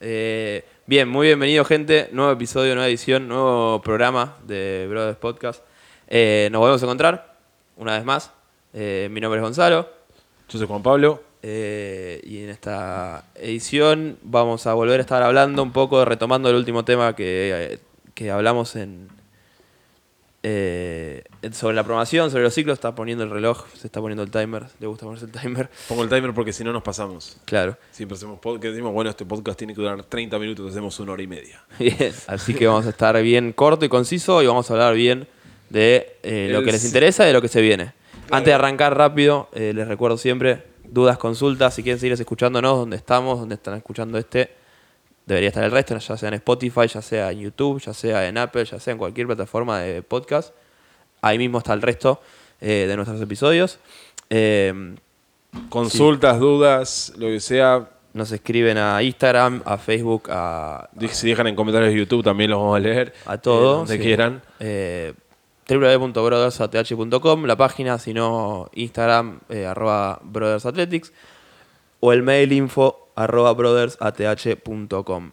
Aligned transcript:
Eh, 0.00 0.64
bien, 0.86 1.08
muy 1.08 1.26
bienvenido, 1.26 1.64
gente. 1.64 2.08
Nuevo 2.12 2.32
episodio, 2.32 2.74
nueva 2.74 2.88
edición, 2.88 3.28
nuevo 3.28 3.80
programa 3.82 4.36
de 4.46 4.86
Brothers 4.88 5.18
Podcast. 5.18 5.62
Eh, 6.08 6.48
nos 6.52 6.60
volvemos 6.60 6.82
a 6.82 6.86
encontrar 6.86 7.36
una 7.76 7.96
vez 7.96 8.04
más. 8.04 8.30
Eh, 8.72 9.08
mi 9.10 9.20
nombre 9.20 9.40
es 9.40 9.42
Gonzalo. 9.42 9.88
Yo 10.48 10.58
soy 10.58 10.66
Juan 10.66 10.82
Pablo. 10.82 11.22
Y 11.42 12.42
en 12.42 12.48
esta 12.48 13.24
edición 13.34 14.16
vamos 14.22 14.66
a 14.66 14.72
volver 14.72 15.00
a 15.00 15.02
estar 15.02 15.22
hablando 15.22 15.62
un 15.62 15.72
poco, 15.72 16.04
retomando 16.04 16.48
el 16.48 16.56
último 16.56 16.86
tema 16.86 17.14
que, 17.14 17.78
que 18.14 18.30
hablamos 18.30 18.76
en, 18.76 19.08
eh, 20.46 21.24
sobre 21.52 21.74
la 21.74 21.82
programación, 21.82 22.30
sobre 22.30 22.42
los 22.42 22.52
ciclos. 22.52 22.74
Está 22.74 22.94
poniendo 22.94 23.24
el 23.24 23.30
reloj, 23.30 23.64
se 23.74 23.86
está 23.86 24.00
poniendo 24.00 24.22
el 24.22 24.30
timer. 24.30 24.66
Le 24.78 24.86
gusta 24.86 25.06
ponerse 25.06 25.24
el 25.24 25.32
timer. 25.32 25.70
Pongo 25.88 26.02
el 26.02 26.10
timer 26.10 26.34
porque 26.34 26.52
si 26.52 26.62
no 26.62 26.70
nos 26.70 26.82
pasamos. 26.82 27.38
Claro. 27.46 27.78
Siempre 27.90 28.16
hacemos 28.16 28.38
podcast, 28.40 28.72
decimos, 28.72 28.92
bueno, 28.92 29.08
este 29.08 29.24
podcast 29.24 29.58
tiene 29.58 29.74
que 29.74 29.80
durar 29.80 30.04
30 30.04 30.38
minutos, 30.38 30.70
hacemos 30.70 31.00
una 31.00 31.12
hora 31.12 31.22
y 31.22 31.26
media. 31.26 31.64
Bien, 31.78 32.12
así 32.26 32.52
que 32.52 32.66
vamos 32.66 32.84
a 32.84 32.90
estar 32.90 33.20
bien 33.22 33.54
corto 33.54 33.86
y 33.86 33.88
conciso 33.88 34.42
y 34.42 34.46
vamos 34.46 34.70
a 34.70 34.74
hablar 34.74 34.94
bien 34.94 35.26
de 35.70 36.18
eh, 36.22 36.48
lo 36.50 36.58
El 36.58 36.64
que 36.66 36.72
les 36.72 36.84
interesa 36.84 37.24
y 37.24 37.28
de 37.28 37.32
lo 37.32 37.40
que 37.40 37.48
se 37.48 37.62
viene. 37.62 37.94
Antes 38.30 38.46
de 38.46 38.52
arrancar 38.52 38.96
rápido, 38.96 39.48
eh, 39.54 39.72
les 39.74 39.88
recuerdo 39.88 40.18
siempre, 40.18 40.62
dudas, 40.84 41.16
consultas, 41.16 41.74
si 41.74 41.82
quieren 41.82 41.98
seguir 41.98 42.12
escuchándonos, 42.12 42.76
donde 42.76 42.96
estamos, 42.96 43.40
donde 43.40 43.54
están 43.54 43.76
escuchando 43.76 44.18
este, 44.18 44.50
debería 45.26 45.48
estar 45.48 45.64
el 45.64 45.70
resto, 45.70 45.96
ya 45.98 46.16
sea 46.16 46.28
en 46.28 46.34
Spotify, 46.34 46.86
ya 46.86 47.02
sea 47.02 47.30
en 47.30 47.40
YouTube, 47.40 47.80
ya 47.80 47.94
sea 47.94 48.28
en 48.28 48.38
Apple, 48.38 48.64
ya 48.64 48.78
sea 48.78 48.92
en 48.92 48.98
cualquier 48.98 49.26
plataforma 49.26 49.80
de 49.80 50.02
podcast. 50.02 50.54
Ahí 51.22 51.38
mismo 51.38 51.58
está 51.58 51.72
el 51.72 51.82
resto 51.82 52.20
eh, 52.60 52.86
de 52.88 52.96
nuestros 52.96 53.20
episodios. 53.20 53.78
Eh, 54.30 54.94
Consultas, 55.68 56.38
dudas, 56.38 57.12
lo 57.16 57.28
que 57.28 57.40
sea. 57.40 57.88
nos 58.12 58.30
escriben 58.30 58.78
a 58.78 59.02
Instagram, 59.02 59.62
a 59.64 59.78
Facebook, 59.78 60.28
a, 60.30 60.88
Si 61.10 61.28
dejan 61.28 61.48
en 61.48 61.56
comentarios 61.56 61.92
de 61.92 61.98
YouTube 61.98 62.22
también 62.22 62.50
los 62.50 62.60
vamos 62.60 62.76
a 62.76 62.80
leer. 62.80 63.12
a 63.26 63.38
todo. 63.38 63.74
Eh, 63.74 63.76
donde 63.78 63.96
sí. 63.96 64.02
quieran. 64.02 64.42
Eh, 64.60 65.14
www.brothersath.com, 65.68 67.44
la 67.44 67.56
página, 67.56 67.98
si 67.98 68.12
no, 68.12 68.68
Instagram, 68.74 69.40
eh, 69.48 69.64
arroba 69.64 70.20
brothersathletics, 70.22 71.12
o 72.04 72.12
el 72.12 72.22
mail 72.22 72.52
info 72.52 73.08
arroba 73.16 73.54
brothersath.com. 73.54 75.30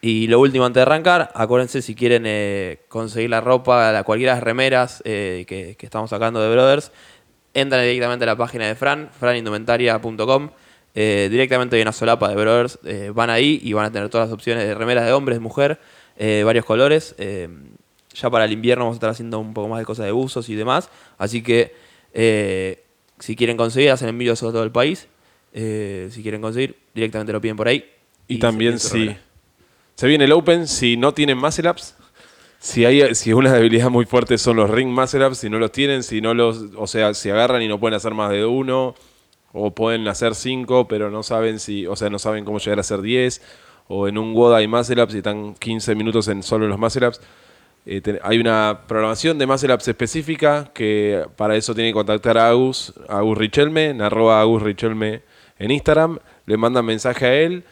Y 0.00 0.26
lo 0.26 0.40
último 0.40 0.64
antes 0.64 0.80
de 0.80 0.82
arrancar, 0.82 1.30
acuérdense 1.36 1.82
si 1.82 1.94
quieren 1.94 2.24
eh, 2.26 2.80
conseguir 2.88 3.30
la 3.30 3.40
ropa, 3.40 3.92
la, 3.92 4.02
cualquiera 4.02 4.32
de 4.32 4.38
las 4.38 4.42
remeras 4.42 5.02
eh, 5.04 5.44
que, 5.46 5.76
estamos 5.78 6.10
sacando 6.10 6.40
de 6.40 6.50
Brothers, 6.50 6.90
entran 7.54 7.82
directamente 7.82 8.24
a 8.24 8.26
la 8.26 8.36
página 8.36 8.66
de 8.66 8.74
Fran, 8.74 9.08
franindumentaria.com. 9.20 10.50
eh, 10.96 11.28
directamente 11.30 11.76
hay 11.76 11.82
una 11.82 11.92
solapa 11.92 12.28
de 12.28 12.34
Brothers, 12.34 12.80
van 13.14 13.30
ahí 13.30 13.60
y 13.62 13.72
van 13.72 13.84
a 13.84 13.92
tener 13.92 14.08
todas 14.08 14.30
las 14.30 14.34
opciones 14.34 14.64
de 14.64 14.74
remeras 14.74 15.06
de 15.06 15.12
hombres, 15.12 15.38
mujer, 15.38 15.78
eh, 16.16 16.42
varios 16.44 16.64
colores. 16.64 17.14
ya 18.14 18.30
para 18.30 18.46
el 18.46 18.52
invierno 18.52 18.86
vamos 18.86 18.96
a 18.96 18.98
estar 18.98 19.10
haciendo 19.10 19.38
un 19.38 19.54
poco 19.54 19.68
más 19.68 19.78
de 19.78 19.84
cosas 19.84 20.06
de 20.06 20.10
buzos 20.10 20.48
y 20.48 20.56
demás. 20.56 20.90
Así 21.18 21.40
que 21.40 21.72
si 23.20 23.36
quieren 23.36 23.56
conseguir, 23.56 23.92
hacen 23.92 24.08
envíos 24.08 24.42
a 24.42 24.46
todo 24.46 24.64
el 24.64 24.72
país. 24.72 25.06
Eh, 25.52 26.08
si 26.10 26.22
quieren 26.22 26.40
conseguir, 26.40 26.76
directamente 26.94 27.32
lo 27.32 27.40
piden 27.40 27.56
por 27.56 27.68
ahí. 27.68 27.84
Y, 28.28 28.38
también 28.38 28.78
si 28.78 29.16
se 29.96 30.06
viene 30.06 30.24
el 30.24 30.32
Open, 30.32 30.68
si 30.68 30.96
no 30.96 31.12
tienen 31.12 31.36
muscle 31.38 31.68
ups, 31.68 31.96
si 32.60 32.84
hay 32.84 33.14
si 33.14 33.32
una 33.32 33.52
debilidad 33.52 33.90
muy 33.90 34.04
fuerte 34.04 34.38
son 34.38 34.56
los 34.56 34.70
ring 34.70 34.88
muscle 34.88 35.26
ups, 35.26 35.38
si 35.38 35.50
no 35.50 35.58
los 35.58 35.72
tienen, 35.72 36.02
si 36.02 36.20
no 36.20 36.34
los, 36.34 36.66
o 36.76 36.86
sea, 36.86 37.12
si 37.14 37.30
agarran 37.30 37.62
y 37.62 37.68
no 37.68 37.80
pueden 37.80 37.96
hacer 37.96 38.14
más 38.14 38.30
de 38.30 38.44
uno, 38.46 38.94
o 39.52 39.74
pueden 39.74 40.06
hacer 40.06 40.34
cinco, 40.36 40.86
pero 40.86 41.10
no 41.10 41.22
saben 41.24 41.58
si, 41.58 41.86
o 41.86 41.96
sea, 41.96 42.08
no 42.08 42.18
saben 42.20 42.44
cómo 42.44 42.58
llegar 42.58 42.78
a 42.78 42.82
hacer 42.82 43.00
10, 43.02 43.42
o 43.88 44.06
en 44.06 44.16
un 44.18 44.32
WOD 44.34 44.54
hay 44.54 44.68
muscle 44.68 45.02
ups 45.02 45.14
y 45.14 45.18
están 45.18 45.54
15 45.54 45.94
minutos 45.96 46.28
en 46.28 46.44
solo 46.44 46.68
los 46.68 46.78
muscle 46.78 47.08
ups. 47.08 47.20
Eh, 47.86 48.00
te- 48.00 48.20
hay 48.22 48.38
una 48.38 48.82
programación 48.86 49.38
de 49.38 49.46
muscle 49.46 49.74
ups 49.74 49.88
específica 49.88 50.70
que 50.72 51.24
para 51.36 51.56
eso 51.56 51.74
tienen 51.74 51.90
que 51.90 51.94
contactar 51.94 52.38
a 52.38 52.48
Agus, 52.50 52.92
a 53.08 53.18
Agus 53.18 53.36
Richelme, 53.36 53.88
en 53.88 54.02
arroba 54.02 54.40
Agus 54.40 54.62
Richelme 54.62 55.22
en 55.60 55.70
Instagram, 55.70 56.18
le 56.46 56.56
mandan 56.56 56.84
mensaje 56.84 57.24
a 57.26 57.34
él, 57.34 57.62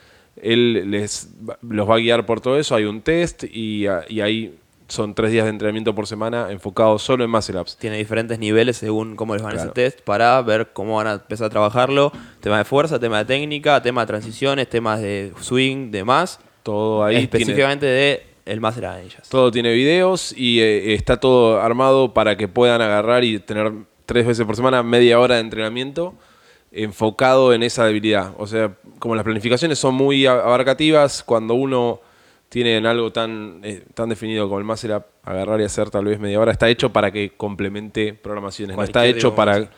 él 0.40 0.88
les 0.90 1.30
los 1.62 1.88
va 1.90 1.96
a 1.96 1.98
guiar 1.98 2.24
por 2.26 2.40
todo 2.40 2.58
eso, 2.58 2.76
hay 2.76 2.84
un 2.84 3.00
test 3.02 3.42
y, 3.44 3.86
a- 3.88 4.04
y 4.08 4.20
ahí 4.20 4.54
son 4.86 5.14
tres 5.14 5.30
días 5.32 5.44
de 5.44 5.50
entrenamiento 5.50 5.94
por 5.94 6.06
semana 6.06 6.46
enfocados 6.50 7.02
solo 7.02 7.22
en 7.24 7.30
muscle 7.30 7.60
ups. 7.60 7.76
Tiene 7.76 7.98
diferentes 7.98 8.38
niveles 8.38 8.76
según 8.78 9.16
cómo 9.16 9.34
les 9.34 9.42
van 9.42 9.52
Claro. 9.52 9.66
ese 9.70 9.74
test 9.74 10.00
para 10.02 10.40
ver 10.42 10.68
cómo 10.72 10.96
van 10.96 11.08
a 11.08 11.12
empezar 11.14 11.48
a 11.48 11.50
trabajarlo. 11.50 12.10
Tema 12.40 12.56
de 12.58 12.64
fuerza, 12.64 12.98
tema 12.98 13.18
de 13.18 13.24
técnica, 13.26 13.82
tema 13.82 14.02
de 14.02 14.06
transiciones, 14.06 14.68
temas 14.70 15.00
de 15.02 15.32
swing, 15.40 15.90
demás. 15.90 16.40
Todo 16.62 17.04
ahí 17.04 17.14
tiene- 17.16 17.24
específicamente 17.24 17.84
de 17.86 18.22
el 18.46 18.60
Master 18.62 18.86
Anillas. 18.86 19.28
Todo 19.28 19.50
tiene 19.50 19.74
videos 19.74 20.32
y 20.34 20.60
eh, 20.60 20.94
está 20.94 21.18
todo 21.18 21.60
armado 21.60 22.14
para 22.14 22.36
que 22.38 22.48
puedan 22.48 22.80
agarrar 22.80 23.24
y 23.24 23.38
tener 23.40 23.70
tres 24.06 24.26
veces 24.26 24.46
por 24.46 24.56
semana 24.56 24.82
media 24.82 25.20
hora 25.20 25.34
de 25.34 25.42
entrenamiento 25.42 26.14
enfocado 26.72 27.52
en 27.52 27.62
esa 27.62 27.84
debilidad. 27.84 28.32
O 28.38 28.46
sea, 28.46 28.76
como 28.98 29.14
las 29.14 29.24
planificaciones 29.24 29.78
son 29.78 29.94
muy 29.94 30.26
abarcativas, 30.26 31.22
cuando 31.22 31.54
uno 31.54 32.00
tiene 32.48 32.76
en 32.76 32.86
algo 32.86 33.12
tan, 33.12 33.60
eh, 33.62 33.84
tan 33.94 34.08
definido 34.08 34.46
como 34.46 34.58
el 34.58 34.64
muscle 34.64 34.96
up, 34.96 35.04
agarrar 35.22 35.60
y 35.60 35.64
hacer 35.64 35.90
tal 35.90 36.04
vez 36.06 36.18
media 36.18 36.40
hora, 36.40 36.52
está 36.52 36.68
hecho 36.68 36.90
para 36.90 37.10
que 37.10 37.30
complemente 37.36 38.14
programaciones. 38.14 38.76
No 38.76 38.82
está 38.82 39.06
hecho 39.06 39.34
para... 39.34 39.70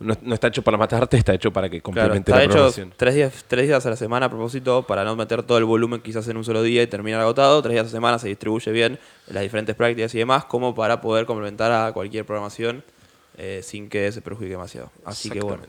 No, 0.00 0.16
no 0.20 0.34
está 0.34 0.48
hecho 0.48 0.62
para 0.62 0.76
matarte, 0.76 1.16
está 1.16 1.32
hecho 1.32 1.52
para 1.52 1.68
que 1.68 1.80
Claro, 1.80 2.08
complemente 2.08 2.32
está 2.32 2.38
la 2.38 2.42
hecho 2.42 2.52
programación. 2.54 2.92
tres 2.96 3.14
días, 3.14 3.44
tres 3.46 3.68
días 3.68 3.86
a 3.86 3.90
la 3.90 3.96
semana 3.96 4.26
a 4.26 4.28
propósito 4.28 4.82
para 4.82 5.04
no 5.04 5.14
meter 5.14 5.44
todo 5.44 5.58
el 5.58 5.64
volumen 5.64 6.00
quizás 6.00 6.26
en 6.26 6.36
un 6.36 6.42
solo 6.42 6.60
día 6.64 6.82
y 6.82 6.88
terminar 6.88 7.20
agotado. 7.20 7.62
Tres 7.62 7.74
días 7.74 7.82
a 7.82 7.84
la 7.84 7.90
semana 7.90 8.18
se 8.18 8.26
distribuye 8.26 8.72
bien 8.72 8.98
las 9.28 9.44
diferentes 9.44 9.76
prácticas 9.76 10.12
y 10.16 10.18
demás 10.18 10.44
como 10.46 10.74
para 10.74 11.00
poder 11.00 11.24
complementar 11.24 11.70
a 11.70 11.92
cualquier 11.92 12.24
programación 12.26 12.82
eh, 13.38 13.60
sin 13.62 13.88
que 13.88 14.10
se 14.10 14.20
perjudique 14.22 14.52
demasiado. 14.52 14.90
Así 15.04 15.30
que 15.30 15.40
bueno. 15.40 15.62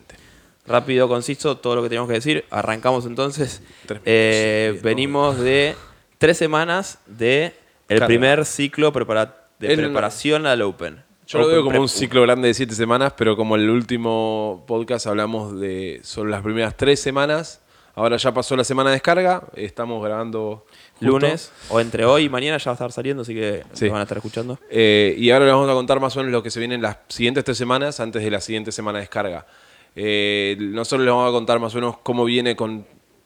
Rápido, 0.66 1.08
conciso, 1.10 1.58
todo 1.58 1.76
lo 1.76 1.84
que 1.84 1.90
teníamos 1.90 2.08
que 2.08 2.16
decir. 2.16 2.46
Arrancamos 2.50 3.06
entonces. 3.06 3.62
Eh, 4.06 4.80
venimos 4.82 5.38
de 5.40 5.76
tres 6.18 6.38
semanas 6.38 7.00
de 7.06 7.54
el 7.90 8.00
Carga. 8.00 8.08
primer 8.08 8.46
ciclo 8.46 8.94
prepara- 8.94 9.36
de 9.60 9.74
El- 9.74 9.80
preparación 9.80 10.46
al 10.46 10.62
Open. 10.62 11.04
Yo 11.28 11.40
lo 11.40 11.48
veo 11.48 11.64
como 11.64 11.80
un 11.82 11.90
ciclo 11.90 12.22
grande 12.22 12.48
de 12.50 12.54
siete 12.54 12.76
semanas, 12.76 13.14
pero 13.18 13.36
como 13.36 13.56
el 13.56 13.70
último 13.70 14.64
podcast 14.68 15.08
hablamos 15.08 15.60
de 15.60 16.00
solo 16.04 16.30
las 16.30 16.42
primeras 16.44 16.76
tres 16.78 17.00
semanas, 17.00 17.62
ahora 17.96 18.18
ya 18.18 18.34
pasó 18.34 18.56
la 18.58 18.64
semana 18.66 18.90
de 18.90 18.96
descarga, 18.98 19.44
estamos 19.56 20.04
grabando 20.04 20.66
justo. 21.00 21.06
Lunes 21.06 21.52
o 21.70 21.80
entre 21.80 22.04
hoy 22.06 22.26
y 22.26 22.30
mañana 22.30 22.58
ya 22.58 22.66
va 22.66 22.72
a 22.72 22.76
estar 22.76 22.92
saliendo, 22.92 23.24
así 23.24 23.34
que 23.34 23.64
Sí. 23.74 23.88
van 23.88 24.00
a 24.00 24.04
estar 24.04 24.18
escuchando. 24.18 24.60
Eh, 24.70 25.16
y 25.18 25.32
ahora 25.32 25.46
les 25.46 25.54
vamos 25.54 25.70
a 25.70 25.74
contar 25.74 26.00
más 26.02 26.16
o 26.16 26.20
menos 26.20 26.32
lo 26.34 26.44
que 26.44 26.52
se 26.52 26.60
viene 26.60 26.76
en 26.76 26.82
las 26.82 26.98
siguientes 27.08 27.44
tres 27.46 27.58
semanas 27.58 28.00
antes 28.00 28.22
de 28.22 28.30
la 28.30 28.42
siguiente 28.42 28.72
semana 28.74 29.00
de 29.00 29.04
descarga. 29.04 29.46
Eh, 29.96 30.58
nosotros 30.60 31.06
les 31.06 31.14
vamos 31.14 31.30
a 31.30 31.32
contar 31.32 31.60
más 31.60 31.74
o 31.74 31.78
menos 31.78 31.98
cómo 32.00 32.26
viene 32.26 32.56
con 32.56 32.86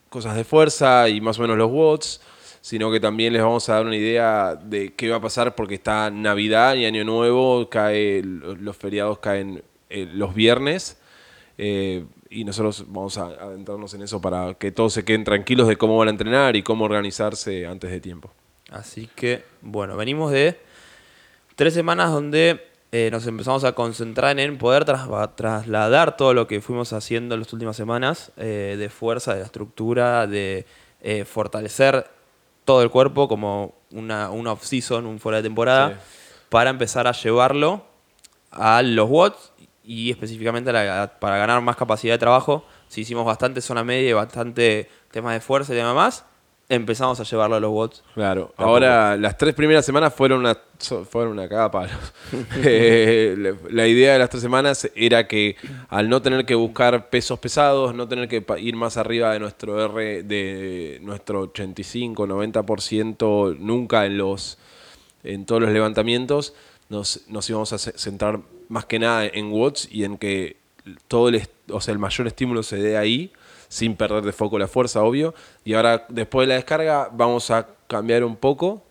cosas 0.10 0.36
de 0.36 0.44
fuerza 0.44 1.10
y 1.10 1.22
más 1.22 1.40
o 1.40 1.42
menos 1.42 1.58
los 1.58 1.72
watts, 1.72 2.22
sino 2.62 2.92
que 2.92 3.00
también 3.00 3.34
les 3.34 3.42
vamos 3.42 3.68
a 3.70 3.76
dar 3.76 3.86
una 3.86 3.96
idea 3.96 4.56
de 4.56 4.94
qué 4.94 5.10
va 5.10 5.18
a 5.18 5.22
pasar 5.22 5.56
porque 5.56 5.76
está 5.76 6.10
Navidad 6.10 6.76
y 6.76 6.86
Año 6.86 7.04
Nuevo, 7.04 7.70
cae, 7.70 8.22
los 8.24 8.76
feriados 8.76 9.20
caen 9.20 9.64
eh, 9.90 10.08
los 10.12 10.34
viernes. 10.34 10.98
eh, 11.58 12.06
y 12.30 12.44
nosotros 12.44 12.86
vamos 12.88 13.18
a 13.18 13.28
adentrarnos 13.28 13.94
en 13.94 14.02
eso 14.02 14.20
para 14.20 14.54
que 14.56 14.72
todos 14.72 14.94
se 14.94 15.06
queden 15.06 15.24
tranquilos 15.24 15.68
de 15.68 15.78
cómo 15.78 15.98
van 15.98 16.10
a 16.10 16.12
entrenar 16.12 16.56
y 16.56 16.64
cómo 16.64 16.86
organizarse 16.86 17.66
antes 17.66 17.90
de 17.90 18.00
tiempo. 18.00 18.32
Así 18.70 19.10
que, 19.16 19.46
bueno, 19.62 19.96
venimos 19.96 20.32
de 20.32 20.60
tres 21.56 21.74
semanas 21.74 22.12
donde 22.12 22.67
eh, 22.92 23.10
nos 23.12 23.28
empezamos 23.28 23.64
a 23.64 23.74
concentrar 23.74 24.40
en 24.40 24.58
poder 24.58 24.86
tras- 24.86 25.36
trasladar 25.36 26.16
todo 26.18 26.34
lo 26.34 26.48
que 26.48 26.62
fuimos 26.62 26.94
haciendo 26.94 27.36
en 27.36 27.42
las 27.42 27.52
últimas 27.54 27.76
semanas 27.76 28.32
eh, 28.38 28.76
de 28.78 28.90
fuerza, 28.90 29.34
de 29.34 29.40
la 29.42 29.46
estructura, 29.46 30.26
de 30.28 30.66
eh, 31.02 31.26
fortalecer 31.26 32.08
todo 32.66 32.82
el 32.82 32.90
cuerpo 32.90 33.28
como 33.28 33.76
una, 33.92 34.30
una 34.30 34.52
off-season, 34.54 35.06
un 35.06 35.20
fuera 35.20 35.38
de 35.38 35.44
temporada, 35.44 35.90
Sí. 35.90 35.96
para 36.50 36.70
empezar 36.70 37.08
a 37.08 37.12
llevarlo 37.12 37.86
a 38.52 38.82
los 38.82 39.10
watts 39.10 39.52
y 39.84 40.10
específicamente 40.12 40.72
la- 40.74 41.14
para 41.20 41.38
ganar 41.38 41.62
más 41.62 41.76
capacidad 41.76 42.14
de 42.14 42.18
trabajo. 42.20 42.66
Si 42.88 43.02
hicimos 43.02 43.26
bastante 43.26 43.62
zona 43.62 43.84
media 43.84 44.10
y 44.10 44.14
bastante 44.14 44.90
temas 45.12 45.34
de 45.34 45.40
fuerza 45.42 45.74
y 45.74 45.76
demás 45.78 45.96
más, 45.96 46.26
empezamos 46.70 47.20
a 47.20 47.24
llevarlo 47.24 47.56
a 47.56 47.60
los 47.60 47.72
watts. 47.72 48.04
Claro, 48.14 48.48
Tampoco. 48.48 48.70
ahora 48.70 49.16
las 49.18 49.38
tres 49.38 49.54
primeras 49.54 49.86
semanas 49.86 50.14
fueron 50.14 50.40
una, 50.42 50.58
fueron 51.10 51.32
una 51.34 51.48
cagada 51.48 51.66
a 51.68 51.72
palos. 51.72 51.96
Eh, 52.64 53.56
la, 53.70 53.88
idea 53.88 54.14
de 54.14 54.20
las 54.20 54.30
tres 54.30 54.42
semanas 54.42 54.90
era 54.96 55.28
que 55.28 55.56
al 55.90 56.10
no 56.10 56.22
tener 56.22 56.46
que 56.46 56.56
buscar 56.56 57.10
pesos 57.10 57.40
pesados, 57.40 57.96
no 57.96 58.08
tener 58.08 58.28
que 58.28 58.44
ir 58.60 58.76
más 58.76 58.98
arriba 58.98 59.32
de 59.32 59.40
nuestro 59.40 59.82
R, 59.86 60.24
de 60.24 61.00
nuestro 61.04 61.42
85, 61.42 62.28
90% 62.28 63.58
nunca 63.60 64.06
en 64.06 64.18
los 64.18 64.58
en 65.24 65.46
todos 65.46 65.62
los 65.62 65.72
levantamientos, 65.72 66.54
nos, 66.90 67.22
nos 67.28 67.50
íbamos 67.50 67.74
a 67.74 67.78
ce- 67.78 67.98
centrar 67.98 68.40
más 68.70 68.86
que 68.86 68.98
nada 69.00 69.26
en 69.26 69.52
watts 69.52 69.88
y 69.92 70.04
en 70.06 70.18
que 70.18 70.56
todo 71.08 71.30
el, 71.30 71.42
o 71.70 71.82
sea, 71.82 71.92
el 71.92 72.00
mayor 72.00 72.28
estímulo 72.28 72.64
se 72.64 72.78
dé 72.78 72.98
ahí 72.98 73.32
sin 73.68 73.96
perder 73.96 74.24
de 74.24 74.32
foco 74.32 74.58
la 74.60 74.68
fuerza, 74.68 75.04
obvio. 75.04 75.34
Y 75.66 75.74
ahora, 75.74 76.06
después 76.10 76.46
de 76.48 76.50
la 76.50 76.56
descarga, 76.56 77.10
vamos 77.12 77.52
a 77.52 77.68
cambiar 77.88 78.24
un 78.24 78.36
poco 78.36 78.84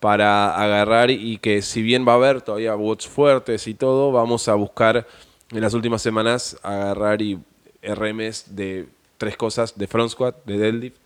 para 0.00 0.56
agarrar 0.56 1.10
y 1.10 1.38
que 1.38 1.60
si 1.62 1.82
bien 1.82 2.06
va 2.08 2.12
a 2.12 2.16
haber 2.16 2.40
todavía 2.40 2.74
bots 2.74 3.06
fuertes 3.06 3.66
y 3.66 3.74
todo, 3.74 4.12
vamos 4.12 4.48
a 4.48 4.54
buscar 4.54 5.06
en 5.52 5.60
las 5.60 5.74
últimas 5.74 6.00
semanas 6.00 6.56
agarrar 6.62 7.20
y 7.20 7.38
RMs 7.82 8.54
de 8.56 8.88
tres 9.18 9.36
cosas, 9.36 9.76
de 9.76 9.86
front 9.86 10.10
squat, 10.10 10.36
de 10.46 10.56
deadlift, 10.56 10.96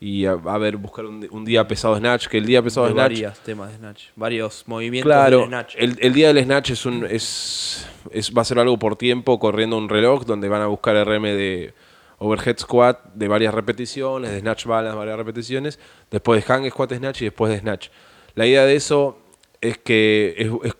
y 0.00 0.24
a, 0.24 0.32
a 0.32 0.58
ver, 0.58 0.76
buscar 0.78 1.04
un, 1.04 1.26
un 1.30 1.44
día 1.44 1.68
pesado 1.68 1.94
snatch, 1.96 2.26
que 2.26 2.38
el 2.38 2.46
día 2.46 2.62
pesado 2.62 2.86
De 2.86 2.92
snatch... 2.92 3.10
varios 3.12 3.38
temas 3.40 3.70
de 3.70 3.76
Snatch. 3.76 4.04
Varios 4.16 4.64
movimientos 4.66 5.06
Claro, 5.06 5.38
del 5.40 5.48
Snatch. 5.48 5.74
el, 5.78 5.96
el 6.00 6.12
día 6.14 6.32
del 6.32 6.44
snatch 6.44 6.70
es 6.70 6.86
un 6.86 7.06
es, 7.08 7.86
es 8.10 8.32
va 8.36 8.42
a 8.42 8.44
ser 8.46 8.58
algo 8.58 8.78
por 8.78 8.96
tiempo 8.96 9.38
corriendo 9.38 9.76
un 9.76 9.88
reloj 9.90 10.24
donde 10.24 10.48
van 10.48 10.62
a 10.62 10.66
buscar 10.68 10.96
RM 11.06 11.22
de 11.24 11.74
overhead 12.20 12.58
squat 12.58 13.02
de 13.14 13.28
varias 13.28 13.52
repeticiones, 13.54 14.30
de 14.30 14.40
snatch 14.40 14.66
balance 14.66 14.96
varias 14.96 15.16
repeticiones, 15.16 15.78
después 16.10 16.44
de 16.44 16.52
hang 16.52 16.70
squat 16.70 16.92
snatch 16.92 17.22
y 17.22 17.24
después 17.24 17.50
de 17.50 17.58
snatch. 17.58 17.88
La 18.34 18.46
idea 18.46 18.64
de 18.64 18.76
eso 18.76 19.18
es 19.60 19.78
que 19.78 20.34
es, 20.38 20.72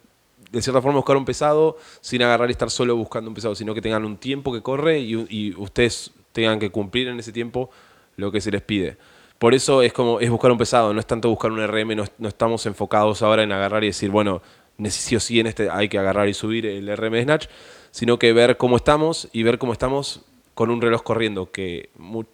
de 0.51 0.63
cierta 0.63 0.83
forma 0.83 0.99
buscar 0.99 1.17
un 1.17 1.25
pesado 1.25 1.79
sin 2.03 2.23
agarrar 2.23 2.51
y 2.51 2.53
estar 2.53 2.71
solo 2.71 2.95
buscando 2.95 3.31
un 3.31 3.35
pesado, 3.35 3.55
sino 3.55 3.75
que 3.75 3.81
tengan 3.81 4.05
un 4.05 4.19
tiempo 4.19 4.53
que 4.53 4.61
corre 4.61 5.01
y, 5.01 5.27
y 5.31 5.55
ustedes 5.57 6.13
tengan 6.33 6.59
que 6.59 6.71
cumplir 6.71 7.09
en 7.09 7.19
ese 7.19 7.33
tiempo 7.33 7.71
lo 8.17 8.31
que 8.31 8.41
se 8.41 8.51
les 8.51 8.61
pide. 8.61 8.99
Por 9.39 9.55
eso 9.55 9.81
es 9.81 9.95
como 9.95 10.21
es 10.21 10.29
buscar 10.29 10.53
un 10.53 10.59
pesado, 10.59 10.93
no 10.93 11.01
es 11.01 11.07
tanto 11.07 11.31
buscar 11.31 11.51
un 11.51 11.67
RM, 11.67 11.97
no, 11.97 12.05
no 12.19 12.29
estamos 12.29 12.67
enfocados 12.67 13.23
ahora 13.23 13.43
en 13.43 13.53
agarrar 13.53 13.83
y 13.83 13.87
decir, 13.87 14.11
bueno, 14.11 14.43
necesito 14.77 15.21
sí 15.21 15.41
en 15.41 15.47
este 15.47 15.71
hay 15.71 15.89
que 15.89 15.99
agarrar 15.99 16.29
y 16.29 16.35
subir 16.35 16.67
el 16.67 16.95
RM 16.95 17.13
de 17.13 17.23
Snatch, 17.23 17.47
sino 17.91 18.19
que 18.19 18.33
ver 18.33 18.57
cómo 18.57 18.77
estamos 18.77 19.29
y 19.33 19.43
ver 19.43 19.59
cómo 19.59 19.73
estamos 19.73 20.23
con 20.61 20.69
un 20.69 20.83
reloj 20.83 21.03
corriendo, 21.03 21.51
que 21.51 21.89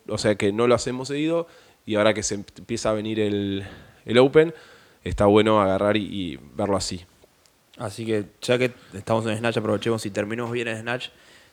o 0.08 0.19
sea 0.19 0.34
que 0.34 0.52
no 0.52 0.67
lo 0.67 0.75
hacemos 0.75 1.06
seguido 1.06 1.46
y 1.84 1.94
ahora 1.94 2.12
que 2.12 2.25
se 2.25 2.34
empieza 2.34 2.90
a 2.90 2.93
venir 2.93 3.20
el, 3.20 3.64
el 4.05 4.19
Open, 4.19 4.52
está 5.05 5.26
bueno 5.26 5.62
agarrar 5.62 5.96
y, 5.96 6.37
verlo 6.56 6.76
así. 6.76 7.06
Así 7.78 8.05
que 8.05 8.25
ya 8.43 8.58
que 8.58 8.73
estamos 8.94 9.25
en 9.26 9.38
Snatch, 9.38 9.58
aprovechemos 9.58 10.05
y 10.06 10.11
terminemos 10.11 10.50
bien 10.50 10.67
en 10.67 10.81
Snatch. 10.81 11.11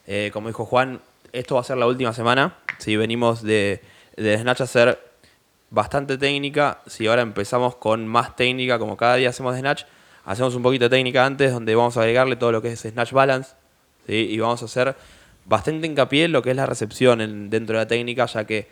Eh, 0.08 0.32
como 0.34 0.48
dijo 0.48 0.66
Juan, 0.66 1.00
esto 1.32 1.54
va 1.54 1.62
a 1.62 1.64
ser 1.64 1.78
la 1.78 1.86
última 1.86 2.12
semana. 2.12 2.58
Si 2.80 2.98
venimos 2.98 3.44
de, 3.44 3.80
de 4.18 4.40
Snatch 4.40 4.62
a 4.62 4.64
hacer 4.64 5.00
bastante 5.70 6.18
técnica, 6.18 6.82
si 6.88 7.06
ahora 7.06 7.22
empezamos 7.22 7.76
con 7.76 8.08
más 8.08 8.36
técnica, 8.36 8.80
como 8.80 8.98
cada 8.98 9.18
día 9.18 9.30
hacemos 9.30 9.54
de 9.54 9.60
Snatch, 9.60 9.84
hacemos 10.26 10.56
un 10.56 10.64
poquito 10.64 10.86
de 10.86 10.90
técnica 10.90 11.24
antes, 11.24 11.52
donde 11.52 11.76
vamos 11.76 11.98
a 11.98 12.00
agregarle 12.00 12.36
todo 12.36 12.52
lo 12.52 12.64
que 12.64 12.72
es 12.72 12.80
Snatch 12.80 13.12
Balance, 13.12 13.52
¿sí? 14.08 14.16
y 14.32 14.40
vamos 14.40 14.64
a 14.64 14.66
hacer 14.66 14.96
bastante 15.46 15.88
hincapié 15.88 16.26
en 16.26 16.32
lo 16.32 16.42
que 16.42 16.52
es 16.52 16.56
la 16.56 16.66
recepción 16.66 17.22
en- 17.22 17.50
dentro 17.50 17.78
de 17.78 17.84
la 17.84 17.88
técnica, 17.88 18.26
ya 18.26 18.46
que 18.46 18.68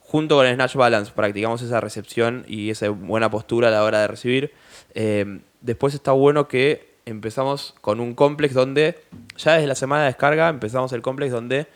junto 0.00 0.36
con 0.36 0.46
el 0.46 0.54
Snatch 0.54 0.74
Balance 0.76 1.12
practicamos 1.14 1.62
esa 1.62 1.80
recepción 1.80 2.44
y 2.46 2.70
esa 2.70 2.88
buena 2.90 3.30
postura 3.30 3.68
a 3.68 3.70
la 3.70 3.82
hora 3.84 4.00
de 4.00 4.06
recibir. 4.06 4.52
Eh, 4.94 5.40
después 5.60 5.94
está 5.94 6.12
bueno 6.12 6.46
que 6.46 6.94
empezamos 7.06 7.74
con 7.80 8.00
un 8.00 8.14
complex 8.14 8.54
donde, 8.54 8.98
ya 9.36 9.54
desde 9.54 9.66
la 9.66 9.74
semana 9.74 10.02
de 10.02 10.08
descarga, 10.08 10.48
empezamos 10.48 10.92
el 10.92 11.02
complex 11.02 11.32
donde 11.32 11.66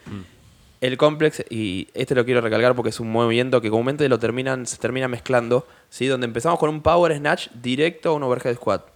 el 0.80 0.96
complex, 0.96 1.42
y 1.50 1.88
este 1.94 2.14
lo 2.14 2.24
quiero 2.24 2.40
recalcar 2.40 2.74
porque 2.76 2.90
es 2.90 3.00
un 3.00 3.10
movimiento 3.10 3.60
que 3.60 3.68
comúnmente 3.70 4.08
lo 4.08 4.18
terminan, 4.20 4.64
se 4.66 4.76
termina 4.76 5.08
mezclando, 5.08 5.66
¿sí? 5.90 6.06
donde 6.06 6.26
empezamos 6.26 6.58
con 6.60 6.70
un 6.70 6.82
power 6.82 7.16
snatch 7.16 7.48
directo 7.60 8.10
a 8.10 8.12
un 8.12 8.22
overhead 8.22 8.54
squat. 8.54 8.86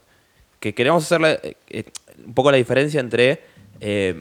Que 0.60 0.75
queremos 0.75 1.02
hacerle 1.05 1.40
eh, 1.43 1.56
eh, 1.70 1.84
un 2.25 2.34
poco 2.34 2.52
la 2.52 2.56
diferencia 2.58 3.00
entre 3.00 3.40
eh, 3.81 4.14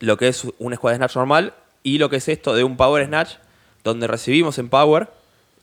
lo 0.00 0.16
que 0.16 0.28
es 0.28 0.46
un 0.58 0.74
squat 0.74 0.96
snatch 0.96 1.16
normal 1.16 1.54
y 1.82 1.98
lo 1.98 2.10
que 2.10 2.16
es 2.16 2.28
esto 2.28 2.54
de 2.54 2.64
un 2.64 2.76
power 2.76 3.06
snatch 3.06 3.34
donde 3.84 4.06
recibimos 4.06 4.58
en 4.58 4.68
power 4.68 5.08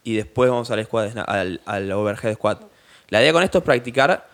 y 0.02 0.14
después 0.16 0.50
vamos 0.50 0.70
al, 0.70 0.84
squat 0.84 1.12
sna- 1.14 1.24
al, 1.26 1.60
al 1.66 1.92
overhead 1.92 2.34
squat. 2.34 2.62
La 3.10 3.20
idea 3.20 3.32
con 3.32 3.42
esto 3.42 3.58
es 3.58 3.64
practicar 3.64 4.26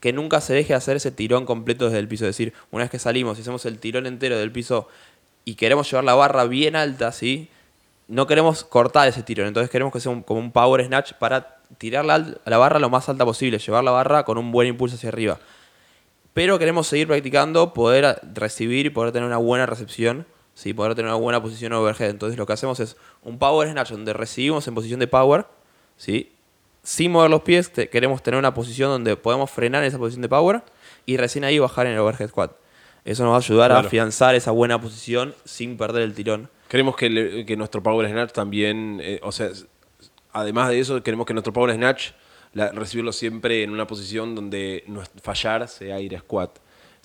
que 0.00 0.12
nunca 0.12 0.40
se 0.40 0.54
deje 0.54 0.74
hacer 0.74 0.96
ese 0.96 1.10
tirón 1.10 1.46
completo 1.46 1.86
desde 1.86 1.98
el 1.98 2.08
piso. 2.08 2.24
Es 2.24 2.30
decir, 2.36 2.52
una 2.70 2.84
vez 2.84 2.90
que 2.90 2.98
salimos 2.98 3.38
y 3.38 3.40
hacemos 3.42 3.64
el 3.66 3.78
tirón 3.78 4.06
entero 4.06 4.38
del 4.38 4.52
piso 4.52 4.88
y 5.44 5.54
queremos 5.56 5.90
llevar 5.90 6.04
la 6.04 6.14
barra 6.14 6.44
bien 6.44 6.76
alta, 6.76 7.10
¿sí? 7.12 7.48
No 8.06 8.26
queremos 8.26 8.64
cortar 8.64 9.08
ese 9.08 9.22
tirón. 9.22 9.46
Entonces 9.48 9.70
queremos 9.70 9.92
que 9.92 10.00
sea 10.00 10.12
un- 10.12 10.22
como 10.22 10.40
un 10.40 10.52
power 10.52 10.84
snatch 10.84 11.14
para 11.14 11.56
tirar 11.78 12.04
la, 12.04 12.18
la 12.44 12.58
barra 12.58 12.78
lo 12.78 12.90
más 12.90 13.08
alta 13.08 13.24
posible. 13.24 13.58
Llevar 13.58 13.82
la 13.82 13.90
barra 13.92 14.24
con 14.24 14.36
un 14.38 14.52
buen 14.52 14.68
impulso 14.68 14.96
hacia 14.96 15.08
arriba. 15.08 15.38
Pero 16.34 16.58
queremos 16.58 16.86
seguir 16.86 17.06
practicando, 17.06 17.72
poder 17.72 18.18
recibir 18.34 18.86
y 18.86 18.90
poder 18.90 19.12
tener 19.12 19.26
una 19.26 19.36
buena 19.38 19.66
recepción, 19.66 20.26
¿sí? 20.54 20.74
poder 20.74 20.94
tener 20.94 21.10
una 21.10 21.18
buena 21.20 21.40
posición 21.42 21.72
overhead. 21.72 22.10
Entonces 22.10 22.36
lo 22.38 22.44
que 22.46 22.52
hacemos 22.52 22.80
es 22.80 22.96
un 23.22 23.38
power 23.38 23.70
snatch 23.70 23.90
donde 23.92 24.12
recibimos 24.12 24.66
en 24.68 24.74
posición 24.74 25.00
de 25.00 25.06
power, 25.06 25.46
¿sí? 25.96 26.32
sin 26.82 27.12
mover 27.12 27.30
los 27.30 27.42
pies, 27.42 27.72
te- 27.72 27.88
queremos 27.88 28.22
tener 28.22 28.38
una 28.38 28.52
posición 28.52 28.90
donde 28.90 29.16
podemos 29.16 29.50
frenar 29.50 29.82
en 29.84 29.88
esa 29.88 29.96
posición 29.98 30.20
de 30.22 30.28
power 30.28 30.62
y 31.06 31.16
recién 31.16 31.44
ahí 31.44 31.58
bajar 31.58 31.86
en 31.86 31.92
el 31.94 31.98
overhead 32.00 32.28
squat. 32.28 32.52
Eso 33.06 33.22
nos 33.22 33.30
va 33.32 33.36
a 33.36 33.38
ayudar 33.38 33.70
a 33.72 33.74
afianzar 33.86 34.34
esa 34.34 34.50
buena 34.50 34.80
posición 34.80 35.34
sin 35.44 35.76
perder 35.76 36.02
el 36.02 36.14
tirón. 36.14 36.50
Queremos 36.68 36.96
que, 36.96 37.08
le- 37.10 37.46
que 37.46 37.56
nuestro 37.56 37.82
Power 37.82 38.08
Snatch 38.10 38.32
también, 38.32 38.98
eh, 39.02 39.20
o 39.22 39.30
sea, 39.30 39.50
además 40.32 40.70
de 40.70 40.80
eso, 40.80 41.02
queremos 41.02 41.26
que 41.26 41.32
nuestro 41.34 41.52
Power 41.52 41.74
Snatch 41.74 42.10
la- 42.54 42.72
recibirlo 42.72 43.12
siempre 43.12 43.62
en 43.62 43.70
una 43.70 43.86
posición 43.86 44.34
donde 44.34 44.84
no 44.86 45.02
es- 45.02 45.10
fallar 45.22 45.68
sea 45.68 46.00
ir 46.00 46.16
a 46.16 46.20
squat. 46.20 46.58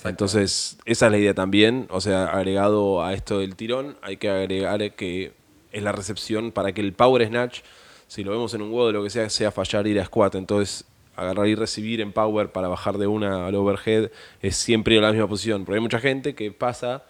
Entonces, 0.06 0.78
esa 0.86 1.07
es 1.07 1.12
la 1.12 1.18
idea 1.18 1.34
también. 1.34 1.88
O 1.90 2.00
sea, 2.00 2.25
agregado 2.28 3.04
a 3.04 3.13
esto 3.13 3.40
del 3.40 3.56
tirón, 3.56 3.98
hay 4.01 4.16
que 4.18 4.30
agregar 4.30 4.92
que 4.94 5.34
es 5.72 5.84
la 5.84 5.92
recepción 5.92 6.51
para 6.54 6.72
que 6.72 6.80
el 6.81 6.94
Power 6.94 7.28
Snatch, 7.28 7.60
si 8.07 8.24
lo 8.24 8.31
vemos 8.31 8.54
en 8.54 8.62
un 8.62 8.72
WOD 8.72 8.88
o 8.88 8.92
lo 8.94 9.04
que 9.04 9.10
sea, 9.10 9.30
sea 9.30 9.51
fallar 9.51 9.86
ir 9.88 10.00
a 10.00 10.06
squat. 10.06 10.36
Entonces, 10.36 10.86
agarrar 11.18 11.48
y 11.48 11.56
recibir 11.56 12.00
en 12.00 12.13
Power 12.13 12.50
para 12.50 12.69
bajar 12.69 12.98
de 12.98 13.07
una 13.07 13.46
al 13.48 13.56
overhead 13.56 14.10
es 14.42 14.56
siempre 14.56 15.00
la 15.01 15.12
misma 15.12 15.28
posición. 15.28 15.66
Porque 15.66 15.75
hay 15.80 15.81
mucha 15.81 16.00
gente 16.00 16.34
que 16.34 16.50
pasa 16.51 17.04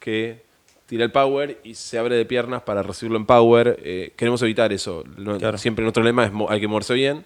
que 0.00 0.42
tira 0.86 1.04
el 1.04 1.12
power 1.12 1.60
y 1.64 1.74
se 1.74 1.98
abre 1.98 2.16
de 2.16 2.24
piernas 2.24 2.62
para 2.62 2.82
recibirlo 2.82 3.18
en 3.18 3.26
power. 3.26 3.78
Eh, 3.84 4.12
queremos 4.16 4.40
evitar 4.42 4.72
eso. 4.72 5.04
No- 5.16 5.38
Claro. 5.38 5.58
Siempre 5.58 5.82
nuestro 5.84 6.02
lema 6.02 6.24
es 6.24 6.32
hay 6.48 6.60
que 6.60 6.68
moverse 6.68 6.94
bien. 6.94 7.24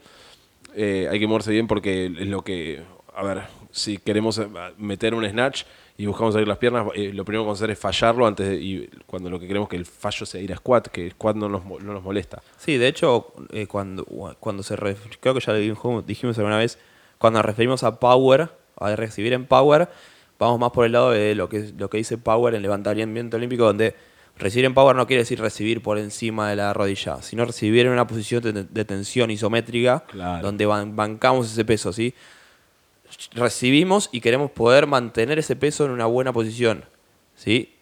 Eh, 0.79 1.09
hay 1.11 1.19
que 1.19 1.27
moverse 1.27 1.51
bien 1.51 1.67
porque 1.67 2.07
es 2.07 2.27
lo 2.27 2.43
que, 2.43 2.83
a 3.15 3.23
ver, 3.25 3.43
si 3.71 3.97
queremos 3.97 4.37
eh, 4.39 4.47
meter 4.77 5.15
un 5.15 5.27
snatch 5.27 5.65
y 5.97 6.05
buscamos 6.05 6.35
abrir 6.35 6.47
las 6.47 6.59
piernas, 6.59 6.87
eh, 6.95 7.13
lo 7.15 7.25
primero 7.25 7.43
que 7.43 7.47
vamos 7.47 7.61
a 7.61 7.65
hacer 7.65 7.71
es 7.71 7.79
fallarlo 7.79 8.27
antes 8.27 8.47
de, 8.47 8.57
y 8.57 8.91
cuando 9.07 9.31
lo 9.31 9.41
que 9.41 9.47
queremos 9.49 9.71
que 9.71 9.77
el 9.77 9.87
fallo 9.87 10.27
sea 10.27 10.43
ir 10.43 10.53
a 10.53 10.57
squat, 10.57 10.89
que 10.89 11.11
squat 11.13 11.35
no 11.35 11.49
nos, 11.49 11.65
no 11.65 11.95
nos 11.95 12.03
molesta. 12.03 12.43
Sí, 12.59 12.77
de 12.77 12.89
hecho, 12.89 13.33
eh, 13.53 13.67
cuando, 13.67 14.05
cuando 14.39 14.63
se 14.63 14.77
ref- 14.77 15.17
creo 15.19 15.33
que 15.33 15.41
ya 15.41 15.55
lo 15.55 15.59
dijimos, 15.59 16.07
dijimos 16.07 16.37
alguna 16.37 16.59
vez, 16.59 16.79
cuando 17.17 17.39
nos 17.39 17.47
referimos 17.47 17.83
a 17.83 17.99
power, 17.99 18.51
a 18.79 18.95
recibir 18.97 19.33
en 19.33 19.47
power, 19.47 19.89
vamos 20.39 20.61
más 20.61 20.73
por 20.73 20.85
el 20.85 20.93
lado 20.93 21.13
de 21.13 21.35
lo 21.35 21.49
que, 21.49 21.73
lo 21.79 21.89
que 21.89 21.97
dice 21.97 22.19
power 22.19 22.55
en 22.55 22.61
levantamiento 22.61 23.39
olímpico, 23.39 23.65
donde 23.65 23.95
recibir 24.39 24.65
en 24.67 24.75
power 24.75 24.95
no 24.97 25.07
quiere 25.07 25.23
decir 25.23 25.41
recibir 25.41 25.83
por 25.83 25.99
encima 25.99 26.51
de 26.51 26.57
la 26.57 26.73
rodilla, 26.75 27.23
sino 27.23 27.45
recibir 27.45 27.87
en 27.87 27.93
una 27.93 28.07
posición 28.07 28.43
de, 28.43 28.53
de 28.65 28.85
tensión 28.85 29.31
isométrica, 29.31 30.05
Claro. 30.09 30.43
donde 30.47 30.67
ban- 30.67 30.95
bancamos 30.95 31.51
ese 31.51 31.65
peso, 31.65 31.93
¿sí? 31.93 32.15
Recibimos 33.33 34.09
y 34.13 34.21
queremos 34.21 34.51
poder 34.51 34.87
mantener 34.87 35.39
ese 35.39 35.57
peso 35.57 35.85
en 35.85 35.93
una 35.93 36.07
buena 36.07 36.33
posición, 36.33 36.85
¿sí? 37.37 37.73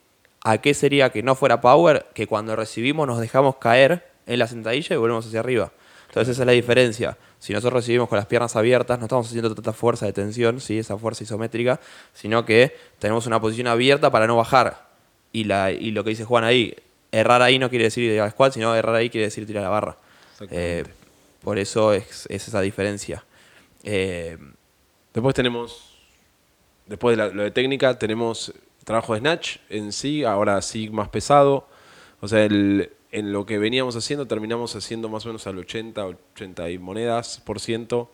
¿A 0.45 0.59
qué 0.59 0.75
sería 0.75 1.11
que 1.11 1.23
no 1.23 1.35
fuera 1.35 1.61
power? 1.61 2.07
Que 2.15 2.27
cuando 2.27 2.55
recibimos 2.55 3.07
nos 3.07 3.19
dejamos 3.21 3.57
caer 3.57 4.07
en 4.27 4.39
la 4.39 4.47
sentadilla 4.47 4.95
y 4.95 4.99
volvemos 4.99 5.27
hacia 5.27 5.41
arriba. 5.41 5.73
Entonces 6.09 6.33
esa 6.35 6.43
es 6.43 6.47
la 6.47 6.53
diferencia. 6.53 7.17
Si 7.39 7.53
nosotros 7.53 7.83
recibimos 7.83 8.09
con 8.09 8.17
las 8.17 8.27
piernas 8.27 8.55
abiertas, 8.55 8.99
no 8.99 9.07
estamos 9.07 9.27
haciendo 9.27 9.55
tanta 9.55 9.73
fuerza 9.73 10.07
de 10.07 10.13
tensión, 10.13 10.61
¿sí? 10.61 10.79
esa 10.79 10.97
fuerza 10.99 11.25
isométrica, 11.25 11.81
sino 12.13 12.45
que 12.45 12.77
tenemos 12.99 13.27
una 13.27 13.41
posición 13.41 13.67
abierta 13.67 14.11
para 14.11 14.27
no 14.27 14.37
bajar. 14.37 14.94
Y, 15.35 15.45
la, 15.45 15.71
y 15.73 15.91
lo 15.91 16.03
que 16.05 16.11
dice 16.11 16.25
Juan 16.25 16.45
ahí, 16.45 16.75
errar 17.13 17.43
ahí 17.43 17.59
no 17.59 17.69
quiere 17.69 17.85
decir 17.85 18.05
ir 18.11 18.21
al 18.21 18.31
squat, 18.31 18.55
sino 18.55 18.75
errar 18.75 18.95
ahí 18.95 19.11
quiere 19.11 19.27
decir 19.27 19.47
tirar 19.47 19.63
la 19.65 19.69
barra. 19.69 19.97
Eh, 20.51 20.85
por 21.43 21.59
eso 21.59 21.93
es, 21.93 22.27
es 22.31 22.49
esa 22.49 22.61
diferencia. 22.63 23.23
Eh, 23.83 24.39
Después 25.13 25.33
tenemos, 25.35 25.97
después 26.87 27.17
de 27.17 27.23
la- 27.25 27.33
lo 27.33 27.43
de 27.45 27.51
técnica, 27.53 27.97
tenemos 27.99 28.53
trabajo 28.85 29.15
de 29.15 29.21
snatch 29.21 29.59
en 29.71 29.93
sí, 29.93 30.25
ahora 30.25 30.61
sí 30.63 30.91
más 30.91 31.09
pesado. 31.09 31.69
O 32.21 32.27
sea, 32.27 32.45
el- 32.45 32.91
en 33.13 33.33
lo 33.33 33.47
que 33.47 33.59
veníamos 33.59 33.95
haciendo, 33.95 34.27
terminamos 34.27 34.75
haciendo 34.75 35.09
más 35.09 35.25
o 35.25 35.29
menos 35.29 35.47
al 35.47 35.57
80, 35.59 36.05
80 36.07 36.69
y 36.71 36.79
monedas 36.79 37.41
por 37.45 37.61
ciento 37.61 38.11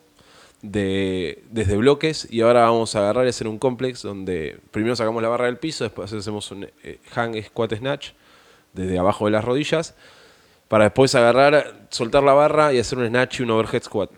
de, 0.61 1.43
desde 1.49 1.77
bloques. 1.77 2.27
Y 2.29 2.41
ahora 2.41 2.61
vamos 2.61 2.95
a 2.95 2.99
agarrar 2.99 3.25
y 3.25 3.29
hacer 3.29 3.47
un 3.47 3.59
complex 3.59 4.01
donde 4.01 4.59
primero 4.71 4.95
sacamos 4.95 5.21
la 5.21 5.29
barra 5.29 5.45
del 5.45 5.57
piso, 5.57 5.83
después 5.83 6.11
hacemos 6.11 6.51
un 6.51 6.69
eh, 6.83 6.99
hang 7.11 7.41
squat 7.43 7.75
snatch 7.75 8.11
desde 8.73 8.97
abajo 8.97 9.25
de 9.25 9.31
las 9.31 9.43
rodillas. 9.43 9.95
Para 10.67 10.85
después 10.85 11.13
agarrar, 11.15 11.87
soltar 11.89 12.23
la 12.23 12.33
barra 12.33 12.73
y 12.73 12.79
hacer 12.79 12.97
un 12.97 13.07
snatch 13.07 13.39
y 13.39 13.43
un 13.43 13.51
overhead 13.51 13.83
squat. 13.83 14.09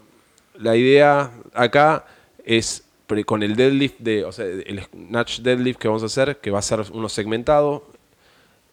La 0.60 0.76
idea 0.76 1.32
acá 1.54 2.06
es 2.46 2.84
con 3.26 3.44
el 3.44 3.56
deadlift 3.56 4.00
de, 4.00 4.26
o 4.26 4.32
sea, 4.32 4.46
el 4.46 4.84
snatch 4.84 5.40
deadlift 5.42 5.80
que 5.80 5.88
vamos 5.88 6.04
a 6.04 6.08
hacer, 6.08 6.38
que 6.38 6.52
va 6.52 6.60
a 6.60 6.64
ser 6.64 6.84
uno 6.92 7.10
segmentado, 7.10 7.86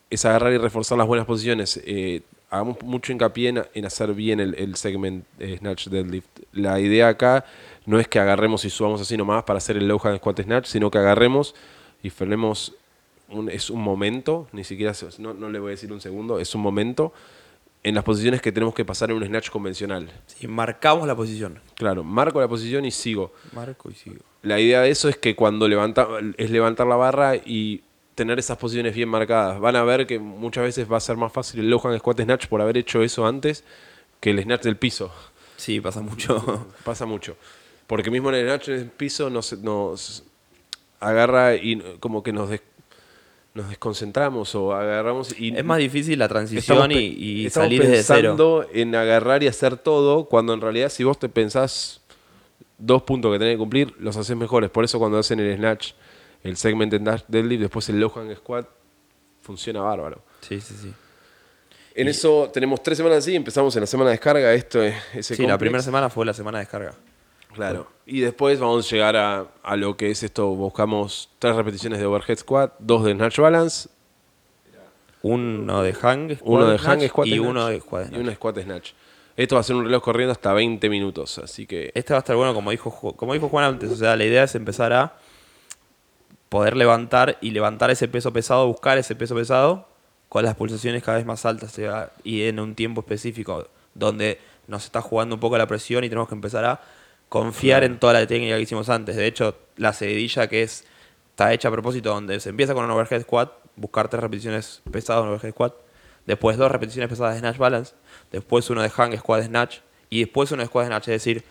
es 0.08 0.24
agarrar 0.24 0.52
y 0.52 0.58
reforzar 0.58 0.98
las 0.98 1.06
buenas 1.06 1.26
posiciones. 1.26 1.80
Eh, 1.84 2.22
hagamos 2.50 2.82
mucho 2.82 3.12
hincapié 3.12 3.48
en, 3.48 3.64
en 3.72 3.84
hacer 3.86 4.12
bien 4.12 4.40
el, 4.40 4.54
el 4.56 4.74
segment 4.76 5.24
eh, 5.38 5.56
Snatch 5.58 5.88
Deadlift. 5.88 6.28
La 6.52 6.80
idea 6.80 7.08
acá 7.08 7.44
no 7.86 7.98
es 7.98 8.08
que 8.08 8.18
agarremos 8.18 8.64
y 8.64 8.70
subamos 8.70 9.00
así 9.00 9.16
nomás 9.16 9.44
para 9.44 9.58
hacer 9.58 9.76
el 9.76 9.88
low 9.88 10.00
hand 10.02 10.18
squat 10.18 10.42
snatch, 10.42 10.66
sino 10.66 10.90
que 10.90 10.98
agarremos 10.98 11.54
y 12.02 12.10
frenemos. 12.10 12.74
Un, 13.32 13.48
es 13.48 13.70
un 13.70 13.80
momento, 13.80 14.48
ni 14.50 14.64
siquiera, 14.64 14.92
no, 15.18 15.32
no 15.34 15.50
le 15.50 15.60
voy 15.60 15.68
a 15.68 15.70
decir 15.70 15.92
un 15.92 16.00
segundo, 16.00 16.40
es 16.40 16.52
un 16.56 16.62
momento 16.62 17.12
en 17.84 17.94
las 17.94 18.02
posiciones 18.02 18.42
que 18.42 18.50
tenemos 18.50 18.74
que 18.74 18.84
pasar 18.84 19.10
en 19.10 19.18
un 19.18 19.24
snatch 19.24 19.50
convencional. 19.50 20.10
Sí, 20.26 20.48
marcamos 20.48 21.06
la 21.06 21.14
posición. 21.14 21.60
Claro, 21.76 22.02
marco 22.02 22.40
la 22.40 22.48
posición 22.48 22.84
y 22.84 22.90
sigo. 22.90 23.32
Marco 23.52 23.88
y 23.88 23.94
sigo. 23.94 24.16
La 24.42 24.58
idea 24.58 24.80
de 24.80 24.90
eso 24.90 25.08
es 25.08 25.16
que 25.16 25.36
cuando 25.36 25.68
levanta, 25.68 26.08
es 26.36 26.50
levantar 26.50 26.88
la 26.88 26.96
barra 26.96 27.36
y 27.36 27.82
tener 28.20 28.38
esas 28.38 28.58
posiciones 28.58 28.94
bien 28.94 29.08
marcadas. 29.08 29.58
Van 29.60 29.76
a 29.76 29.82
ver 29.82 30.06
que 30.06 30.18
muchas 30.18 30.64
veces 30.64 30.90
va 30.90 30.98
a 30.98 31.00
ser 31.00 31.16
más 31.16 31.32
fácil 31.32 31.60
el 31.60 31.70
low 31.70 31.80
hand 31.82 31.98
squat 31.98 32.20
snatch 32.20 32.46
por 32.48 32.60
haber 32.60 32.76
hecho 32.76 33.02
eso 33.02 33.26
antes 33.26 33.64
que 34.20 34.30
el 34.30 34.42
snatch 34.42 34.62
del 34.64 34.76
piso. 34.76 35.10
Sí, 35.56 35.80
pasa 35.80 36.00
mucho. 36.02 36.66
Pasa 36.84 37.06
mucho. 37.06 37.36
Porque 37.86 38.10
mismo 38.10 38.28
en 38.28 38.34
el 38.36 38.46
snatch 38.46 38.66
del 38.68 38.86
piso 38.90 39.30
nos, 39.30 39.52
nos 39.58 40.22
agarra 41.00 41.54
y 41.56 41.80
como 42.00 42.22
que 42.22 42.32
nos, 42.32 42.50
des- 42.50 42.62
nos 43.54 43.68
desconcentramos 43.70 44.54
o 44.54 44.74
agarramos 44.74 45.38
y 45.40 45.56
es 45.56 45.64
más 45.64 45.78
difícil 45.78 46.18
la 46.18 46.28
transición 46.28 46.76
Estamos 46.92 46.96
y, 47.02 47.42
y 47.42 47.46
estamos 47.46 47.66
salir 47.66 47.82
desde 47.82 48.02
cero. 48.02 48.20
pensando 48.20 48.66
en 48.72 48.94
agarrar 48.94 49.42
y 49.42 49.46
hacer 49.48 49.76
todo, 49.76 50.26
cuando 50.26 50.52
en 50.54 50.60
realidad 50.60 50.88
si 50.90 51.04
vos 51.04 51.18
te 51.18 51.28
pensás 51.28 52.00
dos 52.78 53.02
puntos 53.02 53.32
que 53.32 53.38
tenés 53.38 53.54
que 53.54 53.58
cumplir, 53.58 53.94
los 53.98 54.16
haces 54.16 54.36
mejores. 54.36 54.70
Por 54.70 54.84
eso 54.84 54.98
cuando 54.98 55.18
hacen 55.18 55.40
el 55.40 55.56
snatch, 55.56 55.92
el 56.42 56.56
segment 56.56 56.94
snatch 56.94 57.22
deadlift, 57.28 57.60
después 57.62 57.88
el 57.88 58.00
low 58.00 58.12
hand 58.14 58.34
squat, 58.36 58.66
funciona 59.42 59.80
bárbaro. 59.80 60.22
Sí, 60.40 60.60
sí, 60.60 60.74
sí. 60.80 60.92
En 61.94 62.08
eso 62.08 62.50
tenemos 62.52 62.82
tres 62.82 62.96
semanas 62.98 63.18
así, 63.18 63.34
empezamos 63.34 63.74
en 63.76 63.80
la 63.80 63.86
semana 63.86 64.10
de 64.10 64.14
descarga, 64.14 64.52
esto 64.54 64.82
es 64.82 64.94
ese 65.12 65.34
Sí, 65.34 65.46
la 65.46 65.58
primera 65.58 65.82
semana 65.82 66.08
fue 66.08 66.24
la 66.24 66.32
semana 66.32 66.58
de 66.58 66.62
descarga. 66.64 66.94
Claro. 67.52 67.88
Y 68.06 68.20
después 68.20 68.60
vamos 68.60 68.86
a 68.86 68.90
llegar 68.94 69.16
a, 69.16 69.46
a 69.62 69.76
lo 69.76 69.96
que 69.96 70.10
es 70.10 70.22
esto, 70.22 70.46
buscamos 70.50 71.30
tres 71.40 71.56
repeticiones 71.56 71.98
de 71.98 72.06
overhead 72.06 72.38
squat, 72.38 72.74
dos 72.78 73.04
de 73.04 73.12
snatch 73.12 73.38
balance, 73.40 73.88
Uno 75.22 75.82
de 75.82 75.92
hang, 75.92 76.36
squat, 76.36 76.42
uno 76.48 76.66
de 76.70 76.78
hang 76.78 77.08
squat 77.08 77.26
y 77.26 77.30
snatch, 77.34 77.48
uno 77.50 77.66
de 77.66 77.80
squat. 77.80 78.02
y 78.04 78.08
snatch. 78.08 78.20
uno 78.20 78.30
de 78.30 78.36
squat 78.36 78.58
snatch. 78.62 78.90
Esto 79.36 79.54
va 79.56 79.60
a 79.60 79.64
ser 79.64 79.76
un 79.76 79.84
reloj 79.84 80.02
corriendo 80.02 80.32
hasta 80.32 80.52
20 80.52 80.88
minutos, 80.88 81.38
así 81.38 81.66
que 81.66 81.90
Este 81.94 82.12
va 82.12 82.18
a 82.18 82.20
estar 82.20 82.36
bueno, 82.36 82.54
como 82.54 82.70
dijo, 82.70 83.14
como 83.16 83.32
dijo 83.34 83.48
Juan 83.48 83.64
antes. 83.64 83.90
O 83.90 83.96
sea, 83.96 84.16
la 84.16 84.24
idea 84.24 84.44
es 84.44 84.54
empezar 84.54 84.92
a 84.92 85.16
poder 86.50 86.76
levantar 86.76 87.38
y 87.40 87.52
levantar 87.52 87.90
ese 87.90 88.08
peso 88.08 88.32
pesado, 88.34 88.66
buscar 88.66 88.98
ese 88.98 89.14
peso 89.14 89.34
pesado 89.34 89.88
con 90.28 90.44
las 90.44 90.54
pulsaciones 90.56 91.02
cada 91.02 91.16
vez 91.16 91.26
más 91.26 91.46
altas 91.46 91.80
y 92.22 92.42
en 92.42 92.60
un 92.60 92.74
tiempo 92.74 93.00
específico 93.00 93.68
donde 93.94 94.38
nos 94.66 94.84
está 94.84 95.00
jugando 95.00 95.36
un 95.36 95.40
poco 95.40 95.56
la 95.56 95.66
presión 95.66 96.04
y 96.04 96.08
tenemos 96.08 96.28
que 96.28 96.34
empezar 96.34 96.64
a 96.64 96.80
confiar 97.28 97.84
en 97.84 97.98
toda 97.98 98.12
la 98.12 98.26
técnica 98.26 98.56
que 98.56 98.62
hicimos 98.62 98.90
antes. 98.90 99.16
De 99.16 99.26
hecho, 99.26 99.56
la 99.76 99.92
seguidilla 99.92 100.48
que 100.48 100.62
es 100.62 100.84
está 101.30 101.54
hecha 101.54 101.68
a 101.68 101.70
propósito 101.70 102.10
donde 102.10 102.38
se 102.38 102.50
empieza 102.50 102.74
con 102.74 102.84
un 102.84 102.90
overhead 102.90 103.22
squat, 103.22 103.50
buscar 103.76 104.08
tres 104.08 104.22
repeticiones 104.22 104.82
pesadas 104.90 105.22
en 105.24 105.30
overhead 105.30 105.52
squat, 105.52 105.74
después 106.26 106.58
dos 106.58 106.70
repeticiones 106.70 107.08
pesadas 107.08 107.34
de 107.34 107.40
snatch 107.40 107.56
balance, 107.56 107.94
después 108.30 108.68
uno 108.68 108.82
de 108.82 108.90
hang 108.90 109.16
squat 109.16 109.44
snatch 109.44 109.78
y 110.10 110.20
después 110.20 110.52
uno 110.52 110.62
de 110.62 110.66
squat 110.66 110.88
snatch, 110.88 111.08
es 111.08 111.24
decir, 111.24 111.44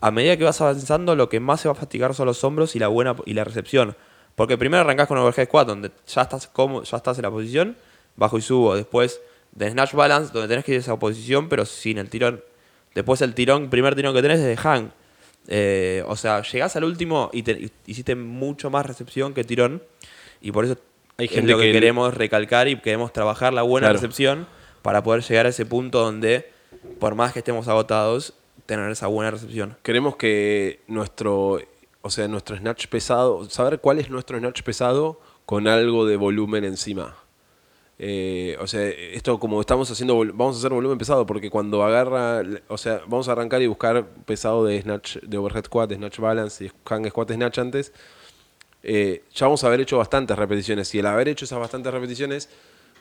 a 0.00 0.10
medida 0.10 0.36
que 0.36 0.44
vas 0.44 0.60
avanzando, 0.60 1.14
lo 1.16 1.28
que 1.28 1.40
más 1.40 1.60
se 1.60 1.68
va 1.68 1.72
a 1.72 1.74
fatigar 1.74 2.14
son 2.14 2.26
los 2.26 2.42
hombros 2.44 2.76
y 2.76 2.78
la 2.78 2.88
buena 2.88 3.16
y 3.26 3.34
la 3.34 3.44
recepción. 3.44 3.96
Porque 4.38 4.56
primero 4.56 4.80
arrancás 4.80 5.06
con 5.08 5.18
overhead 5.18 5.46
squat, 5.48 5.66
donde 5.68 5.90
ya 6.06 6.22
estás 6.22 6.46
cómodo, 6.46 6.84
ya 6.84 6.96
estás 6.96 7.18
en 7.18 7.22
la 7.24 7.30
posición, 7.30 7.76
bajo 8.16 8.38
y 8.38 8.40
subo. 8.40 8.74
Después 8.74 9.20
de 9.52 9.70
snatch 9.70 9.92
balance, 9.92 10.32
donde 10.32 10.48
tenés 10.48 10.64
que 10.64 10.72
ir 10.72 10.78
a 10.78 10.80
esa 10.80 10.96
posición, 10.98 11.50
pero 11.50 11.66
sin 11.66 11.98
el 11.98 12.08
tirón. 12.08 12.42
Después 12.94 13.20
el 13.20 13.34
tirón, 13.34 13.68
primer 13.68 13.94
tirón 13.94 14.14
que 14.14 14.22
tenés 14.22 14.38
es 14.40 14.46
de 14.46 14.56
hang. 14.56 14.90
Eh, 15.48 16.02
o 16.06 16.16
sea, 16.16 16.42
llegás 16.42 16.76
al 16.76 16.84
último 16.84 17.30
y, 17.32 17.42
te- 17.42 17.52
y 17.52 17.70
hiciste 17.86 18.14
mucho 18.14 18.70
más 18.70 18.86
recepción 18.86 19.34
que 19.34 19.44
tirón. 19.44 19.82
Y 20.40 20.52
por 20.52 20.64
eso 20.64 20.76
Hay 21.16 21.26
es 21.26 21.32
gente 21.32 21.52
lo 21.52 21.58
que, 21.58 21.64
que- 21.66 21.72
queremos 21.72 22.14
recalcar 22.14 22.68
y 22.68 22.76
queremos 22.80 23.12
trabajar 23.12 23.52
la 23.52 23.62
buena 23.62 23.86
Claro. 23.88 23.94
recepción 24.00 24.46
para 24.82 25.02
poder 25.02 25.22
llegar 25.22 25.46
a 25.46 25.48
ese 25.48 25.66
punto 25.66 26.00
donde, 26.00 26.50
por 27.00 27.14
más 27.16 27.32
que 27.32 27.40
estemos 27.40 27.66
agotados, 27.66 28.34
tener 28.66 28.90
esa 28.90 29.06
buena 29.06 29.30
recepción. 29.30 29.76
queremos 29.82 30.16
que 30.16 30.80
nuestro, 30.86 31.58
o 32.02 32.10
sea, 32.10 32.28
nuestro 32.28 32.56
snatch 32.56 32.86
pesado, 32.86 33.48
saber 33.50 33.80
cuál 33.80 33.98
es 33.98 34.10
nuestro 34.10 34.38
snatch 34.38 34.62
pesado 34.62 35.20
con 35.46 35.66
algo 35.66 36.06
de 36.06 36.16
volumen 36.16 36.64
encima. 36.64 37.16
Eh, 38.00 38.56
o 38.60 38.66
sea, 38.68 38.86
esto 38.88 39.40
como 39.40 39.60
estamos 39.60 39.90
haciendo, 39.90 40.16
vamos 40.18 40.54
a 40.54 40.58
hacer 40.60 40.72
volumen 40.72 40.98
pesado 40.98 41.26
porque 41.26 41.50
cuando 41.50 41.82
agarra, 41.82 42.42
o 42.68 42.78
sea, 42.78 43.00
vamos 43.08 43.28
a 43.28 43.32
arrancar 43.32 43.60
y 43.60 43.66
buscar 43.66 44.06
pesado 44.24 44.64
de 44.64 44.80
snatch, 44.80 45.16
de 45.18 45.36
overhead 45.36 45.64
squat, 45.64 45.92
snatch 45.92 46.20
balance 46.20 46.64
y 46.64 46.70
hang 46.84 47.08
squat 47.08 47.32
snatch 47.32 47.58
antes, 47.58 47.92
eh, 48.84 49.24
ya 49.34 49.46
vamos 49.46 49.64
a 49.64 49.66
haber 49.66 49.80
hecho 49.80 49.98
bastantes 49.98 50.38
repeticiones 50.38 50.94
y 50.94 51.00
el 51.00 51.06
haber 51.06 51.28
hecho 51.28 51.44
esas 51.44 51.58
bastantes 51.58 51.92
repeticiones, 51.92 52.48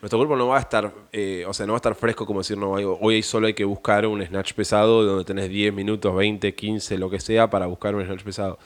nuestro 0.01 0.17
cuerpo 0.17 0.35
no 0.35 0.47
va 0.47 0.57
a 0.57 0.61
estar, 0.61 0.91
eh, 1.11 1.45
o 1.47 1.53
sea, 1.53 1.67
no 1.67 1.73
va 1.73 1.77
a 1.77 1.81
estar 1.81 1.93
fresco 1.93 2.25
como 2.25 2.39
decir, 2.39 2.57
no, 2.57 2.71
hoy 2.71 3.21
solo 3.21 3.45
hay 3.45 3.53
que 3.53 3.65
buscar 3.65 4.07
un 4.07 4.25
snatch 4.25 4.53
pesado 4.53 5.03
donde 5.03 5.25
tenés 5.25 5.49
10 5.49 5.73
minutos, 5.73 6.15
20, 6.15 6.55
15, 6.55 6.97
lo 6.97 7.09
que 7.09 7.19
sea 7.19 7.49
para 7.51 7.67
buscar 7.67 7.93
un 7.93 8.03
snatch 8.03 8.23
pesado. 8.23 8.57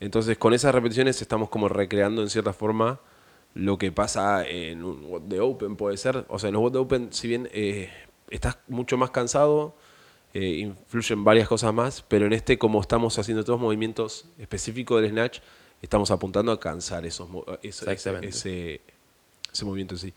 Entonces, 0.00 0.36
con 0.38 0.52
esas 0.54 0.74
repeticiones 0.74 1.20
estamos 1.22 1.48
como 1.48 1.68
recreando 1.68 2.22
en 2.22 2.28
cierta 2.30 2.52
forma 2.52 3.00
lo 3.54 3.78
que 3.78 3.92
pasa 3.92 4.46
en 4.46 4.82
un 4.84 5.02
WOD 5.04 5.22
de 5.22 5.40
Open, 5.40 5.76
puede 5.76 5.96
ser. 5.96 6.24
O 6.28 6.38
sea, 6.38 6.48
en 6.48 6.54
los 6.54 6.62
WOD 6.62 6.72
de 6.72 6.78
Open, 6.78 7.12
si 7.12 7.28
bien 7.28 7.48
eh, 7.52 7.90
estás 8.30 8.58
mucho 8.68 8.96
más 8.96 9.10
cansado, 9.10 9.76
eh, 10.34 10.44
influyen 10.58 11.22
varias 11.22 11.46
cosas 11.48 11.72
más, 11.72 12.02
pero 12.02 12.26
en 12.26 12.32
este, 12.32 12.58
como 12.58 12.80
estamos 12.80 13.16
haciendo 13.18 13.44
todos 13.44 13.60
movimientos 13.60 14.26
específicos 14.38 15.00
del 15.00 15.12
Snatch, 15.12 15.38
estamos 15.80 16.10
apuntando 16.10 16.50
a 16.50 16.58
cansar 16.58 17.06
esos, 17.06 17.28
eso- 17.62 17.88
ese, 17.90 18.18
ese, 18.22 18.80
ese 19.52 19.64
movimiento 19.64 19.94
en 19.94 19.98
sí. 20.00 20.14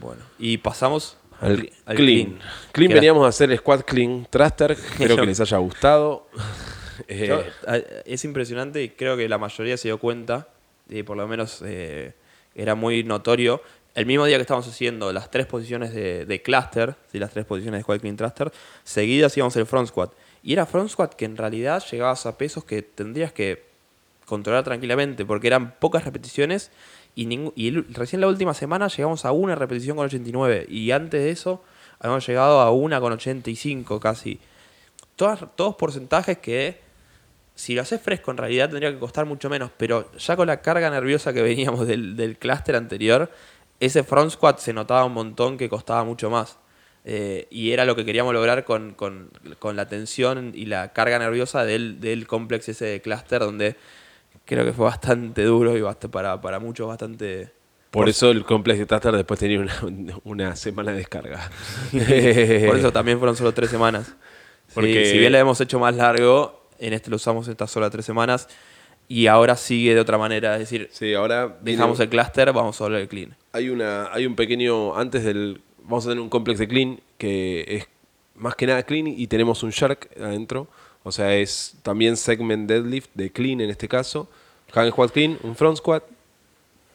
Bueno, 0.00 0.22
y 0.38 0.56
pasamos 0.56 1.18
Al, 1.40 1.70
clean. 1.84 2.38
Clean, 2.72 2.90
era- 2.90 3.00
veníamos 3.00 3.26
a 3.26 3.28
hacer 3.28 3.50
el 3.52 3.58
squat 3.58 3.82
clean 3.84 4.26
thruster. 4.30 4.72
Espero 4.72 5.16
que 5.16 5.26
les 5.26 5.40
haya 5.40 5.58
gustado. 5.58 6.26
Eh, 7.08 7.26
Yo- 7.28 7.42
a- 7.66 7.76
es 8.04 8.24
impresionante 8.24 8.82
y 8.82 8.90
creo 8.90 9.16
que 9.16 9.28
la 9.28 9.38
mayoría 9.38 9.76
se 9.76 9.88
dio 9.88 9.98
cuenta, 9.98 10.48
y 10.88 11.02
por 11.02 11.16
lo 11.16 11.26
menos 11.28 11.62
eh, 11.64 12.12
era 12.54 12.74
muy 12.74 13.04
notorio. 13.04 13.62
El 13.94 14.06
mismo 14.06 14.24
día 14.26 14.36
que 14.36 14.42
estábamos 14.42 14.66
haciendo 14.68 15.12
las 15.12 15.30
tres 15.30 15.46
posiciones 15.46 15.94
de, 15.94 16.24
de 16.26 16.42
cluster, 16.42 16.96
¿sí? 17.12 17.18
las 17.18 17.30
tres 17.30 17.44
posiciones 17.44 17.78
de 17.78 17.82
squat 17.82 18.00
clean 18.00 18.16
thruster, 18.16 18.52
seguidas 18.82 19.32
hacíamos 19.32 19.54
el 19.56 19.66
front 19.66 19.88
squat. 19.88 20.12
Y 20.42 20.52
era 20.52 20.66
front 20.66 20.90
squat 20.90 21.14
que 21.14 21.24
en 21.24 21.36
realidad 21.36 21.82
llegabas 21.90 22.26
a 22.26 22.36
pesos 22.36 22.64
que 22.64 22.82
tendrías 22.82 23.32
que 23.32 23.62
controlar 24.26 24.64
tranquilamente, 24.64 25.24
porque 25.24 25.46
eran 25.46 25.74
pocas 25.78 26.04
repeticiones 26.04 26.70
y, 27.16 27.70
recién 27.92 28.20
la 28.20 28.26
última 28.26 28.54
semana 28.54 28.88
llegamos 28.88 29.24
a 29.24 29.30
una 29.32 29.54
repetición 29.54 29.96
con 29.96 30.06
89 30.06 30.66
y 30.68 30.90
antes 30.90 31.22
de 31.22 31.30
eso 31.30 31.62
habíamos 32.00 32.26
llegado 32.26 32.60
a 32.60 32.70
una 32.72 33.00
con 33.00 33.12
85 33.12 34.00
casi. 34.00 34.40
Todas, 35.14 35.44
todos 35.54 35.76
porcentajes 35.76 36.38
que 36.38 36.80
si 37.54 37.74
lo 37.74 37.82
haces 37.82 38.00
fresco 38.00 38.30
en 38.30 38.36
realidad 38.38 38.68
tendría 38.70 38.90
que 38.92 38.98
costar 38.98 39.26
mucho 39.26 39.48
menos, 39.48 39.70
pero 39.76 40.10
ya 40.18 40.36
con 40.36 40.46
la 40.46 40.60
carga 40.60 40.90
nerviosa 40.90 41.32
que 41.32 41.42
veníamos 41.42 41.86
del, 41.86 42.16
del 42.16 42.36
clúster 42.36 42.76
anterior, 42.76 43.30
ese 43.80 44.02
front 44.02 44.30
squat 44.32 44.58
se 44.58 44.72
notaba 44.72 45.04
un 45.04 45.12
montón 45.12 45.56
que 45.58 45.68
costaba 45.68 46.04
mucho 46.04 46.30
más. 46.30 46.58
Eh, 47.06 47.46
y 47.50 47.72
era 47.72 47.84
lo 47.84 47.94
que 47.96 48.04
queríamos 48.06 48.32
lograr 48.32 48.64
con, 48.64 48.94
con- 48.94 49.30
con 49.58 49.76
la 49.76 49.86
tensión 49.88 50.52
y 50.54 50.64
la 50.66 50.92
carga 50.94 51.18
nerviosa 51.18 51.64
del, 51.64 52.00
del 52.00 52.26
complex 52.26 52.70
ese 52.70 52.86
de 52.86 53.02
clúster, 53.02 53.40
donde 53.40 53.76
creo 54.46 54.64
que 54.64 54.72
fue 54.72 54.86
bastante 54.86 55.42
duro 55.44 55.76
y 55.76 55.80
bast- 55.82 56.08
para, 56.08 56.40
para 56.40 56.58
muchos 56.60 56.88
bastante... 56.88 57.52
por 57.90 58.08
eso 58.08 58.30
el 58.30 58.44
complex 58.44 58.78
de 58.78 58.86
thruster 58.86 59.12
después 59.16 59.38
tenía 59.38 59.60
una, 59.60 59.74
una 60.24 60.56
semana 60.56 60.92
de 60.92 60.98
descarga. 60.98 61.50
Por 61.92 62.78
eso 62.78 62.90
también 62.92 63.18
fueron 63.18 63.36
solo 63.36 63.52
tres 63.52 63.70
semanas. 63.70 64.06
Sí, 64.68 64.72
Porque- 64.74 65.04
si 65.06 65.18
bien 65.18 65.32
lo 65.32 65.38
hemos 65.38 65.60
hecho 65.60 65.78
más 65.78 65.94
largo, 65.94 66.63
en 66.78 66.92
este 66.92 67.10
lo 67.10 67.16
usamos 67.16 67.48
estas 67.48 67.70
solo 67.70 67.88
tres 67.90 68.04
semanas 68.04 68.48
y 69.08 69.26
ahora 69.26 69.56
sigue 69.56 69.94
de 69.94 70.00
otra 70.00 70.16
manera. 70.18 70.54
Es 70.54 70.60
decir, 70.60 70.88
Sí, 70.92 71.12
ahora 71.14 71.46
viene- 71.60 71.78
dejamos 71.78 72.00
el 72.00 72.08
clúster, 72.08 72.52
vamos 72.52 72.76
solo 72.76 72.96
el 72.98 73.08
clean. 73.08 73.36
hay 73.52 73.68
una 73.70 74.12
hay 74.12 74.26
un 74.26 74.34
pequeño 74.34 74.96
antes 74.96 75.24
del 75.24 75.60
vamos 75.82 76.06
a 76.06 76.08
tener 76.10 76.22
un 76.22 76.28
complex 76.30 76.58
de 76.58 76.66
clean 76.68 77.00
que 77.18 77.64
es 77.68 77.88
más 78.34 78.54
que 78.56 78.66
nada 78.66 78.82
clean 78.82 79.06
y 79.06 79.26
tenemos 79.26 79.62
un 79.62 79.70
shark 79.70 80.08
adentro 80.18 80.66
o 81.04 81.12
sea 81.12 81.34
es 81.36 81.76
también 81.82 82.16
segment 82.16 82.66
deadlift 82.68 83.10
de 83.14 83.30
clean 83.30 83.60
en 83.60 83.68
este 83.70 83.86
caso 83.86 84.26
hang 84.72 84.90
squat 84.90 85.12
clean 85.12 85.38
un 85.42 85.54
front 85.54 85.76
squat 85.76 86.02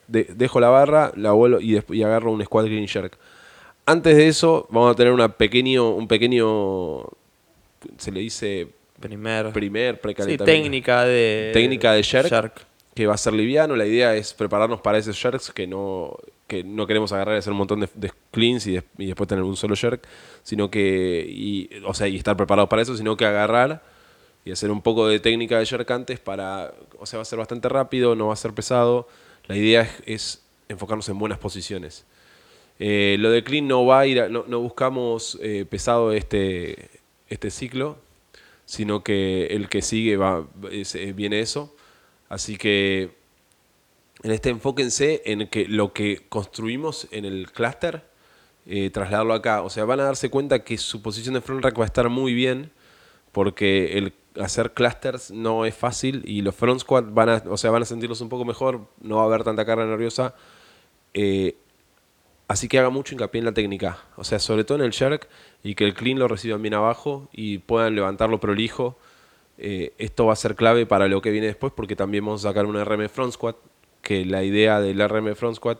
de- 0.07 0.25
dejo 0.35 0.59
la 0.59 0.69
barra 0.69 1.11
la 1.15 1.31
vuelo 1.33 1.61
y, 1.61 1.79
y 1.91 2.01
agarro 2.03 2.31
un 2.31 2.43
squat 2.43 2.65
clean 2.65 2.85
shark 2.87 3.15
antes 3.85 4.17
de 4.17 4.27
eso 4.27 4.67
vamos 4.71 4.91
a 4.91 4.95
tener 4.95 5.13
una 5.13 5.29
pequeño 5.29 5.91
un 5.91 6.07
pequeño 6.07 7.05
se 7.97 8.11
le 8.11 8.19
dice 8.21 8.67
Primer. 8.99 9.51
primer 9.51 9.99
sí, 10.23 10.37
técnica 10.45 11.03
de. 11.05 11.51
técnica 11.53 11.93
de 11.93 12.01
shark, 12.03 12.29
shark. 12.29 12.65
que 12.93 13.07
va 13.07 13.13
a 13.13 13.17
ser 13.17 13.33
liviano. 13.33 13.75
La 13.75 13.85
idea 13.85 14.15
es 14.15 14.33
prepararnos 14.33 14.81
para 14.81 14.97
esos 14.97 15.15
sharks 15.15 15.51
que 15.51 15.67
no 15.67 16.17
que 16.47 16.63
no 16.63 16.87
queremos 16.87 17.11
agarrar 17.13 17.35
y 17.35 17.37
hacer 17.37 17.51
un 17.51 17.59
montón 17.59 17.79
de, 17.81 17.89
de 17.93 18.11
cleans 18.31 18.65
y, 18.65 18.71
des- 18.73 18.83
y 18.97 19.05
después 19.05 19.27
tener 19.29 19.43
un 19.43 19.55
solo 19.55 19.75
jerk, 19.75 20.01
sino 20.41 20.71
que, 20.71 21.23
y, 21.29 21.69
o 21.85 21.93
sea, 21.93 22.07
y 22.07 22.15
estar 22.17 22.35
preparados 22.35 22.67
para 22.67 22.81
eso, 22.81 22.97
sino 22.97 23.15
que 23.15 23.23
agarrar 23.25 23.83
y 24.43 24.51
hacer 24.51 24.71
un 24.71 24.81
poco 24.81 25.07
de 25.07 25.19
técnica 25.19 25.59
de 25.59 25.67
jerk 25.67 25.91
antes 25.91 26.19
para, 26.19 26.73
o 26.97 27.05
sea, 27.05 27.17
va 27.17 27.21
a 27.21 27.25
ser 27.25 27.37
bastante 27.37 27.69
rápido, 27.69 28.15
no 28.15 28.27
va 28.27 28.33
a 28.33 28.35
ser 28.35 28.53
pesado. 28.53 29.07
La 29.45 29.55
idea 29.57 29.81
es, 29.83 29.91
es 30.07 30.43
enfocarnos 30.69 31.07
en 31.09 31.19
buenas 31.19 31.37
posiciones. 31.37 32.03
Eh, 32.79 33.17
lo 33.19 33.29
de 33.29 33.43
clean 33.43 33.67
no 33.67 33.85
va 33.85 33.99
a 33.99 34.07
ir, 34.07 34.19
a- 34.19 34.27
no, 34.29 34.43
no 34.47 34.59
buscamos 34.59 35.37
eh, 35.43 35.65
pesado 35.69 36.13
este, 36.13 36.89
este 37.27 37.51
ciclo, 37.51 37.97
sino 38.69 39.03
que 39.03 39.47
el 39.47 39.67
que 39.67 39.81
sigue 39.81 40.15
va, 40.15 40.47
eh, 40.69 41.13
viene 41.15 41.39
eso. 41.39 41.75
Así 42.29 42.55
que 42.55 43.15
en 44.21 44.29
este 44.29 44.49
enfóquense 44.49 45.23
en 45.25 45.47
que 45.47 45.67
lo 45.67 45.91
que 45.91 46.27
construimos 46.29 47.07
en 47.09 47.25
el 47.25 47.51
clúster, 47.51 48.03
eh, 48.67 48.91
trasladarlo 48.91 49.33
acá. 49.33 49.63
O 49.63 49.71
sea, 49.71 49.85
van 49.85 50.01
a 50.01 50.03
darse 50.03 50.29
cuenta 50.29 50.63
que 50.63 50.77
su 50.77 51.01
posición 51.01 51.33
de 51.33 51.41
front 51.41 51.63
rack 51.63 51.79
va 51.79 51.85
a 51.85 51.87
estar 51.87 52.09
muy 52.09 52.35
bien, 52.35 52.71
porque 53.31 53.97
el 53.97 54.13
hacer 54.39 54.75
clusters 54.75 55.31
no 55.31 55.65
es 55.65 55.73
fácil 55.73 56.21
y 56.23 56.43
los 56.43 56.53
front 56.53 56.81
squat 56.81 57.05
van 57.11 57.29
a, 57.29 57.43
o 57.47 57.57
sea, 57.57 57.71
van 57.71 57.81
a 57.81 57.85
sentirlos 57.85 58.21
un 58.21 58.29
poco 58.29 58.45
mejor, 58.45 58.87
no 59.01 59.15
va 59.15 59.23
a 59.23 59.25
haber 59.25 59.43
tanta 59.43 59.65
carga 59.65 59.87
nerviosa. 59.87 60.35
Eh, 61.15 61.57
así 62.49 62.67
que 62.67 62.77
haga 62.79 62.89
mucho 62.89 63.13
hincapié 63.15 63.39
en 63.39 63.45
la 63.45 63.53
técnica. 63.53 63.99
O 64.17 64.25
sea, 64.25 64.39
sobre 64.39 64.65
todo 64.65 64.77
en 64.79 64.83
el 64.83 64.91
jerk 64.91 65.29
y 65.63 65.75
que 65.75 65.85
el 65.85 65.93
clean 65.93 66.19
lo 66.19 66.27
reciban 66.27 66.61
bien 66.61 66.73
abajo 66.73 67.29
y 67.31 67.59
puedan 67.59 67.95
levantarlo 67.95 68.41
prolijo. 68.41 68.97
Eh, 69.57 69.93
esto 69.97 70.25
va 70.25 70.33
a 70.33 70.35
ser 70.35 70.55
clave 70.55 70.85
para 70.85 71.07
lo 71.07 71.21
que 71.21 71.31
viene 71.31 71.47
después 71.47 71.71
porque 71.73 71.95
también 71.95 72.25
vamos 72.25 72.43
a 72.45 72.49
sacar 72.49 72.65
un 72.65 72.75
RM 72.77 73.07
front 73.09 73.33
squat, 73.33 73.55
que 74.01 74.25
la 74.25 74.43
idea 74.43 74.79
del 74.81 74.99
RM 75.07 75.35
front 75.35 75.55
squat 75.55 75.79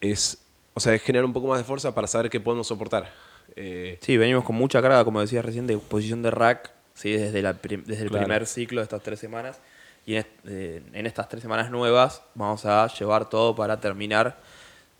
es, 0.00 0.42
o 0.74 0.80
sea, 0.80 0.94
es 0.94 1.02
generar 1.02 1.24
un 1.24 1.32
poco 1.32 1.48
más 1.48 1.58
de 1.58 1.64
fuerza 1.64 1.94
para 1.94 2.06
saber 2.06 2.30
qué 2.30 2.40
podemos 2.40 2.66
soportar. 2.66 3.10
Eh, 3.56 3.98
Sí, 4.00 4.16
venimos 4.16 4.44
con 4.44 4.56
mucha 4.56 4.80
carga, 4.82 5.04
como 5.04 5.20
decías 5.20 5.44
recién, 5.44 5.66
de 5.66 5.76
posición 5.78 6.22
de 6.22 6.30
rack, 6.30 6.70
¿sí? 6.94 7.12
desde, 7.12 7.42
la 7.42 7.52
desde 7.54 8.02
el 8.02 8.08
Claro. 8.10 8.24
primer 8.26 8.46
ciclo 8.46 8.80
de 8.80 8.84
estas 8.84 9.02
tres 9.02 9.18
semanas. 9.18 9.60
Y 10.04 10.14
en, 10.14 10.18
est- 10.20 10.28
eh, 10.46 10.82
en 10.92 11.06
estas 11.06 11.28
tres 11.28 11.42
semanas 11.42 11.70
nuevas 11.70 12.22
vamos 12.34 12.64
a 12.66 12.86
llevar 12.88 13.28
todo 13.30 13.54
para 13.54 13.80
terminar 13.80 14.38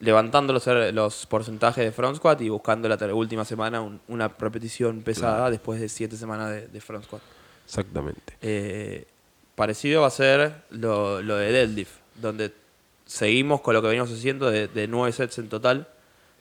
levantando 0.03 0.53
los, 0.53 0.67
los 0.93 1.27
porcentajes 1.27 1.85
de 1.85 1.93
front 1.93 2.17
squat 2.17 2.41
y 2.43 2.49
buscando 2.49 2.89
la 2.89 2.97
última 3.15 3.45
semana 3.45 3.81
un- 3.81 4.01
una 4.09 4.29
repetición 4.29 5.03
pesada 5.03 5.49
después 5.49 5.81
de 5.81 5.89
siete 5.89 6.17
semanas 6.17 6.51
de, 6.51 6.67
de 6.67 6.81
front 6.81 7.05
squat. 7.05 7.23
exactamente. 7.65 8.37
Eh, 8.43 9.07
parecido 9.55 10.01
va 10.03 10.09
a 10.09 10.11
ser 10.11 10.55
lo, 10.71 11.23
lo 11.23 11.37
de 11.37 11.53
deadlift, 11.53 11.93
donde 12.21 12.53
seguimos 13.07 13.61
con 13.61 13.75
lo 13.75 13.81
que 13.83 13.89
venimos 13.89 14.11
haciendo 14.13 14.51
de, 14.51 14.67
de 14.69 14.89
nueve 14.89 15.13
sets 15.13 15.39
en 15.39 15.49
total, 15.49 15.87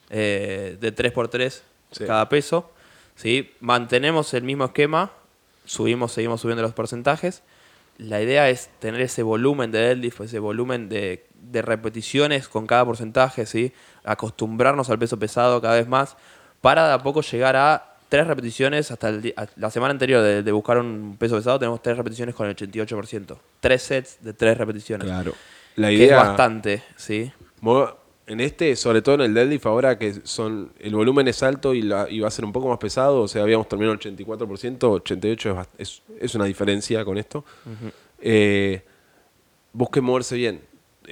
eh, 0.09 0.77
de 0.81 0.95
3x3 0.95 1.61
Sí. 1.91 2.05
cada 2.05 2.29
peso. 2.29 2.71
¿sí? 3.15 3.51
Mantenemos 3.59 4.33
el 4.33 4.43
mismo 4.43 4.63
esquema, 4.65 5.11
subimos, 5.65 6.13
seguimos 6.13 6.39
subiendo 6.41 6.61
los 6.63 6.73
porcentajes. 6.73 7.43
La 7.97 8.21
idea 8.21 8.49
es 8.49 8.69
tener 8.79 9.01
ese 9.01 9.21
volumen 9.23 9.71
de 9.71 9.79
deadlift, 9.79 10.21
ese 10.21 10.39
volumen 10.39 10.87
de, 10.89 11.25
de 11.41 11.61
repeticiones 11.61 12.47
con 12.47 12.67
cada 12.67 12.85
porcentaje, 12.85 13.45
¿sí? 13.45 13.73
acostumbrarnos 14.03 14.89
al 14.89 14.99
peso 14.99 15.17
pesado 15.17 15.61
cada 15.61 15.75
vez 15.75 15.87
más, 15.87 16.15
para 16.61 16.87
de 16.87 16.93
a 16.93 16.99
poco 16.99 17.21
llegar 17.21 17.55
a 17.55 17.95
tres 18.09 18.27
repeticiones 18.27 18.91
hasta 18.91 19.09
el 19.09 19.33
la 19.55 19.71
semana 19.71 19.91
anterior 19.91 20.21
de, 20.21 20.43
de 20.43 20.51
buscar 20.51 20.77
un 20.77 21.15
peso 21.17 21.35
pesado, 21.37 21.57
tenemos 21.59 21.81
tres 21.81 21.97
repeticiones 21.97 22.35
con 22.35 22.47
el 22.47 22.55
88%. 22.55 23.37
Tres 23.59 23.81
sets 23.81 24.17
de 24.21 24.33
tres 24.33 24.57
repeticiones. 24.57 25.05
Claro. 25.07 25.33
La 25.77 25.87
que 25.87 25.93
idea 25.95 26.21
es 26.21 26.27
bastante, 26.27 26.83
¿sí? 26.97 27.31
En 28.27 28.39
este, 28.39 28.75
sobre 28.75 29.01
todo 29.01 29.15
en 29.15 29.21
el 29.21 29.33
deadlift, 29.33 29.65
ahora 29.65 29.97
que 29.97 30.21
son 30.23 30.71
el 30.79 30.95
volumen 30.95 31.27
es 31.27 31.41
alto 31.43 31.73
y, 31.73 31.81
la- 31.81 32.07
y 32.09 32.19
va 32.19 32.27
a 32.27 32.31
ser 32.31 32.45
un 32.45 32.51
poco 32.53 32.69
más 32.69 32.77
pesado, 32.77 33.21
o 33.21 33.27
sea, 33.27 33.43
habíamos 33.43 33.67
terminado 33.67 33.93
el 33.93 33.99
84%, 33.99 34.77
88% 35.03 35.35
es, 35.49 35.55
bast- 35.55 35.67
es, 35.77 36.01
es 36.19 36.35
una 36.35 36.45
diferencia 36.45 37.03
con 37.03 37.17
esto. 37.17 37.43
Eh, 38.21 38.83
busquen 39.73 40.03
moverse 40.03 40.35
bien. 40.35 40.61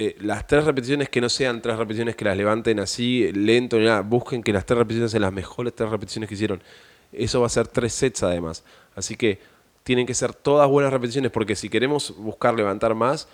Eh, 0.02 0.16
las 0.22 0.48
tres 0.48 0.64
repeticiones 0.64 1.10
que 1.10 1.20
no 1.20 1.28
sean 1.28 1.62
tres 1.62 1.78
repeticiones 1.78 2.16
que 2.16 2.24
las 2.24 2.38
levanten 2.38 2.80
así, 2.80 3.34
lento 3.34 3.78
ni 3.78 3.90
busquen 4.08 4.42
que 4.42 4.54
las 4.54 4.66
tres 4.66 4.78
repeticiones 4.78 5.12
sean 5.12 5.24
las 5.24 5.34
mejores 5.34 5.76
tres 5.76 5.90
repeticiones 5.90 6.30
que 6.30 6.36
hicieron. 6.36 6.64
Eso 7.12 7.42
va 7.42 7.48
a 7.48 7.50
ser 7.50 7.68
tres 7.68 7.96
sets 7.96 8.24
además. 8.24 8.64
Así 8.96 9.18
que 9.18 9.42
tienen 9.84 10.06
que 10.06 10.14
ser 10.14 10.34
todas 10.34 10.70
buenas 10.70 10.94
repeticiones 10.94 11.32
porque 11.32 11.54
si 11.54 11.68
queremos 11.68 12.16
buscar 12.16 12.56
levantar 12.56 12.96
más, 12.96 13.28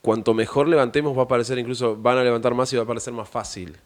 cuanto 0.00 0.34
mejor 0.34 0.66
levantemos 0.66 1.16
va 1.16 1.22
a 1.22 1.28
parecer 1.28 1.56
incluso, 1.60 1.94
van 1.94 2.18
a 2.18 2.24
levantar 2.24 2.52
más 2.52 2.72
y 2.72 2.76
va 2.76 2.82
a 2.82 2.86
parecer 2.86 3.12
más 3.12 3.28
fácil. 3.28 3.76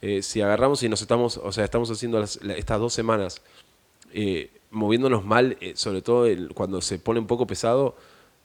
Eh, 0.00 0.22
si 0.22 0.40
agarramos 0.40 0.82
y 0.82 0.88
nos 0.88 1.02
estamos, 1.02 1.36
o 1.36 1.52
sea, 1.52 1.64
estamos 1.64 1.90
haciendo 1.90 2.18
estas 2.22 2.80
dos 2.80 2.94
semanas 2.94 3.42
eh, 4.14 4.50
moviéndonos 4.70 5.22
mal, 5.22 5.58
sobre 5.74 6.00
todo 6.00 6.26
cuando 6.54 6.80
se 6.80 6.98
pone 6.98 7.20
un 7.20 7.26
poco 7.26 7.46
pesado, 7.46 7.94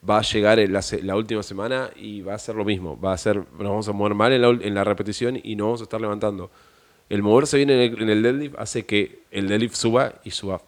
va 0.08 0.20
a 0.20 0.22
llegar 0.22 0.60
en 0.60 0.72
la, 0.74 1.16
última 1.16 1.44
semana 1.44 1.90
y 1.96 2.22
va 2.22 2.34
a 2.36 2.40
ser 2.40 2.56
lo 2.56 2.66
mismo. 2.66 3.00
Va 3.00 3.14
a 3.14 3.18
ser, 3.18 3.38
nos 3.38 3.48
vamos 3.60 3.88
a 3.88 3.92
mover 3.94 4.14
mal 4.14 4.32
en 4.34 4.42
la, 4.42 4.50
ul- 4.50 4.64
en 4.64 4.74
la 4.74 4.84
repetición 4.84 5.40
y 5.44 5.56
no 5.56 5.66
vamos 5.66 5.82
a 5.82 5.84
estar 5.84 6.00
levantando. 6.02 6.50
El 7.10 7.24
moverse 7.24 7.58
bien 7.58 7.70
en 7.70 7.80
el, 7.80 8.02
en 8.02 8.10
el 8.10 8.22
deadlift 8.24 8.56
hace 8.58 8.86
que 8.86 9.22
el 9.32 9.48
deadlift 9.48 9.76
suba 9.76 10.14
y 10.24 10.32
suba 10.32 10.62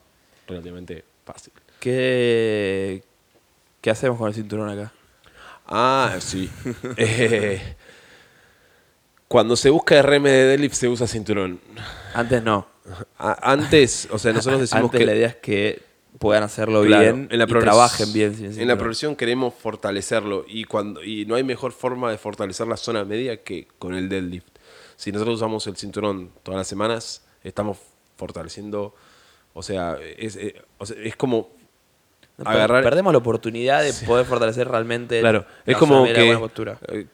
relativamente 0.47 1.03
fácil. 1.25 1.53
¿Qué, 1.79 3.03
¿Qué 3.81 3.89
hacemos 3.89 4.17
con 4.17 4.27
el 4.29 4.33
cinturón 4.33 4.69
acá? 4.69 4.91
Ah, 5.67 6.15
sí. 6.19 6.49
Eh, 6.97 7.75
cuando 9.27 9.55
se 9.55 9.69
busca 9.69 10.01
RM 10.01 10.23
de 10.23 10.45
deadlift 10.47 10.73
se 10.75 10.87
usa 10.87 11.05
cinturón. 11.07 11.59
Antes 12.13 12.41
no. 12.41 12.67
A- 13.19 13.51
Antes, 13.51 14.07
o 14.11 14.17
sea, 14.17 14.33
nosotros 14.33 14.61
decimos 14.61 14.85
Antes 14.85 14.99
que 14.99 15.05
la 15.05 15.15
idea 15.15 15.27
es 15.27 15.35
que 15.35 15.83
puedan 16.19 16.43
hacerlo 16.43 16.83
Claro, 16.83 17.01
bien 17.01 17.27
en 17.31 17.39
la 17.39 17.45
y 17.45 17.47
trabajen 17.47 18.13
bien. 18.13 18.35
En 18.39 18.67
la 18.67 18.77
progresión 18.77 19.15
queremos 19.15 19.53
fortalecerlo 19.53 20.45
y 20.47 20.65
cuando 20.65 21.03
y 21.03 21.25
no 21.25 21.35
hay 21.35 21.43
mejor 21.43 21.71
forma 21.71 22.11
de 22.11 22.17
fortalecer 22.17 22.67
la 22.67 22.77
zona 22.77 23.05
media 23.05 23.41
que 23.41 23.67
con 23.79 23.95
el 23.95 24.09
deadlift. 24.09 24.47
Si 24.97 25.11
nosotros 25.11 25.37
usamos 25.37 25.65
el 25.67 25.77
cinturón 25.77 26.31
todas 26.43 26.59
las 26.59 26.67
semanas, 26.67 27.23
estamos 27.43 27.77
fortaleciendo, 28.17 28.93
o 29.53 29.63
sea, 29.63 29.97
es, 30.17 30.35
eh, 30.35 30.61
es 31.01 31.15
como 31.15 31.49
No, 32.37 32.49
agarrar 32.49 32.83
Perdemos 32.83 33.13
la 33.13 33.19
oportunidad 33.19 33.81
de 33.81 33.93
poder 34.05 34.25
fortalecer 34.25 34.67
realmente 34.67 35.19
Claro, 35.21 35.45
la 35.65 35.71
es 35.71 35.77
como 35.77 36.03
que. 36.03 36.37
eh, 36.89 37.07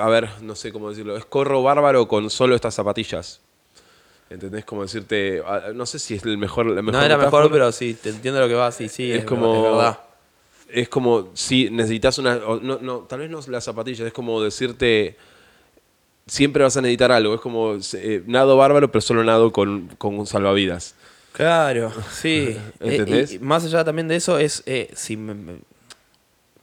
a 0.00 0.08
ver, 0.08 0.28
no 0.42 0.54
sé 0.54 0.72
cómo 0.72 0.90
decirlo. 0.90 1.16
Es 1.16 1.24
corro 1.24 1.62
bárbaro 1.62 2.06
con 2.06 2.30
solo 2.30 2.54
estas 2.54 2.74
zapatillas. 2.74 3.40
¿Entendés? 4.30 4.64
Como 4.64 4.82
decirte. 4.82 5.42
ah, 5.46 5.70
No 5.74 5.86
sé 5.86 5.98
si 5.98 6.14
es 6.14 6.24
el 6.24 6.38
mejor. 6.38 6.66
La 6.66 6.82
mejor 6.82 7.00
No 7.00 7.04
era 7.06 7.16
metáfora. 7.16 7.42
mejor, 7.44 7.52
pero 7.52 7.72
sí, 7.72 7.94
te 7.94 8.08
entiendo 8.10 8.40
lo 8.40 8.48
que 8.48 8.54
va. 8.54 8.72
Sí, 8.72 8.88
sí, 8.88 9.12
es, 9.12 9.18
es, 9.20 9.24
como. 9.24 9.54
es 9.54 9.62
verdad. 9.62 9.98
Es 10.70 10.88
como 10.88 11.28
si 11.34 11.70
necesitas 11.70 12.18
una. 12.18 12.36
no, 12.36 12.78
no, 12.80 12.98
tal 13.00 13.20
vez 13.20 13.30
no 13.30 13.40
las 13.48 13.64
zapatillas, 13.64 14.06
es 14.06 14.12
como 14.12 14.42
decirte. 14.42 15.16
Siempre 16.26 16.62
vas 16.62 16.76
a 16.76 16.80
necesitar 16.80 17.12
algo. 17.12 17.34
Es 17.34 17.40
como 17.40 17.76
eh, 17.94 18.22
nado 18.26 18.56
bárbaro, 18.56 18.90
pero 18.90 19.02
solo 19.02 19.22
nado 19.24 19.52
con, 19.52 19.88
con 19.98 20.18
un 20.18 20.26
salvavidas. 20.26 20.94
Claro, 21.32 21.92
sí. 22.12 22.56
Eh, 22.80 22.96
¿Entendés? 22.96 23.32
y 23.34 23.38
más 23.40 23.64
allá 23.64 23.84
también 23.84 24.08
de 24.08 24.16
eso, 24.16 24.38
es 24.38 24.62
eh, 24.66 24.90
si 24.94 25.16
me- 25.16 25.34
me- 25.34 25.58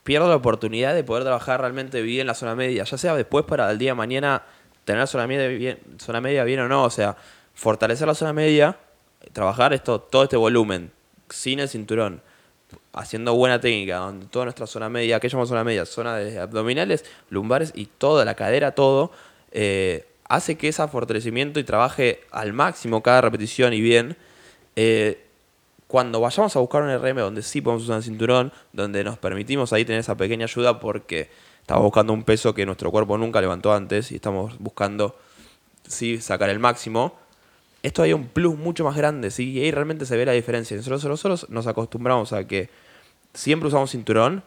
pierdo 0.02 0.28
la 0.28 0.34
oportunidad 0.36 0.94
de 0.94 1.04
poder 1.04 1.22
trabajar 1.22 1.60
realmente 1.60 2.02
bien 2.02 2.26
la 2.26 2.34
zona 2.34 2.56
media, 2.56 2.82
ya 2.84 2.98
sea 2.98 3.14
después 3.14 3.44
para 3.44 3.70
el 3.70 3.78
día 3.78 3.90
de 3.92 3.94
mañana 3.94 4.42
tener 4.84 4.98
la 5.00 5.06
zona 5.06 5.26
media 5.28 5.46
bien, 5.46 5.78
zona 5.98 6.20
media 6.20 6.42
bien 6.42 6.58
o 6.60 6.68
no, 6.68 6.82
o 6.84 6.90
sea, 6.90 7.16
fortalecer 7.62 8.08
la 8.08 8.16
zona 8.16 8.32
media, 8.32 8.76
trabajar 9.32 9.72
esto, 9.72 10.00
todo 10.00 10.24
este 10.24 10.36
volumen, 10.36 10.90
sin 11.30 11.60
el 11.60 11.68
cinturón, 11.68 12.20
haciendo 12.92 13.34
buena 13.34 13.60
técnica, 13.60 13.98
donde 13.98 14.26
toda 14.26 14.46
nuestra 14.46 14.66
zona 14.66 14.88
media, 14.88 15.20
que 15.20 15.28
llamamos 15.28 15.48
zona 15.48 15.62
media, 15.62 15.86
zona 15.86 16.16
de 16.16 16.40
abdominales, 16.40 17.04
lumbares 17.30 17.70
y 17.76 17.86
toda 17.86 18.24
la 18.24 18.34
cadera, 18.34 18.72
todo, 18.72 19.12
eh, 19.52 20.04
hace 20.28 20.58
que 20.58 20.66
ese 20.66 20.88
fortalecimiento 20.88 21.60
y 21.60 21.64
trabaje 21.64 22.24
al 22.32 22.52
máximo 22.52 23.00
cada 23.00 23.20
repetición 23.20 23.72
y 23.74 23.80
bien. 23.80 24.16
eh, 24.74 25.24
cuando 25.86 26.20
vayamos 26.20 26.56
a 26.56 26.58
buscar 26.58 26.82
un 26.82 26.90
RM 26.90 27.18
donde 27.18 27.42
sí 27.42 27.60
podemos 27.60 27.84
usar 27.84 27.98
el 27.98 28.02
cinturón, 28.02 28.52
donde 28.72 29.04
nos 29.04 29.18
permitimos 29.18 29.72
ahí 29.72 29.84
tener 29.84 30.00
esa 30.00 30.16
pequeña 30.16 30.46
ayuda 30.46 30.80
porque 30.80 31.30
estamos 31.60 31.84
buscando 31.84 32.12
un 32.12 32.24
peso 32.24 32.54
que 32.54 32.66
nuestro 32.66 32.90
cuerpo 32.90 33.18
nunca 33.18 33.40
levantó 33.40 33.72
antes 33.72 34.10
y 34.10 34.16
estamos 34.16 34.58
buscando 34.58 35.14
sí 35.86 36.20
sacar 36.20 36.48
el 36.50 36.58
máximo, 36.58 37.21
esto 37.82 38.02
hay 38.02 38.12
un 38.12 38.28
plus 38.28 38.56
mucho 38.56 38.84
más 38.84 38.96
grande, 38.96 39.30
¿sí? 39.30 39.50
Y 39.50 39.60
ahí 39.60 39.70
realmente 39.70 40.06
se 40.06 40.16
ve 40.16 40.24
la 40.24 40.32
diferencia. 40.32 40.76
Nosotros, 40.76 41.04
nosotros 41.04 41.50
nos 41.50 41.66
acostumbramos 41.66 42.32
a 42.32 42.46
que 42.46 42.70
siempre 43.34 43.68
usamos 43.68 43.90
cinturón. 43.90 44.44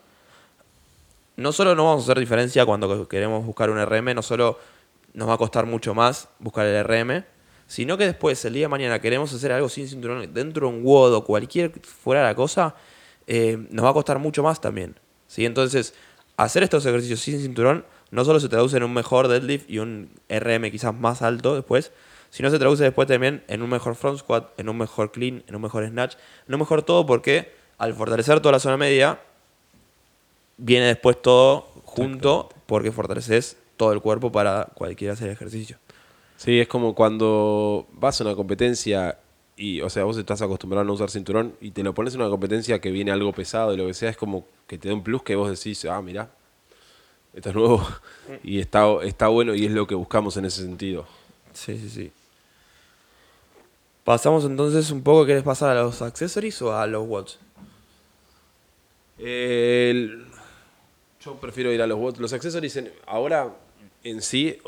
No 1.36 1.52
solo 1.52 1.74
no 1.74 1.84
vamos 1.84 2.02
a 2.02 2.04
hacer 2.04 2.18
diferencia 2.18 2.64
cuando 2.64 3.06
queremos 3.08 3.44
buscar 3.44 3.68
un 3.68 3.84
RM, 3.84 4.14
no 4.14 4.22
solo 4.22 4.58
nos 5.12 5.28
va 5.28 5.34
a 5.34 5.38
costar 5.38 5.66
mucho 5.66 5.94
más 5.94 6.28
buscar 6.38 6.66
el 6.66 6.82
RM, 6.82 7.24
sino 7.66 7.98
que 7.98 8.06
después, 8.06 8.42
el 8.44 8.54
día 8.54 8.64
de 8.64 8.68
mañana, 8.68 9.00
queremos 9.00 9.32
hacer 9.34 9.52
algo 9.52 9.68
sin 9.68 9.88
cinturón, 9.88 10.32
dentro 10.32 10.68
de 10.68 10.74
un 10.74 10.82
WOD 10.84 11.14
o 11.14 11.24
cualquier 11.24 11.72
fuera 11.80 12.20
de 12.20 12.26
la 12.28 12.34
cosa, 12.34 12.74
eh, 13.26 13.66
nos 13.70 13.84
va 13.84 13.90
a 13.90 13.92
costar 13.92 14.18
mucho 14.18 14.42
más 14.42 14.60
también. 14.60 14.98
¿sí? 15.26 15.44
Entonces, 15.44 15.94
hacer 16.36 16.62
estos 16.62 16.86
ejercicios 16.86 17.20
sin 17.20 17.40
cinturón 17.40 17.84
no 18.10 18.24
solo 18.24 18.40
se 18.40 18.48
traduce 18.48 18.76
en 18.76 18.84
un 18.84 18.94
mejor 18.94 19.28
deadlift 19.28 19.68
y 19.68 19.78
un 19.78 20.10
RM 20.28 20.70
quizás 20.70 20.94
más 20.94 21.22
alto 21.22 21.54
después, 21.54 21.92
sino 22.36 22.50
se 22.50 22.58
traduce 22.58 22.84
después 22.84 23.08
también 23.08 23.42
en 23.48 23.62
un 23.62 23.70
mejor 23.70 23.94
front 23.94 24.18
squat, 24.18 24.50
en 24.60 24.68
un 24.68 24.76
mejor 24.76 25.10
clean, 25.10 25.42
en 25.48 25.56
un 25.56 25.62
mejor 25.62 25.88
snatch, 25.88 26.16
en 26.46 26.52
un 26.52 26.60
mejor 26.60 26.82
todo 26.82 27.06
porque 27.06 27.50
al 27.78 27.94
fortalecer 27.94 28.40
toda 28.40 28.52
la 28.52 28.58
zona 28.58 28.76
media, 28.76 29.18
viene 30.58 30.84
después 30.84 31.22
todo 31.22 31.62
junto 31.84 32.50
porque 32.66 32.92
fortaleces 32.92 33.56
todo 33.78 33.94
el 33.94 34.02
cuerpo 34.02 34.30
para 34.32 34.68
cualquiera 34.74 35.14
hacer 35.14 35.30
ejercicio. 35.30 35.78
Sí, 36.36 36.60
es 36.60 36.68
como 36.68 36.94
cuando 36.94 37.86
vas 37.92 38.20
a 38.20 38.24
una 38.24 38.34
competencia 38.34 39.16
y, 39.56 39.80
o 39.80 39.88
sea, 39.88 40.04
vos 40.04 40.18
estás 40.18 40.42
acostumbrado 40.42 40.82
a 40.82 40.84
no 40.84 40.92
usar 40.92 41.08
cinturón 41.08 41.54
y 41.62 41.70
te 41.70 41.82
lo 41.82 41.94
pones 41.94 42.12
en 42.16 42.20
una 42.20 42.28
competencia 42.28 42.82
que 42.82 42.90
viene 42.90 43.12
algo 43.12 43.32
pesado 43.32 43.72
y 43.72 43.78
lo 43.78 43.86
que 43.86 43.94
sea, 43.94 44.10
es 44.10 44.18
como 44.18 44.44
que 44.66 44.76
te 44.76 44.88
da 44.88 44.94
un 44.94 45.02
plus 45.02 45.22
que 45.22 45.36
vos 45.36 45.48
decís, 45.48 45.86
ah, 45.86 46.02
mira, 46.02 46.28
esto 47.32 47.48
es 47.48 47.54
nuevo 47.54 47.82
y 48.44 48.60
está, 48.60 48.84
está 49.04 49.28
bueno 49.28 49.54
y 49.54 49.64
es 49.64 49.72
lo 49.72 49.86
que 49.86 49.94
buscamos 49.94 50.36
en 50.36 50.44
ese 50.44 50.60
sentido. 50.60 51.06
Sí, 51.54 51.78
sí, 51.78 51.88
sí. 51.88 52.12
Pasamos 54.06 54.44
entonces 54.44 54.92
un 54.92 55.02
poco, 55.02 55.26
¿querés 55.26 55.42
pasar 55.42 55.76
a 55.76 55.82
los 55.82 56.00
accessories 56.00 56.62
o 56.62 56.72
a 56.76 56.86
los 56.86 57.04
watts? 57.08 57.40
El- 59.18 60.24
yo 61.24 61.34
prefiero 61.40 61.72
ir 61.72 61.82
a 61.82 61.88
los 61.88 61.98
watts. 61.98 62.20
Los 62.20 62.32
accessories 62.32 62.76
en- 62.76 62.92
ahora 63.06 63.52
en 64.04 64.22
sí, 64.22 64.58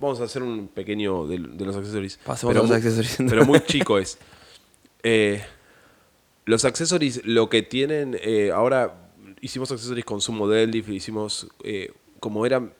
vamos 0.00 0.20
a 0.20 0.24
hacer 0.24 0.42
un 0.42 0.66
pequeño 0.66 1.28
de, 1.28 1.38
de 1.38 1.64
los 1.64 1.76
accessories. 1.76 2.16
Pasemos 2.24 2.50
pero 2.52 2.60
a 2.60 2.62
los 2.64 2.70
muy- 2.70 2.76
accessories. 2.76 3.18
Pero 3.30 3.44
muy 3.46 3.60
chico 3.66 3.98
es. 3.98 4.18
Eh, 5.04 5.40
los 6.44 6.64
accessories, 6.64 7.24
lo 7.24 7.48
que 7.48 7.62
tienen, 7.62 8.18
eh, 8.20 8.50
ahora 8.52 8.96
hicimos 9.40 9.70
accessories 9.70 10.04
con 10.04 10.20
sumo 10.20 10.48
deadlift, 10.48 10.88
hicimos, 10.88 11.46
eh, 11.62 11.92
como 12.18 12.44
eran, 12.46 12.72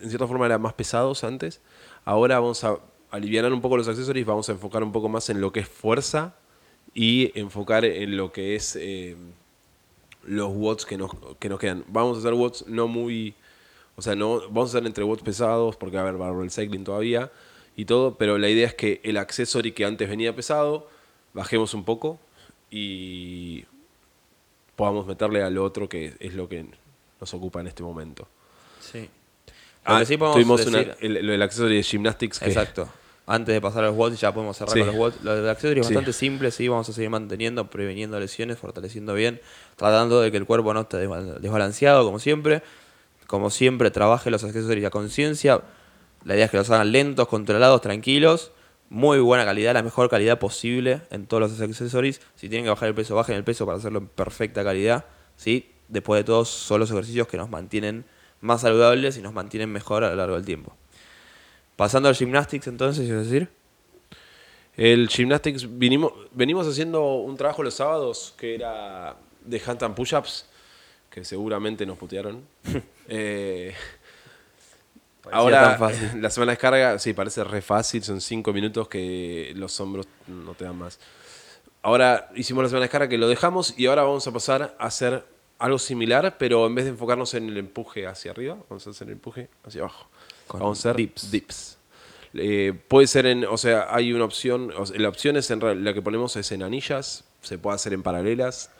en 0.00 0.08
cierta 0.08 0.28
forma 0.28 0.46
eran 0.46 0.62
más 0.62 0.74
pesados 0.74 1.24
antes, 1.24 1.60
ahora 2.04 2.38
vamos 2.38 2.62
a 2.62 2.78
aliviar 3.10 3.50
un 3.52 3.60
poco 3.60 3.76
los 3.76 3.88
accessories, 3.88 4.26
vamos 4.26 4.48
a 4.48 4.52
enfocar 4.52 4.82
un 4.82 4.92
poco 4.92 5.08
más 5.08 5.30
en 5.30 5.40
lo 5.40 5.52
que 5.52 5.60
es 5.60 5.68
fuerza 5.68 6.34
y 6.94 7.38
enfocar 7.38 7.84
en 7.84 8.16
lo 8.16 8.32
que 8.32 8.54
es 8.54 8.76
eh, 8.76 9.16
los 10.24 10.50
watts 10.54 10.84
que 10.84 10.98
nos, 10.98 11.10
que 11.38 11.48
nos 11.48 11.58
quedan. 11.58 11.84
Vamos 11.88 12.16
a 12.16 12.20
hacer 12.20 12.34
watts 12.34 12.66
no 12.66 12.88
muy, 12.88 13.34
o 13.96 14.02
sea, 14.02 14.14
no 14.14 14.40
vamos 14.48 14.74
a 14.74 14.78
hacer 14.78 14.86
entre 14.86 15.04
watts 15.04 15.22
pesados, 15.22 15.76
porque 15.76 15.96
va 15.96 16.02
a 16.02 16.08
haber 16.08 16.18
barrel 16.18 16.50
cycling 16.50 16.84
todavía 16.84 17.30
y 17.76 17.84
todo, 17.84 18.16
pero 18.16 18.38
la 18.38 18.48
idea 18.48 18.66
es 18.66 18.74
que 18.74 19.00
el 19.04 19.16
accesory 19.16 19.72
que 19.72 19.84
antes 19.84 20.08
venía 20.08 20.34
pesado, 20.34 20.88
bajemos 21.32 21.74
un 21.74 21.84
poco 21.84 22.18
y 22.70 23.64
podamos 24.76 25.06
meterle 25.06 25.42
al 25.42 25.58
otro 25.58 25.88
que 25.88 26.14
es 26.20 26.34
lo 26.34 26.48
que 26.48 26.66
nos 27.20 27.34
ocupa 27.34 27.60
en 27.60 27.68
este 27.68 27.82
momento. 27.82 28.28
Sí. 28.80 29.08
Lo 29.88 29.94
Ah, 29.94 30.04
sí 30.04 30.16
tuvimos 30.18 30.66
una- 30.66 30.80
el, 31.00 31.26
lo 31.26 31.32
del 31.32 31.42
accesory 31.42 31.76
de 31.76 31.82
gymnastics 31.82 32.38
que 32.38 32.46
Exacto. 32.46 32.88
Antes 33.26 33.54
de 33.54 33.60
pasar 33.60 33.84
a 33.84 33.88
los 33.88 33.96
watts, 33.96 34.18
ya 34.20 34.32
podemos 34.32 34.56
cerrar 34.56 34.72
Sí. 34.72 34.78
con 34.80 34.86
los 34.88 34.96
watts. 34.96 35.22
Lo 35.22 35.34
del 35.36 35.48
accesorio 35.48 35.82
es 35.82 35.88
bastante 35.88 36.12
simple, 36.14 36.50
sí, 36.50 36.66
vamos 36.68 36.88
a 36.88 36.92
seguir 36.94 37.10
manteniendo, 37.10 37.68
preveniendo 37.68 38.18
lesiones, 38.18 38.56
fortaleciendo 38.58 39.12
bien, 39.12 39.40
tratando 39.76 40.20
de 40.22 40.30
que 40.30 40.38
el 40.38 40.46
cuerpo 40.46 40.72
no 40.72 40.80
esté 40.82 41.06
desba- 41.06 41.38
desbalanceado, 41.38 42.04
como 42.04 42.18
siempre. 42.18 42.62
Como 43.26 43.50
siempre, 43.50 43.90
trabaje 43.90 44.30
los 44.30 44.44
accesorios 44.44 44.86
a 44.86 44.90
conciencia. 44.90 45.60
La 46.24 46.34
idea 46.34 46.46
es 46.46 46.50
que 46.50 46.56
los 46.56 46.70
hagan 46.70 46.90
lentos, 46.92 47.28
controlados, 47.28 47.82
tranquilos. 47.82 48.52
Muy 48.88 49.18
buena 49.18 49.44
calidad, 49.44 49.74
la 49.74 49.82
mejor 49.82 50.08
calidad 50.08 50.38
posible 50.38 51.02
en 51.10 51.26
todos 51.26 51.42
los 51.42 51.60
accesorios. 51.60 52.22
Si 52.36 52.48
tienen 52.48 52.64
que 52.64 52.70
bajar 52.70 52.88
el 52.88 52.94
peso, 52.94 53.14
bajen 53.14 53.36
el 53.36 53.44
peso 53.44 53.66
para 53.66 53.76
hacerlo 53.76 53.98
en 53.98 54.06
perfecta 54.08 54.64
calidad. 54.64 55.04
¿sí? 55.36 55.70
Después 55.88 56.20
de 56.20 56.24
todo, 56.24 56.46
son 56.46 56.80
los 56.80 56.90
ejercicios 56.90 57.28
que 57.28 57.36
nos 57.36 57.50
mantienen 57.50 58.06
más 58.40 58.60
saludables 58.60 59.16
y 59.16 59.22
nos 59.22 59.32
mantienen 59.32 59.70
mejor 59.70 60.04
a 60.04 60.10
lo 60.10 60.16
largo 60.16 60.36
del 60.36 60.44
tiempo. 60.44 60.74
Pasando 61.76 62.08
al 62.08 62.14
gymnastics 62.14 62.66
entonces, 62.66 63.08
es 63.08 63.24
decir. 63.24 63.48
El 64.76 65.08
gymnastics 65.08 65.78
vinimos, 65.78 66.12
venimos 66.32 66.66
haciendo 66.66 67.14
un 67.16 67.36
trabajo 67.36 67.62
los 67.62 67.74
sábados 67.74 68.34
que 68.38 68.54
era 68.54 69.16
de 69.44 69.60
handstand 69.64 69.94
push-ups, 69.94 70.46
que 71.10 71.24
seguramente 71.24 71.84
nos 71.86 71.98
putearon. 71.98 72.44
Eh, 73.10 73.72
ahora, 75.32 75.78
fácil. 75.78 76.10
la 76.20 76.28
semana 76.28 76.52
de 76.52 76.56
descarga, 76.56 76.98
sí, 76.98 77.14
parece 77.14 77.42
re 77.42 77.62
fácil, 77.62 78.02
son 78.02 78.20
cinco 78.20 78.52
minutos 78.52 78.86
que 78.86 79.54
los 79.56 79.80
hombros 79.80 80.06
no 80.26 80.52
te 80.52 80.66
dan 80.66 80.76
más. 80.76 81.00
Ahora 81.80 82.30
hicimos 82.34 82.64
la 82.64 82.68
semana 82.68 82.82
de 82.82 82.88
descarga 82.88 83.08
que 83.08 83.16
lo 83.16 83.26
dejamos 83.28 83.72
y 83.78 83.86
ahora 83.86 84.02
vamos 84.02 84.26
a 84.26 84.32
pasar 84.32 84.76
a 84.78 84.86
hacer 84.86 85.24
algo 85.58 85.78
similar, 85.78 86.36
pero 86.38 86.66
en 86.66 86.74
vez 86.74 86.84
de 86.84 86.92
enfocarnos 86.92 87.34
en 87.34 87.48
el 87.48 87.56
empuje 87.56 88.06
hacia 88.06 88.30
arriba, 88.30 88.56
vamos 88.68 88.86
a 88.86 88.90
hacer 88.90 89.08
el 89.08 89.14
empuje 89.14 89.48
hacia 89.64 89.82
abajo. 89.82 90.08
Con 90.46 90.60
vamos 90.60 90.78
a 90.78 90.90
hacer 90.90 90.96
dips. 90.96 91.30
dips. 91.30 91.78
Eh, 92.34 92.72
puede 92.88 93.06
ser 93.06 93.26
en, 93.26 93.44
o 93.44 93.56
sea, 93.56 93.88
hay 93.90 94.12
una 94.12 94.24
opción, 94.24 94.72
o 94.76 94.86
sea, 94.86 94.98
la 94.98 95.08
opción 95.08 95.36
es 95.36 95.50
en 95.50 95.84
la 95.84 95.94
que 95.94 96.02
ponemos 96.02 96.36
es 96.36 96.52
en 96.52 96.62
anillas, 96.62 97.24
se 97.42 97.58
puede 97.58 97.76
hacer 97.76 97.92
en 97.92 98.02
paralelas, 98.02 98.70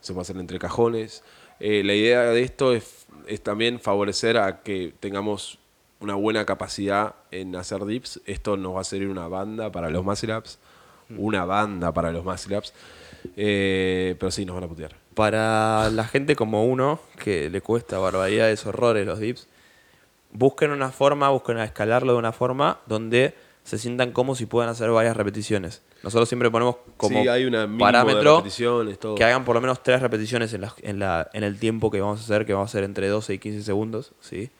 se 0.00 0.12
puede 0.12 0.22
hacer 0.22 0.36
entre 0.36 0.58
cajones. 0.58 1.22
Eh, 1.60 1.82
la 1.84 1.94
idea 1.94 2.22
de 2.24 2.42
esto 2.42 2.72
es, 2.74 3.06
es 3.26 3.40
también 3.40 3.80
favorecer 3.80 4.36
a 4.36 4.62
que 4.62 4.92
tengamos 5.00 5.58
una 6.00 6.16
buena 6.16 6.44
capacidad 6.44 7.14
en 7.30 7.54
hacer 7.56 7.84
dips. 7.86 8.20
Esto 8.26 8.56
nos 8.56 8.74
va 8.76 8.80
a 8.80 8.84
servir 8.84 9.08
una 9.08 9.28
banda 9.28 9.70
para 9.70 9.88
los 9.88 10.04
muscle 10.04 10.36
ups, 10.36 10.58
una 11.16 11.44
banda 11.44 11.92
para 11.94 12.10
los 12.10 12.24
muscle 12.24 12.58
ups. 12.58 12.74
Eh, 13.36 14.16
pero 14.18 14.32
sí, 14.32 14.44
nos 14.44 14.56
van 14.56 14.64
a 14.64 14.68
putear. 14.68 15.01
Para 15.14 15.90
la 15.90 16.04
gente 16.04 16.36
como 16.36 16.64
uno, 16.64 16.98
que 17.22 17.50
le 17.50 17.60
cuesta 17.60 17.98
barbaridades, 17.98 18.64
horrores 18.66 19.06
los 19.06 19.18
dips, 19.18 19.46
busquen 20.32 20.70
una 20.70 20.90
forma, 20.90 21.28
busquen 21.30 21.58
a 21.58 21.64
escalarlo 21.64 22.12
de 22.14 22.18
una 22.18 22.32
forma 22.32 22.78
donde 22.86 23.34
se 23.64 23.78
sientan 23.78 24.12
como 24.12 24.34
si 24.34 24.46
puedan 24.46 24.70
hacer 24.70 24.90
varias 24.90 25.16
repeticiones. 25.16 25.82
Nosotros 26.02 26.28
siempre 26.28 26.50
ponemos 26.50 26.76
como 26.96 27.22
sí, 27.22 27.28
hay 27.28 27.44
una 27.44 27.66
mínimo 27.66 27.86
de 27.86 27.92
parámetro 27.92 28.42
todo. 29.00 29.14
que 29.14 29.22
hagan 29.24 29.44
por 29.44 29.54
lo 29.54 29.60
menos 29.60 29.82
tres 29.82 30.00
repeticiones 30.00 30.52
en, 30.54 30.62
la- 30.62 30.74
en, 30.82 30.98
la- 30.98 31.28
en 31.32 31.44
el 31.44 31.58
tiempo 31.58 31.90
que 31.90 32.00
vamos 32.00 32.20
a 32.20 32.24
hacer, 32.24 32.44
que 32.46 32.54
vamos 32.54 32.70
a 32.70 32.72
hacer 32.72 32.82
entre 32.84 33.06
12 33.08 33.34
y 33.34 33.38
15 33.38 33.62
segundos. 33.62 34.12
¿sí? 34.20 34.50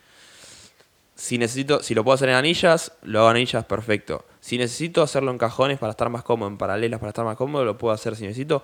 Si 1.16 1.38
necesito, 1.38 1.82
si 1.82 1.94
lo 1.94 2.04
puedo 2.04 2.14
hacer 2.14 2.28
en 2.28 2.34
anillas, 2.36 2.92
lo 3.02 3.20
hago 3.20 3.30
en 3.30 3.36
anillas, 3.36 3.64
perfecto. 3.64 4.24
Si 4.40 4.58
necesito 4.58 5.02
hacerlo 5.02 5.30
en 5.30 5.38
cajones 5.38 5.78
para 5.78 5.90
estar 5.90 6.08
más 6.10 6.22
cómodo, 6.22 6.48
en 6.48 6.58
paralelas 6.58 7.00
para 7.00 7.10
estar 7.10 7.24
más 7.24 7.36
cómodo, 7.36 7.64
lo 7.64 7.78
puedo 7.78 7.94
hacer. 7.94 8.16
Si 8.16 8.22
necesito 8.24 8.62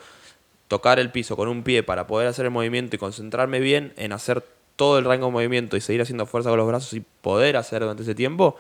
tocar 0.69 0.99
el 0.99 1.11
piso 1.11 1.37
con 1.37 1.49
un 1.49 1.63
pie 1.63 1.83
para 1.83 2.07
poder 2.07 2.29
hacer 2.29 2.45
el 2.45 2.51
movimiento 2.51 2.95
y 2.95 2.99
concentrarme 2.99 3.59
bien 3.61 3.95
en 3.97 4.13
hacer 4.13 4.45
todo 4.77 4.99
el 4.99 5.05
rango 5.05 5.27
de 5.27 5.33
movimiento 5.33 5.77
y 5.77 5.81
seguir 5.81 6.03
haciendo 6.03 6.25
fuerza 6.27 6.51
con 6.51 6.59
los 6.59 6.69
brazos 6.69 6.93
y 6.93 7.01
poder 7.01 7.57
hacer 7.57 7.81
durante 7.81 8.05
ese 8.05 8.15
tiempo, 8.15 8.57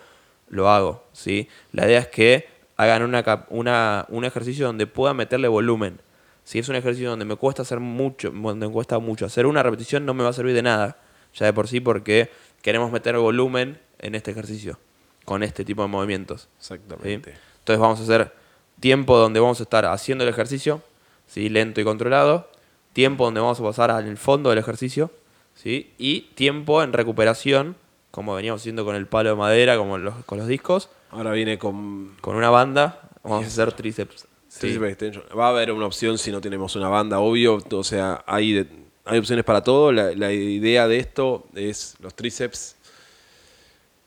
lo 0.49 0.68
hago. 0.68 1.05
¿sí? 1.12 1.49
La 1.73 1.87
idea 1.87 2.01
es 2.01 2.09
que 2.09 2.49
hagan 2.77 3.03
una, 3.03 3.47
una, 3.51 4.07
un 4.09 4.25
ejercicio 4.25 4.66
donde 4.66 4.87
pueda 4.87 5.14
meterle 5.14 5.47
volumen. 5.47 6.01
Si 6.44 6.59
es 6.59 6.68
un 6.68 6.77
ejercicio 6.77 7.11
donde 7.11 7.25
me 7.25 7.37
cuesta 7.37 7.62
hacer 7.62 7.79
mucho, 7.79 8.31
donde 8.31 8.66
me 8.66 8.73
cuesta 8.73 8.99
mucho 8.99 9.27
hacer 9.27 9.47
una 9.47 9.62
repetición, 9.62 10.07
no 10.07 10.14
me 10.14 10.25
va 10.25 10.31
a 10.31 10.33
servir 10.33 10.55
de 10.55 10.62
nada, 10.62 10.97
ya 11.35 11.47
de 11.47 11.53
por 11.53 11.68
sí, 11.68 11.81
porque 11.81 12.31
queremos 12.62 12.90
meter 12.90 13.16
volumen 13.18 13.79
en 13.99 14.14
este 14.14 14.31
ejercicio, 14.31 14.79
con 15.25 15.42
este 15.42 15.64
tipo 15.64 15.83
de 15.83 15.88
movimientos. 15.88 16.49
¿sí? 16.59 16.75
Exactamente. 16.75 17.35
Entonces 17.59 17.81
vamos 17.81 18.01
a 18.01 18.03
hacer 18.03 18.33
tiempo 18.81 19.18
donde 19.18 19.40
vamos 19.40 19.61
a 19.61 19.64
estar 19.64 19.85
haciendo 19.85 20.25
el 20.25 20.31
ejercicio, 20.31 20.83
¿sí? 21.28 21.48
lento 21.48 21.80
y 21.80 21.84
controlado, 21.84 22.50
tiempo 22.92 23.24
donde 23.24 23.40
vamos 23.40 23.60
a 23.60 23.62
pasar 23.62 23.90
al 23.92 24.16
fondo 24.16 24.50
del 24.50 24.58
ejercicio, 24.58 25.10
¿sí? 25.54 25.92
y 25.98 26.22
tiempo 26.34 26.82
en 26.82 26.92
recuperación, 26.92 27.76
como 28.10 28.34
veníamos 28.34 28.62
haciendo 28.62 28.84
con 28.84 28.96
el 28.96 29.06
palo 29.06 29.30
de 29.30 29.36
madera, 29.36 29.76
como 29.76 29.96
los- 29.98 30.24
con 30.24 30.38
los 30.38 30.48
discos, 30.48 30.88
Ahora 31.10 31.30
viene 31.32 31.56
con 31.58 32.16
con 32.20 32.36
una 32.36 32.50
banda, 32.50 33.00
vamos 33.22 33.44
a 33.44 33.46
hacer 33.46 33.72
tríceps. 33.72 34.26
Sí. 34.48 34.76
Va 34.78 35.46
a 35.46 35.50
haber 35.50 35.72
una 35.72 35.86
opción 35.86 36.18
si 36.18 36.30
no 36.32 36.40
tenemos 36.40 36.74
una 36.76 36.88
banda, 36.88 37.18
obvio. 37.20 37.58
O 37.70 37.84
sea, 37.84 38.24
hay, 38.26 38.52
de- 38.52 38.66
hay 39.06 39.18
opciones 39.18 39.44
para 39.44 39.62
todo. 39.62 39.90
La, 39.92 40.10
la 40.14 40.32
idea 40.32 40.86
de 40.88 40.98
esto 40.98 41.46
es 41.54 41.96
los 42.00 42.14
tríceps 42.14 42.76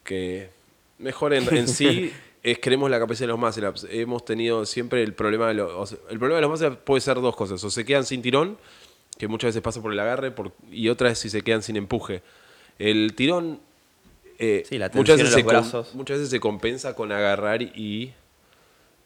que 0.03 0.49
mejoren 0.99 1.47
en 1.55 1.67
sí. 1.67 2.11
Es, 2.43 2.57
queremos 2.59 2.89
la 2.89 2.99
capacidad 2.99 3.27
de 3.27 3.33
los 3.33 3.39
muscle 3.39 3.67
ups. 3.69 3.87
Hemos 3.89 4.25
tenido 4.25 4.65
siempre 4.65 5.03
el 5.03 5.13
problema 5.13 5.47
de 5.49 5.53
los... 5.55 5.71
o 5.71 5.85
sea, 5.85 5.97
el 6.09 6.17
problema 6.17 6.37
de 6.37 6.41
los 6.41 6.49
muscle 6.51 6.67
ups 6.69 6.77
puede 6.83 7.01
ser 7.01 7.15
dos 7.21 7.35
cosas. 7.35 7.63
O 7.63 7.69
se 7.69 7.85
quedan 7.85 8.05
sin 8.05 8.21
tirón, 8.21 8.57
que 9.17 9.27
muchas 9.27 9.49
veces 9.49 9.61
pasa 9.61 9.81
por 9.81 9.93
el 9.93 9.99
agarre, 9.99 10.31
por- 10.31 10.51
y 10.71 10.89
otra 10.89 11.11
es 11.11 11.19
si 11.19 11.29
se 11.29 11.41
quedan 11.43 11.61
sin 11.61 11.75
empuje. 11.75 12.23
El 12.79 13.13
tirón... 13.15 13.59
eh, 14.39 14.63
Sí, 14.67 14.77
la 14.79 14.89
muchas, 14.93 15.19
en 15.19 15.25
veces 15.25 15.33
se 15.35 15.43
los 15.43 15.51
brazos. 15.51 15.93
muchas 15.93 16.17
veces 16.17 16.31
se 16.31 16.39
compensa 16.39 16.95
con 16.95 17.11
agarrar 17.11 17.61
y 17.61 18.13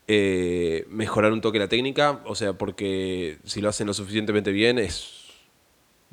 eh, 0.08 0.86
mejorar 0.90 1.34
un 1.34 1.42
toque 1.42 1.60
la 1.60 1.68
técnica, 1.68 2.22
o 2.26 2.36
sea, 2.36 2.54
porque 2.54 3.38
si 3.44 3.60
lo 3.60 3.70
hacen 3.70 3.88
lo 3.88 3.94
suficientemente 3.94 4.52
bien 4.52 4.78
es 4.80 5.25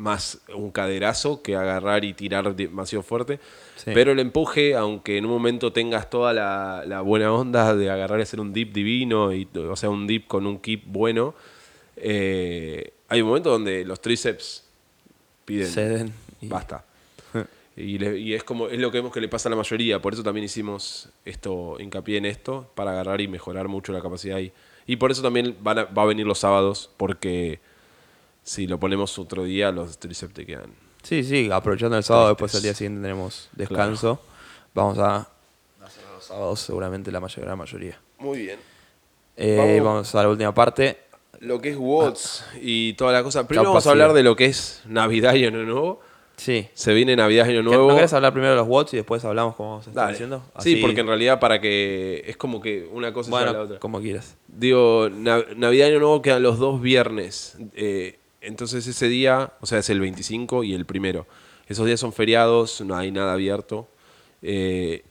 más 0.02 0.38
un 0.54 0.70
caderazo 0.72 1.42
que 1.42 1.54
agarrar 1.56 2.04
y 2.04 2.12
tirar 2.12 2.54
demasiado 2.56 3.02
fuerte. 3.02 3.38
Sí. 3.76 3.92
Pero 3.94 4.12
el 4.12 4.18
empuje, 4.18 4.74
aunque 4.74 5.16
en 5.16 5.24
un 5.26 5.30
momento 5.30 5.72
tengas 5.72 6.10
toda 6.10 6.32
la, 6.32 6.82
la 6.86 7.00
buena 7.00 7.32
onda 7.32 7.74
de 7.76 7.88
agarrar 7.90 8.18
y 8.18 8.22
hacer 8.22 8.40
un 8.40 8.52
dip 8.52 8.72
divino, 8.72 9.32
y, 9.32 9.48
o 9.56 9.76
sea, 9.76 9.90
un 9.90 10.06
dip 10.06 10.26
con 10.26 10.46
un 10.46 10.58
keep 10.58 10.82
bueno, 10.86 11.34
eh, 11.96 12.92
hay 13.08 13.20
un 13.20 13.28
momento 13.28 13.50
donde 13.50 13.84
los 13.84 14.00
tríceps 14.00 14.64
piden 15.44 15.68
Ceden 15.68 16.12
y- 16.40 16.48
basta. 16.48 16.84
Y, 17.74 17.98
le- 17.98 18.18
y 18.18 18.34
es 18.34 18.44
como 18.44 18.68
es 18.68 18.78
lo 18.78 18.90
que 18.92 18.98
vemos 18.98 19.14
que 19.14 19.20
le 19.22 19.28
pasa 19.28 19.48
a 19.48 19.50
la 19.50 19.56
mayoría. 19.56 19.98
Por 20.02 20.12
eso 20.12 20.22
también 20.22 20.44
hicimos 20.44 21.08
esto, 21.24 21.76
hincapié 21.80 22.18
en 22.18 22.26
esto, 22.26 22.70
para 22.74 22.90
agarrar 22.90 23.22
y 23.22 23.28
mejorar 23.28 23.66
mucho 23.68 23.92
la 23.94 24.02
capacidad 24.02 24.36
ahí. 24.36 24.52
Y 24.86 24.96
por 24.96 25.10
eso 25.10 25.22
también 25.22 25.56
van 25.62 25.78
a- 25.78 25.84
va 25.84 26.02
a 26.02 26.06
venir 26.06 26.26
los 26.26 26.38
sábados, 26.38 26.90
porque 26.98 27.60
si 28.42 28.66
lo 28.66 28.78
ponemos 28.78 29.18
otro 29.18 29.44
día, 29.44 29.70
los 29.72 29.98
tríceps 29.98 30.34
te 30.34 30.46
quedan. 30.46 30.72
Sí, 31.02 31.24
sí, 31.24 31.48
aprovechando 31.52 31.96
el 31.96 32.04
sábado, 32.04 32.28
después 32.28 32.54
el 32.54 32.62
día 32.62 32.74
siguiente 32.74 33.02
tenemos 33.02 33.48
descanso. 33.52 34.20
Vamos 34.74 34.98
a 34.98 35.28
hacer 35.84 36.04
los 36.14 36.24
sábados 36.24 36.60
seguramente 36.60 37.10
la 37.10 37.20
mayor, 37.20 37.44
gran 37.44 37.58
mayoría. 37.58 37.98
Muy 38.18 38.38
bien. 38.38 38.58
Eh, 39.36 39.56
Vamos. 39.80 39.84
vamos. 39.84 40.14
a 40.14 40.22
la 40.22 40.28
última 40.28 40.54
parte. 40.54 40.98
Lo 41.40 41.60
que 41.60 41.70
es 41.70 41.76
WOTS 41.76 42.44
y 42.60 42.92
toda 42.92 43.12
la 43.12 43.22
cosa. 43.24 43.48
Primero 43.48 43.70
vamos 43.70 43.84
a 43.84 43.90
Capacidad. 43.90 43.92
hablar 44.04 44.16
de 44.16 44.22
lo 44.22 44.36
que 44.36 44.46
es 44.46 44.82
Navidad 44.86 45.34
y 45.34 45.44
Año 45.44 45.62
Nuevo. 45.64 46.00
Sí. 46.36 46.68
Se 46.74 46.94
viene 46.94 47.16
Navidad 47.16 47.46
y 47.46 47.50
Año 47.50 47.62
Nuevo. 47.64 47.88
¿No 47.88 47.94
querés 47.96 48.12
hablar 48.12 48.32
primero 48.32 48.52
de 48.52 48.58
los 48.60 48.68
watts 48.68 48.94
y 48.94 48.96
después 48.98 49.24
hablamos 49.24 49.56
como 49.56 49.80
está 49.80 49.90
Dale. 49.92 50.12
diciendo? 50.12 50.42
Sí, 50.60 50.74
Así- 50.74 50.76
porque 50.76 51.00
en 51.00 51.08
realidad 51.08 51.40
para 51.40 51.60
que 51.60 52.22
es 52.26 52.36
como 52.36 52.60
que 52.60 52.88
una 52.92 53.12
cosa 53.12 53.30
a 53.36 53.40
la 53.40 53.46
Bueno, 53.52 53.64
otra. 53.64 53.78
como 53.80 54.00
quieras. 54.00 54.36
Digo, 54.46 55.08
Na- 55.10 55.44
Navidad 55.56 55.86
y 55.86 55.90
Año 55.90 55.98
Nuevo 55.98 56.22
quedan 56.22 56.42
los 56.44 56.58
dos 56.58 56.80
viernes. 56.80 57.56
Eh, 57.74 58.18
entonces 58.42 58.86
ese 58.86 59.08
día, 59.08 59.52
o 59.60 59.66
sea, 59.66 59.78
es 59.78 59.90
el 59.90 60.00
25 60.00 60.64
y 60.64 60.74
el 60.74 60.84
primero. 60.86 61.26
Esos 61.68 61.86
días 61.86 62.00
son 62.00 62.12
feriados, 62.12 62.80
no 62.80 62.96
hay 62.96 63.10
nada 63.10 63.32
abierto. 63.32 63.88
Eh, 64.42 65.02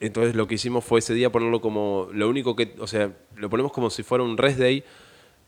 entonces 0.00 0.34
lo 0.34 0.46
que 0.46 0.54
hicimos 0.54 0.84
fue 0.84 1.00
ese 1.00 1.14
día 1.14 1.30
ponerlo 1.30 1.60
como, 1.60 2.08
lo 2.12 2.28
único 2.28 2.56
que, 2.56 2.74
o 2.78 2.86
sea, 2.86 3.12
lo 3.36 3.50
ponemos 3.50 3.72
como 3.72 3.90
si 3.90 4.02
fuera 4.02 4.24
un 4.24 4.36
rest 4.36 4.58
day, 4.58 4.84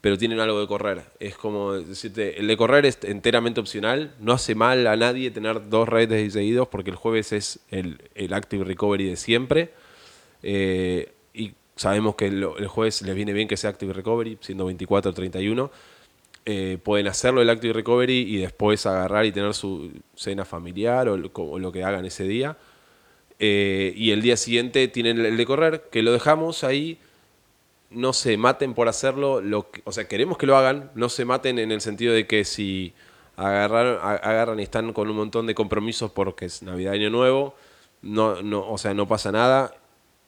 pero 0.00 0.18
tienen 0.18 0.40
algo 0.40 0.60
de 0.60 0.66
correr. 0.66 1.02
Es 1.18 1.36
como 1.36 1.72
decirte, 1.72 2.38
el 2.38 2.46
de 2.46 2.56
correr 2.56 2.86
es 2.86 2.98
enteramente 3.02 3.60
opcional, 3.60 4.14
no 4.18 4.32
hace 4.32 4.54
mal 4.54 4.86
a 4.86 4.96
nadie 4.96 5.30
tener 5.30 5.68
dos 5.68 5.88
rest 5.88 6.10
days 6.10 6.32
seguidos 6.32 6.68
porque 6.68 6.90
el 6.90 6.96
jueves 6.96 7.32
es 7.32 7.60
el, 7.70 8.02
el 8.14 8.32
active 8.32 8.64
recovery 8.64 9.08
de 9.08 9.16
siempre. 9.16 9.72
Eh, 10.42 11.12
y 11.34 11.54
sabemos 11.76 12.14
que 12.14 12.26
el, 12.26 12.46
el 12.58 12.66
jueves 12.66 13.02
les 13.02 13.14
viene 13.14 13.32
bien 13.32 13.48
que 13.48 13.56
sea 13.56 13.70
Active 13.70 13.92
Recovery, 13.92 14.38
siendo 14.40 14.66
24 14.66 15.10
o 15.10 15.14
31. 15.14 15.70
Eh, 16.46 16.78
pueden 16.82 17.06
hacerlo 17.06 17.42
el 17.42 17.50
Active 17.50 17.74
Recovery 17.74 18.22
y 18.22 18.38
después 18.38 18.86
agarrar 18.86 19.26
y 19.26 19.32
tener 19.32 19.52
su 19.54 19.90
cena 20.16 20.44
familiar 20.44 21.08
o 21.08 21.16
lo, 21.16 21.72
que 21.72 21.84
hagan 21.84 22.04
ese 22.06 22.24
día. 22.24 22.56
Eh, 23.38 23.92
y 23.96 24.10
el 24.12 24.22
día 24.22 24.36
siguiente 24.36 24.88
tienen 24.88 25.24
el 25.24 25.36
de 25.36 25.46
correr, 25.46 25.88
que 25.90 26.02
lo 26.02 26.12
dejamos 26.12 26.64
ahí. 26.64 26.98
No 27.90 28.12
se 28.12 28.36
maten 28.36 28.74
por 28.74 28.88
hacerlo. 28.88 29.40
Lo 29.40 29.70
que- 29.70 29.82
o 29.84 29.92
sea, 29.92 30.06
queremos 30.08 30.38
que 30.38 30.46
lo 30.46 30.56
hagan. 30.56 30.90
No 30.94 31.08
se 31.08 31.24
maten 31.24 31.58
en 31.58 31.72
el 31.72 31.80
sentido 31.80 32.14
de 32.14 32.26
que 32.26 32.44
si 32.44 32.94
agarran, 33.36 33.98
a- 34.00 34.14
agarran 34.16 34.60
y 34.60 34.62
están 34.62 34.92
con 34.92 35.08
un 35.10 35.16
montón 35.16 35.46
de 35.46 35.54
compromisos 35.54 36.10
porque 36.10 36.46
es 36.46 36.62
Navidad 36.62 36.94
Año 36.94 37.10
Nuevo, 37.10 37.54
no, 38.02 38.42
no, 38.42 38.68
o 38.70 38.78
sea, 38.78 38.94
no 38.94 39.08
pasa 39.08 39.32
nada. 39.32 39.74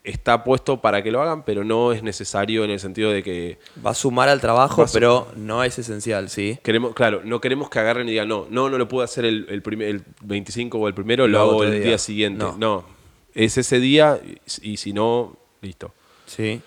Está 0.03 0.43
puesto 0.43 0.81
para 0.81 1.01
que 1.01 1.11
lo 1.11 1.21
hagan, 1.21 1.43
pero 1.45 1.63
no 1.63 1.93
es 1.93 2.03
necesario 2.03 2.65
en 2.65 2.71
el 2.71 2.79
sentido 2.81 3.09
de 3.11 3.23
que 3.23 3.57
Va 3.85 3.91
a 3.91 3.93
sumar 3.93 4.27
al 4.27 4.41
trabajo, 4.41 4.85
pero 4.91 5.27
no 5.37 5.63
es 5.63 5.79
esencial, 5.79 6.29
¿sí? 6.29 6.59
queremos, 6.61 6.93
claro, 6.93 7.21
no 7.23 7.39
queremos 7.39 7.69
que 7.69 7.79
agarren 7.79 8.07
y 8.09 8.11
digan, 8.11 8.27
no, 8.27 8.45
no, 8.49 8.69
no 8.69 8.77
lo 8.77 8.87
puedo 8.89 9.03
hacer 9.05 9.23
el, 9.23 9.45
el, 9.49 9.61
primer- 9.61 9.87
el 9.87 10.03
25 10.21 10.77
o 10.77 10.87
el 10.89 10.93
primero, 10.93 11.25
lo, 11.25 11.37
Lo 11.37 11.39
hago 11.39 11.63
el 11.63 11.71
día. 11.71 11.79
día, 11.81 11.97
siguiente. 11.97 12.43
No. 12.43 12.57
No. 12.57 12.85
es 13.33 13.57
ese 13.57 13.79
día 13.79 14.19
y, 14.61 14.71
y 14.73 14.77
si 14.77 14.91
no, 14.91 15.37
listo. 15.61 15.93
Sí. 16.25 16.61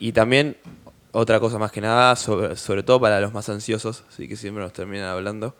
Y 0.00 0.10
también, 0.10 0.56
otra 1.12 1.38
cosa 1.38 1.58
más 1.60 1.70
que 1.70 1.80
nada, 1.80 2.16
sobre, 2.16 2.56
sobre 2.56 2.82
todo 2.82 3.00
para 3.00 3.20
los 3.20 3.32
más 3.32 3.48
ansiosos, 3.48 4.02
sí 4.08 4.26
que 4.26 4.34
siempre 4.34 4.64
nos 4.64 4.72
terminan 4.72 5.06
hablando, 5.06 5.54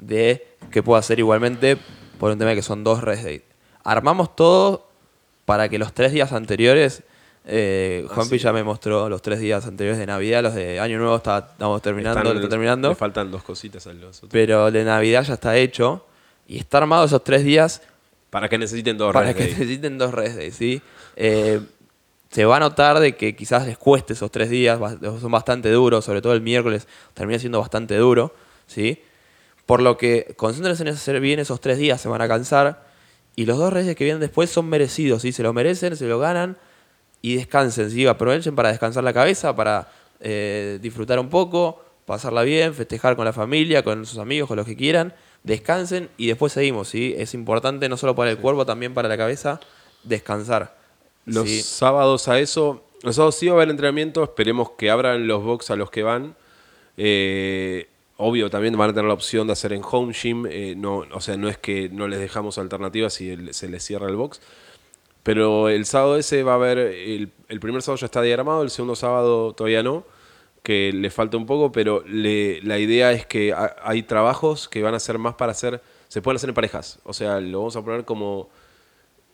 de 0.00 0.48
que 0.72 0.82
puedo 0.82 0.98
hacer 0.98 1.20
igualmente 1.20 1.78
por 2.18 2.32
un 2.32 2.38
tema 2.40 2.56
que 2.56 2.62
son 2.62 2.82
dos 2.82 3.02
rest 3.04 3.22
days. 3.22 3.42
Armamos 3.84 4.34
todo 4.34 4.88
para 5.46 5.70
que 5.70 5.78
los 5.78 5.94
tres 5.94 6.12
días 6.12 6.32
anteriores, 6.32 7.02
eh, 7.46 8.04
Ah, 8.10 8.14
Juanpi 8.14 8.38
sí. 8.38 8.44
ya 8.44 8.52
me 8.52 8.62
mostró 8.64 9.08
los 9.08 9.22
tres 9.22 9.38
días 9.40 9.64
anteriores 9.66 9.98
de 9.98 10.04
Navidad, 10.06 10.42
los 10.42 10.54
de 10.54 10.78
Año 10.80 10.98
Nuevo 10.98 11.16
está- 11.16 11.48
estamos 11.52 11.80
terminando, 11.80 12.20
Están- 12.20 12.36
está 12.36 12.48
terminando, 12.48 12.88
Le 12.90 12.94
faltan 12.96 13.30
dos 13.30 13.42
cositas 13.42 13.86
a 13.86 13.92
los 13.94 14.18
otros. 14.18 14.30
pero 14.32 14.66
el 14.66 14.74
de 14.74 14.84
Navidad 14.84 15.22
ya 15.22 15.34
está 15.34 15.56
hecho 15.56 16.04
y 16.48 16.58
está 16.58 16.78
armado 16.78 17.04
esos 17.06 17.24
tres 17.24 17.42
días 17.44 17.80
Para 18.30 18.48
que 18.48 18.58
necesiten 18.58 18.98
dos 18.98 19.12
para 19.14 19.32
que 19.32 19.44
necesiten 19.44 19.96
dos 19.96 20.12
rest 20.12 20.36
days, 20.36 20.54
¿sí? 20.56 20.82
Eh, 21.14 21.60
se 22.30 22.44
va 22.44 22.56
a 22.56 22.60
notar 22.60 22.98
de 22.98 23.14
que 23.14 23.36
quizás 23.36 23.64
les 23.66 23.78
cueste 23.78 24.12
esos 24.14 24.30
tres 24.32 24.50
días, 24.50 24.78
son 25.20 25.30
bastante 25.30 25.70
duros, 25.70 26.04
sobre 26.04 26.20
todo 26.20 26.32
el 26.34 26.40
miércoles 26.40 26.88
termina 27.14 27.38
siendo 27.38 27.60
bastante 27.60 27.96
duro, 27.96 28.34
¿sí? 28.66 29.00
Por 29.64 29.80
lo 29.80 29.96
que 29.96 30.34
concéntrense 30.36 30.82
en 30.82 30.88
hacer 30.88 31.20
bien 31.20 31.38
esos 31.38 31.60
tres 31.60 31.78
días, 31.78 32.00
se 32.00 32.08
van 32.08 32.20
a 32.20 32.28
cansar, 32.28 32.85
y 33.36 33.44
los 33.44 33.58
dos 33.58 33.72
days 33.72 33.94
que 33.94 34.04
vienen 34.04 34.20
después 34.20 34.50
son 34.50 34.68
merecidos, 34.68 35.22
¿sí? 35.22 35.30
Se 35.30 35.42
lo 35.42 35.52
merecen, 35.52 35.94
se 35.94 36.06
lo 36.06 36.18
ganan, 36.18 36.56
y 37.22 37.36
descansen, 37.36 37.90
¿sí? 37.90 38.06
Aprovechen 38.06 38.54
para 38.54 38.70
descansar 38.70 39.04
la 39.04 39.12
cabeza, 39.12 39.54
para 39.54 39.88
eh, 40.20 40.78
disfrutar 40.80 41.18
un 41.18 41.28
poco, 41.28 41.84
pasarla 42.04 42.42
bien, 42.42 42.72
festejar 42.72 43.16
con 43.16 43.24
la 43.24 43.32
familia, 43.32 43.82
con 43.82 44.06
sus 44.06 44.18
amigos, 44.18 44.48
con 44.48 44.56
los 44.56 44.64
que 44.64 44.76
quieran, 44.76 45.12
descansen 45.42 46.08
y 46.16 46.28
después 46.28 46.52
seguimos, 46.52 46.88
¿sí? 46.88 47.14
Es 47.18 47.34
importante 47.34 47.88
no 47.88 47.96
solo 47.96 48.14
para 48.14 48.30
el 48.30 48.38
cuerpo, 48.38 48.64
también 48.64 48.94
para 48.94 49.08
la 49.08 49.16
cabeza, 49.16 49.60
descansar. 50.02 50.76
Los 51.24 51.48
¿sí? 51.48 51.62
sábados 51.62 52.28
a 52.28 52.38
eso, 52.38 52.84
los 53.02 53.16
sábados 53.16 53.34
sí 53.34 53.48
va 53.48 53.54
a 53.54 53.56
haber 53.56 53.70
entrenamiento, 53.70 54.22
esperemos 54.22 54.70
que 54.78 54.90
abran 54.90 55.26
los 55.26 55.42
box 55.42 55.70
a 55.70 55.76
los 55.76 55.90
que 55.90 56.02
van. 56.02 56.36
Eh, 56.96 57.88
obvio, 58.16 58.50
también 58.50 58.76
van 58.76 58.90
a 58.90 58.92
tener 58.94 59.06
la 59.08 59.14
opción 59.14 59.46
de 59.46 59.52
hacer 59.54 59.72
en 59.72 59.82
home 59.88 60.12
gym, 60.12 60.46
eh, 60.48 60.74
no, 60.76 61.04
o 61.12 61.20
sea, 61.20 61.36
no 61.36 61.48
es 61.48 61.58
que 61.58 61.88
no 61.90 62.08
les 62.08 62.18
dejamos 62.20 62.58
alternativas 62.58 63.14
si 63.14 63.30
el- 63.30 63.54
se 63.54 63.68
les 63.68 63.84
cierra 63.84 64.08
el 64.08 64.16
box. 64.16 64.40
Pero 65.22 65.68
el 65.68 65.86
sábado 65.86 66.16
ese 66.16 66.42
va 66.44 66.52
a 66.52 66.54
haber, 66.56 66.78
el, 66.78 67.30
primer 67.60 67.82
sábado 67.82 68.00
ya 68.00 68.06
está 68.06 68.22
diagramado, 68.22 68.62
el 68.62 68.70
segundo 68.70 68.94
sábado 68.96 69.52
todavía 69.54 69.82
no, 69.82 70.04
que 70.62 70.92
le 70.92 71.10
falta 71.10 71.36
un 71.36 71.46
poco, 71.46 71.72
pero 71.72 72.04
la 72.06 72.78
idea 72.78 73.12
es 73.12 73.26
que 73.26 73.52
ha- 73.52 73.76
hay 73.82 74.02
trabajos 74.04 74.68
que 74.68 74.82
van 74.82 74.94
a 74.94 75.00
ser 75.00 75.18
más 75.18 75.34
para 75.34 75.52
hacer, 75.52 75.82
se 76.08 76.22
pueden 76.22 76.36
hacer 76.36 76.50
en 76.50 76.54
parejas. 76.54 77.00
O 77.04 77.12
sea, 77.12 77.40
lo 77.40 77.58
vamos 77.60 77.76
a 77.76 77.82
poner 77.84 78.04
como 78.04 78.48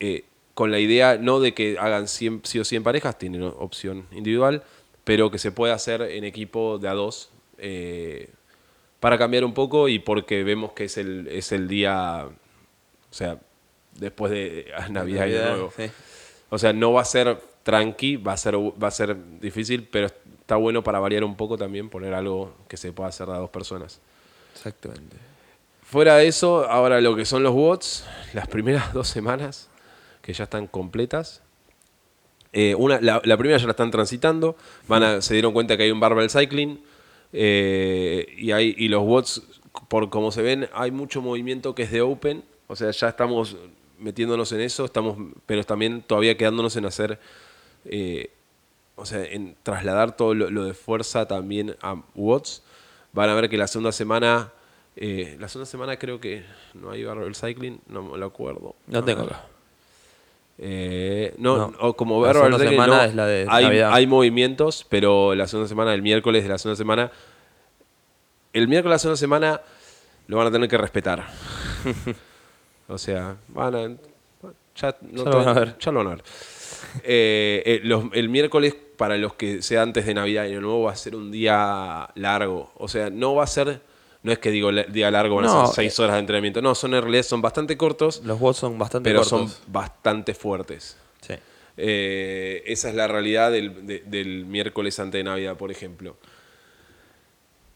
eh, 0.01 0.25
con 0.55 0.71
la 0.71 0.79
idea 0.81 1.17
no 1.19 1.41
de 1.41 1.55
que 1.55 1.79
hagan 1.79 2.09
100, 2.09 2.41
sí 2.45 2.59
o 2.59 2.65
100 2.65 2.83
parejas, 2.83 3.19
tienen 3.19 3.43
opción 3.43 4.07
individual, 4.13 4.63
pero 5.05 5.31
que 5.31 5.39
se 5.39 5.53
pueda 5.53 5.75
hacer 5.75 6.03
en 6.03 6.25
equipo 6.25 6.79
de 6.79 6.89
a 6.89 6.95
dos 6.95 7.31
eh, 7.59 8.31
para 9.03 9.19
cambiar 9.19 9.45
un 9.45 9.53
poco 9.53 9.89
y 9.89 9.99
porque 9.99 10.45
vemos 10.45 10.75
que 10.75 10.85
es 10.85 10.97
el, 10.97 11.27
es 11.27 11.51
el 11.51 11.67
día, 11.67 12.25
o 12.25 13.13
sea, 13.13 13.37
después 13.97 14.31
de 14.31 14.71
Navidad 14.91 15.27
y 15.27 15.35
Año 15.35 15.49
Nuevo. 15.49 15.73
sí. 15.77 15.91
O 16.51 16.57
sea, 16.57 16.73
no 16.73 16.93
va 16.93 17.03
a 17.03 17.05
ser 17.05 17.37
tranqui, 17.65 18.17
va 18.17 18.35
a 18.35 18.37
ser, 18.37 18.55
va 18.57 18.87
a 18.87 18.91
ser 18.93 19.17
difícil, 19.41 19.89
pero 19.91 20.07
está 20.07 20.55
bueno 20.55 20.85
para 20.85 21.01
variar 21.01 21.25
un 21.25 21.35
poco 21.35 21.59
también, 21.59 21.89
poner 21.91 22.15
algo 22.15 22.55
que 22.69 22.77
se 22.77 22.93
pueda 22.93 23.09
hacer 23.09 23.27
de 23.27 23.33
a 23.33 23.39
dos 23.39 23.51
personas. 23.51 24.01
Exactamente. 24.55 25.17
Fuera 25.83 26.15
de 26.19 26.29
eso, 26.29 26.65
ahora 26.71 27.01
lo 27.01 27.17
que 27.17 27.25
son 27.25 27.43
los 27.43 27.55
bots, 27.55 28.07
las 28.35 28.47
primeras 28.47 28.93
dos 28.95 29.09
semanas 29.09 29.69
que 30.21 30.33
ya 30.33 30.45
están 30.45 30.69
completas. 30.69 31.43
eh, 32.53 32.77
una, 32.77 33.01
la, 33.01 33.21
la 33.25 33.37
primera 33.37 33.59
ya 33.59 33.65
la 33.67 33.73
están 33.73 33.91
transitando, 33.91 34.57
van 34.87 35.03
a, 35.03 35.23
se 35.23 35.35
dieron 35.35 35.53
cuenta 35.53 35.77
que 35.77 35.83
hay 35.83 35.91
un 35.91 35.99
barbell 35.99 36.31
cycling 36.31 36.79
eh, 37.33 38.27
y, 38.37 38.53
hay, 38.53 38.75
y 38.77 38.89
los 38.89 39.05
bots, 39.05 39.43
por 39.89 40.11
como 40.11 40.31
se 40.33 40.43
ven, 40.43 40.69
hay 40.73 40.91
mucho 40.91 41.23
movimiento 41.23 41.75
que 41.75 41.85
es 41.85 41.91
de 41.91 42.01
open, 42.03 42.45
o 42.67 42.77
sea, 42.77 42.91
ya 42.91 43.09
estamos 43.09 43.57
metiéndonos 43.99 44.53
en 44.53 44.61
eso, 44.61 44.85
estamos, 44.85 45.17
pero 45.47 45.65
también 45.65 46.03
todavía 46.03 46.37
quedándonos 46.37 46.77
en 46.77 46.85
hacer, 46.87 47.19
eh, 47.85 48.31
o 48.97 49.07
sea, 49.07 49.25
en 49.25 49.57
trasladar 49.63 50.17
todo 50.17 50.35
lo, 50.35 50.51
lo 50.51 50.65
de 50.65 50.75
fuerza 50.75 51.27
también 51.27 51.77
a 51.81 52.03
watts. 52.15 52.63
Van 53.13 53.29
a 53.29 53.35
ver 53.35 53.49
que 53.49 53.57
la 53.59 53.67
segunda 53.67 53.93
semana, 53.93 54.53
eh, 54.97 55.37
la 55.39 55.49
segunda 55.49 55.71
semana 55.71 55.99
creo 55.99 56.21
que 56.21 56.45
no 56.75 56.91
hay 56.91 57.05
barbell 57.05 57.35
cycling, 57.35 57.81
no 57.89 58.03
me 58.03 58.19
lo 58.19 58.27
acuerdo. 58.27 58.75
No 58.87 59.05
tengo 59.05 59.23
A 59.23 59.25
ver. 59.25 59.35
acá. 59.35 59.47
Eh, 60.59 61.35
no, 61.39 61.57
No. 61.57 61.73
o 61.81 61.95
como 61.95 62.25
La 62.25 62.33
segunda 62.35 62.59
cycling, 62.59 62.71
semana 62.81 62.97
no. 62.99 63.03
es 63.05 63.15
la 63.15 63.27
de 63.27 63.47
hay, 63.49 63.65
Navidad. 63.65 63.91
hay 63.93 64.07
movimientos, 64.07 64.87
pero 64.89 65.35
la 65.35 65.47
segunda 65.49 65.69
semana, 65.69 65.95
el 65.95 66.03
miércoles 66.03 66.43
de 66.45 66.49
la 66.51 66.59
segunda 66.59 66.77
semana, 66.77 67.11
el 68.53 68.69
miércoles 68.69 68.91
de 68.93 68.95
la 68.95 68.99
segunda 68.99 69.17
semana 69.17 69.61
lo 70.29 70.37
van 70.37 70.47
a 70.47 70.51
tener 70.53 70.69
que 70.69 70.79
respetar. 70.79 71.27
o 72.89 72.99
sea, 72.99 73.37
van 73.49 73.75
a. 73.75 73.81
Ya, 74.77 74.97
no 75.03 75.25
Ya 75.25 75.31
lo 75.31 75.37
van 75.39 75.49
a 75.49 75.55
te- 75.55 75.61
ver. 75.61 75.77
ya 75.79 75.93
lo 75.93 75.99
van 75.99 76.07
a 76.07 76.11
ver. 76.17 76.25
Eh, 77.05 77.63
eh, 77.65 77.81
los- 77.85 78.05
el 78.13 78.29
miércoles, 78.29 78.75
para 78.97 79.17
los 79.17 79.35
que 79.35 79.63
sea 79.63 79.83
antes 79.83 80.07
de 80.07 80.15
Navidad 80.15 80.45
y 80.45 80.49
Año 80.49 80.61
Nuevo, 80.61 80.83
va 80.85 80.93
a 80.93 80.97
ser 80.97 81.17
un 81.17 81.31
día 81.33 82.09
largo. 82.15 82.71
O 82.77 82.89
sea, 82.89 83.11
no 83.11 83.35
va 83.35 83.45
a 83.45 83.47
ser. 83.49 83.81
No 84.23 84.31
es 84.33 84.39
que 84.39 84.51
digo 84.53 84.71
día 84.73 85.11
largo, 85.11 85.37
van 85.37 85.47
a 85.47 85.49
No, 85.49 85.67
ser 85.67 85.75
seis 85.75 85.99
horas 85.99 86.15
de 86.15 86.21
entrenamiento. 86.21 86.63
No, 86.63 86.75
son 86.75 86.95
en 86.95 87.03
realidad 87.03 87.25
son 87.25 87.43
bastante 87.43 87.77
cortos, 87.77 88.23
Los 88.25 88.39
bots 88.39 88.59
son 88.59 88.79
bastante 88.79 89.11
pero 89.11 89.21
cortos. 89.23 89.53
son 89.53 89.73
bastante 89.73 90.33
fuertes. 90.35 90.97
Sí. 91.21 91.35
Eh, 91.77 92.63
esa 92.67 92.89
es 92.91 92.95
la 92.95 93.09
realidad 93.09 93.51
del, 93.51 93.85
de- 93.87 94.01
del 94.07 94.45
miércoles 94.47 94.99
antes 95.01 95.19
de 95.19 95.25
Navidad, 95.25 95.57
por 95.57 95.71
ejemplo. 95.73 96.17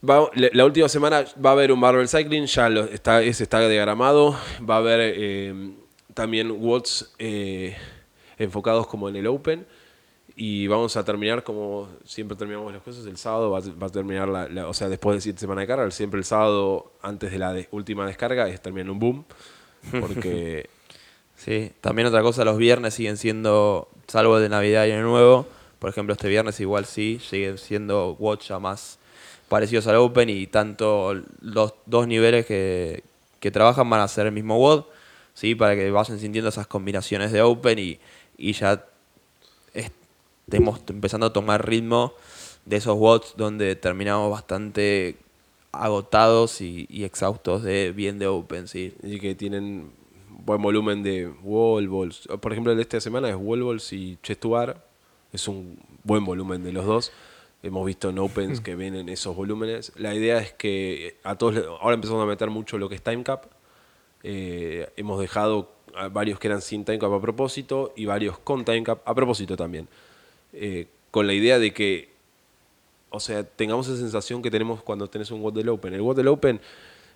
Va- 0.08 0.30
la, 0.34 0.64
última 0.64 0.88
semana 0.88 1.24
va 1.44 1.50
a 1.50 1.52
haber 1.54 1.72
un 1.72 1.80
Marvel 1.80 2.08
Cycling, 2.08 2.46
ya 2.46 2.68
lo- 2.68 2.84
está, 2.84 3.22
ese 3.22 3.42
está 3.42 3.66
diagramado. 3.68 4.38
Va 4.68 4.76
a 4.76 4.78
haber 4.78 5.00
eh, 5.16 5.72
también 6.14 6.56
eh, 7.18 7.76
enfocados 8.38 8.86
como 8.86 9.08
en 9.08 9.16
el 9.16 9.26
Open. 9.26 9.66
Y 10.38 10.66
vamos 10.66 10.96
a 10.96 11.04
terminar 11.04 11.42
como 11.42 11.88
siempre 12.04 12.36
terminamos 12.36 12.72
las 12.72 12.82
cosas. 12.82 13.06
El 13.06 13.16
sábado 13.16 13.50
va, 13.50 13.60
va 13.82 13.86
a 13.86 13.90
terminar, 13.90 14.28
la, 14.28 14.68
o 14.68 14.74
sea, 14.74 14.88
después 14.88 15.16
de 15.16 15.20
siete 15.22 15.40
semanas 15.40 15.62
de 15.62 15.66
carga. 15.66 15.90
Siempre 15.90 16.18
el 16.18 16.24
sábado, 16.24 16.92
antes 17.00 17.32
de 17.32 17.38
la 17.38 17.56
última 17.70 18.06
descarga, 18.06 18.46
es 18.48 18.60
terminar 18.60 18.90
un 18.90 18.98
boom. 18.98 19.24
Porque 19.98 20.68
Sí, 21.36 21.72
también 21.82 22.08
otra 22.08 22.22
cosa, 22.22 22.44
los 22.44 22.56
viernes 22.56 22.94
siguen 22.94 23.18
siendo, 23.18 23.88
salvo 24.06 24.38
de 24.38 24.48
Navidad 24.48 24.86
y 24.86 24.92
Año 24.92 25.02
Nuevo, 25.02 25.46
por 25.78 25.90
ejemplo, 25.90 26.14
este 26.14 26.28
viernes 26.28 26.58
igual 26.60 26.86
sí, 26.86 27.20
siguen 27.22 27.58
siendo 27.58 28.16
watch 28.18 28.48
ya 28.48 28.58
más 28.58 28.98
parecidos 29.48 29.86
al 29.86 29.96
Open 29.96 30.30
y 30.30 30.46
tanto 30.46 31.14
los 31.42 31.74
dos 31.84 32.08
niveles 32.08 32.46
que, 32.46 33.04
que 33.38 33.50
trabajan 33.50 33.88
van 33.88 34.00
a 34.00 34.08
ser 34.08 34.26
el 34.26 34.32
mismo 34.32 34.58
WOD, 34.58 34.86
¿sí? 35.34 35.54
para 35.54 35.76
que 35.76 35.90
vayan 35.90 36.18
sintiendo 36.18 36.48
esas 36.48 36.66
combinaciones 36.66 37.32
de 37.32 37.42
Open 37.42 37.78
y, 37.78 38.00
y 38.38 38.54
ya 38.54 38.86
estemos 40.46 40.80
empezando 40.86 41.26
a 41.26 41.32
tomar 41.32 41.66
ritmo 41.66 42.14
de 42.66 42.76
esos 42.76 42.96
WODs 42.96 43.34
donde 43.36 43.74
terminamos 43.74 44.30
bastante 44.30 45.16
agotados 45.72 46.60
y, 46.60 46.86
y 46.88 47.02
exhaustos 47.02 47.64
de 47.64 47.90
bien 47.90 48.20
de 48.20 48.28
Open, 48.28 48.68
¿sí? 48.68 48.94
y 49.02 49.18
que 49.18 49.34
tienen 49.34 49.90
buen 50.30 50.62
volumen 50.62 51.02
de 51.02 51.26
wall 51.42 51.88
balls. 51.88 52.28
Por 52.40 52.52
ejemplo, 52.52 52.70
el 52.70 52.78
de 52.78 52.82
esta 52.82 53.00
semana 53.00 53.28
es 53.28 53.34
wall 53.36 53.64
balls 53.64 53.92
y 53.92 54.18
chest 54.22 54.40
to 54.40 54.50
bar. 54.50 54.86
Es 55.32 55.48
un 55.48 55.80
buen 56.04 56.24
volumen 56.24 56.62
de 56.62 56.72
los 56.72 56.86
dos. 56.86 57.10
Hemos 57.64 57.84
visto 57.84 58.10
en 58.10 58.20
Opens 58.20 58.60
que 58.60 58.76
vienen 58.76 59.08
esos 59.08 59.34
volúmenes. 59.34 59.92
La 59.96 60.14
idea 60.14 60.38
es 60.38 60.52
que 60.52 61.16
a 61.24 61.34
todos, 61.34 61.56
ahora 61.80 61.94
empezamos 61.94 62.22
a 62.22 62.26
meter 62.26 62.50
mucho 62.50 62.78
lo 62.78 62.88
que 62.88 62.94
es 62.94 63.02
time 63.02 63.24
cap. 63.24 63.46
Eh, 64.22 64.88
hemos 64.96 65.18
dejado 65.18 65.72
varios 66.12 66.38
que 66.38 66.46
eran 66.46 66.62
sin 66.62 66.84
time 66.84 67.00
cap 67.00 67.12
a 67.12 67.20
propósito 67.20 67.92
y 67.96 68.04
varios 68.04 68.38
con 68.38 68.64
time 68.64 68.84
cap 68.84 69.00
a 69.04 69.12
propósito 69.12 69.56
también. 69.56 69.88
Eh, 70.52 70.86
con 71.10 71.26
la 71.26 71.32
idea 71.34 71.58
de 71.58 71.72
que, 71.72 72.08
o 73.10 73.20
sea, 73.20 73.44
tengamos 73.44 73.86
esa 73.88 73.96
sensación 73.98 74.42
que 74.42 74.50
tenemos 74.50 74.82
cuando 74.82 75.08
tenés 75.08 75.30
un 75.30 75.40
WOD 75.42 75.54
del 75.54 75.68
Open. 75.68 75.94
El 75.94 76.00
WOD 76.02 76.16
del 76.16 76.28
Open 76.28 76.60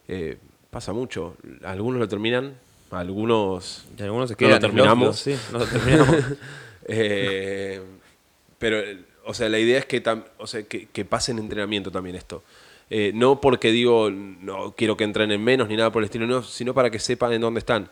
eh, 0.08 0.38
pasa 0.70 0.92
mucho. 0.92 1.36
Algunos 1.64 2.00
lo 2.00 2.08
terminan, 2.08 2.54
algunos 2.90 3.84
Y 3.98 4.02
algunos 4.02 4.28
se 4.30 4.34
No 4.34 4.38
quedan 4.38 4.50
lo 4.50 4.56
en 4.56 4.60
terminamos. 4.62 5.06
los- 5.08 5.20
Sí, 5.20 5.34
no 5.52 5.58
lo 5.58 5.66
terminamos. 5.66 6.16
Eh, 6.92 7.80
pero, 8.58 8.78
o 9.24 9.34
sea, 9.34 9.48
la 9.48 9.58
idea 9.58 9.78
es 9.78 9.86
que, 9.86 10.02
tam- 10.02 10.24
o 10.38 10.46
sea, 10.46 10.62
que, 10.64 10.86
que 10.86 11.04
pase 11.04 11.30
en 11.32 11.38
entrenamiento 11.38 11.90
también 11.90 12.16
esto. 12.16 12.42
Eh, 12.88 13.12
no 13.14 13.40
porque 13.40 13.70
digo, 13.70 14.10
no 14.10 14.74
quiero 14.76 14.96
que 14.96 15.04
entrenen 15.04 15.42
menos 15.44 15.68
ni 15.68 15.76
nada 15.76 15.92
por 15.92 16.02
el 16.02 16.06
estilo, 16.06 16.26
no, 16.26 16.42
sino 16.42 16.74
para 16.74 16.90
que 16.90 16.98
sepan 16.98 17.32
en 17.32 17.40
dónde 17.42 17.60
están. 17.60 17.88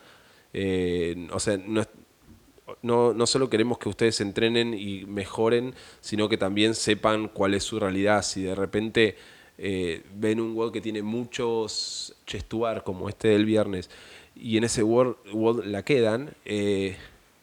Eh, 0.53 1.27
o 1.31 1.39
sea, 1.39 1.57
no, 1.57 1.81
es- 1.81 1.87
no, 2.81 3.13
no 3.13 3.27
solo 3.27 3.49
queremos 3.49 3.77
que 3.77 3.89
ustedes 3.89 4.21
entrenen 4.21 4.73
y 4.73 5.05
mejoren, 5.05 5.73
sino 6.01 6.29
que 6.29 6.37
también 6.37 6.75
sepan 6.75 7.27
cuál 7.27 7.53
es 7.53 7.63
su 7.63 7.79
realidad. 7.79 8.23
Si 8.23 8.43
de 8.43 8.55
repente 8.55 9.15
eh, 9.57 10.03
ven 10.15 10.39
un 10.39 10.55
WOD 10.55 10.71
que 10.71 10.81
tiene 10.81 11.01
muchos 11.01 12.15
chestuar, 12.25 12.83
como 12.83 13.09
este 13.09 13.29
del 13.29 13.45
viernes, 13.45 13.89
y 14.35 14.57
en 14.57 14.63
ese 14.63 14.83
WOD, 14.83 15.65
la 15.65 15.83
quedan, 15.83 16.31
eh, 16.45 16.95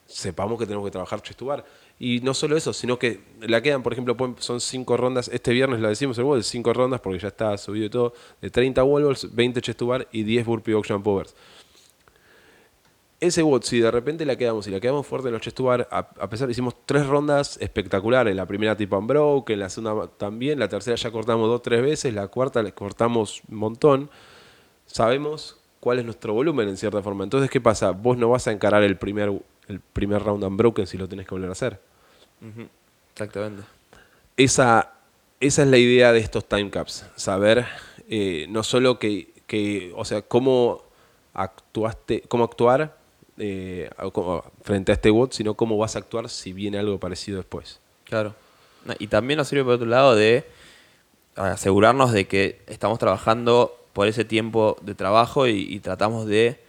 sepamos 0.07 0.59
que 0.59 0.67
tenemos 0.67 0.87
que 0.87 0.91
trabajar 0.91 1.23
chestuar. 1.23 1.65
Y 1.99 2.21
no 2.21 2.35
solo 2.35 2.57
eso, 2.57 2.73
sino 2.73 2.99
que 2.99 3.21
la 3.41 3.63
quedan, 3.63 3.83
por 3.83 3.93
ejemplo, 3.93 4.17
son 4.39 4.61
cinco 4.61 4.97
rondas, 4.97 5.29
este 5.33 5.53
viernes 5.53 5.81
la 5.81 5.89
decimos 5.89 6.19
el 6.19 6.25
WOD, 6.25 6.43
cinco 6.43 6.73
rondas, 6.73 7.01
porque 7.01 7.19
ya 7.19 7.29
está 7.29 7.57
subido 7.57 7.87
y 7.87 7.91
todo, 7.91 8.15
de 8.41 8.51
30 8.51 8.85
wall 8.85 9.05
balls, 9.05 9.35
20 9.35 9.61
chestubar 9.63 10.07
y 10.13 10.23
10 10.23 10.47
burpee 10.47 10.75
ocean 10.75 11.03
powers 11.03 11.35
ese 13.21 13.43
bot, 13.43 13.63
si 13.63 13.81
de 13.81 13.91
repente 13.91 14.27
la 14.27 14.37
quedamos 14.37 14.67
y 14.67 14.71
la 14.71 14.81
quedamos 14.81 15.07
fuerte 15.07 15.29
en 15.29 15.35
los 15.35 15.43
chest 15.43 15.59
bar, 15.61 15.89
a, 15.91 15.99
a 15.99 16.29
pesar 16.29 16.51
hicimos 16.51 16.75
tres 16.85 17.07
rondas 17.07 17.57
espectaculares. 17.61 18.37
La 18.37 18.47
primera 18.47 18.77
tipo 18.77 18.99
unbroke, 18.99 19.51
en 19.51 19.61
la 19.61 19.71
segunda 19.71 20.07
también, 20.09 20.59
la 20.59 20.69
tercera 20.69 20.97
ya 20.97 21.11
cortamos 21.11 21.49
dos 21.49 21.63
tres 21.63 21.83
veces, 21.83 22.13
la 22.13 22.29
cuarta 22.29 22.63
le 22.63 22.73
cortamos 22.73 23.43
un 23.49 23.57
montón. 23.57 24.11
Sabemos 24.85 25.59
cuál 25.81 25.99
es 25.99 26.05
nuestro 26.05 26.35
volumen 26.35 26.69
en 26.69 26.77
cierta 26.77 27.03
forma. 27.03 27.25
Entonces, 27.25 27.51
¿qué 27.51 27.61
pasa? 27.61 27.93
Vos 27.93 28.19
no 28.19 28.29
vas 28.29 28.47
a 28.49 28.53
encarar 28.53 28.83
el 28.83 28.97
primer, 28.97 29.33
el 29.69 29.81
primer 29.81 30.23
round 30.23 30.45
unbroken 30.45 30.87
si 30.87 30.99
lo 30.99 31.09
tenés 31.09 31.27
que 31.27 31.35
volver 31.35 31.49
a 31.49 31.53
hacer. 31.53 31.81
Exactamente. 33.13 33.63
Esa, 34.37 34.93
esa 35.41 35.63
es 35.63 35.69
la 35.69 35.79
idea 35.79 36.13
de 36.13 36.19
estos 36.19 36.45
time 36.45 36.71
caps. 36.71 37.07
Saber 37.17 37.67
eh, 38.09 38.47
no 38.51 38.63
solo 38.63 38.99
que, 38.99 39.33
que, 39.47 39.93
o 39.97 40.05
sea, 40.05 40.23
cómo 40.23 40.83
actuaste, 41.33 42.23
cómo 42.29 42.45
actuar 42.45 43.06
eh, 43.39 43.91
frente 44.63 44.93
a 44.93 44.95
este 44.95 45.11
bot, 45.11 45.33
sino 45.33 45.55
cómo 45.55 45.77
vas 45.77 45.97
a 45.97 46.01
actuar 46.01 46.29
si 46.29 46.53
viene 46.53 46.79
algo 46.79 46.99
parecido 46.99 47.39
después. 47.39 47.81
Claro. 48.05 48.35
Y 48.99 49.09
también 49.09 49.39
nos 49.39 49.49
sirve 49.49 49.65
por 49.65 49.75
otro 49.75 49.87
lado 49.87 50.15
de 50.15 50.45
asegurarnos 51.35 52.13
de 52.13 52.27
que 52.27 52.61
estamos 52.67 52.99
trabajando 52.99 53.77
por 53.93 54.07
ese 54.07 54.25
tiempo 54.25 54.77
de 54.83 54.95
trabajo 54.95 55.47
y, 55.47 55.67
y 55.69 55.81
tratamos 55.81 56.27
de 56.27 56.61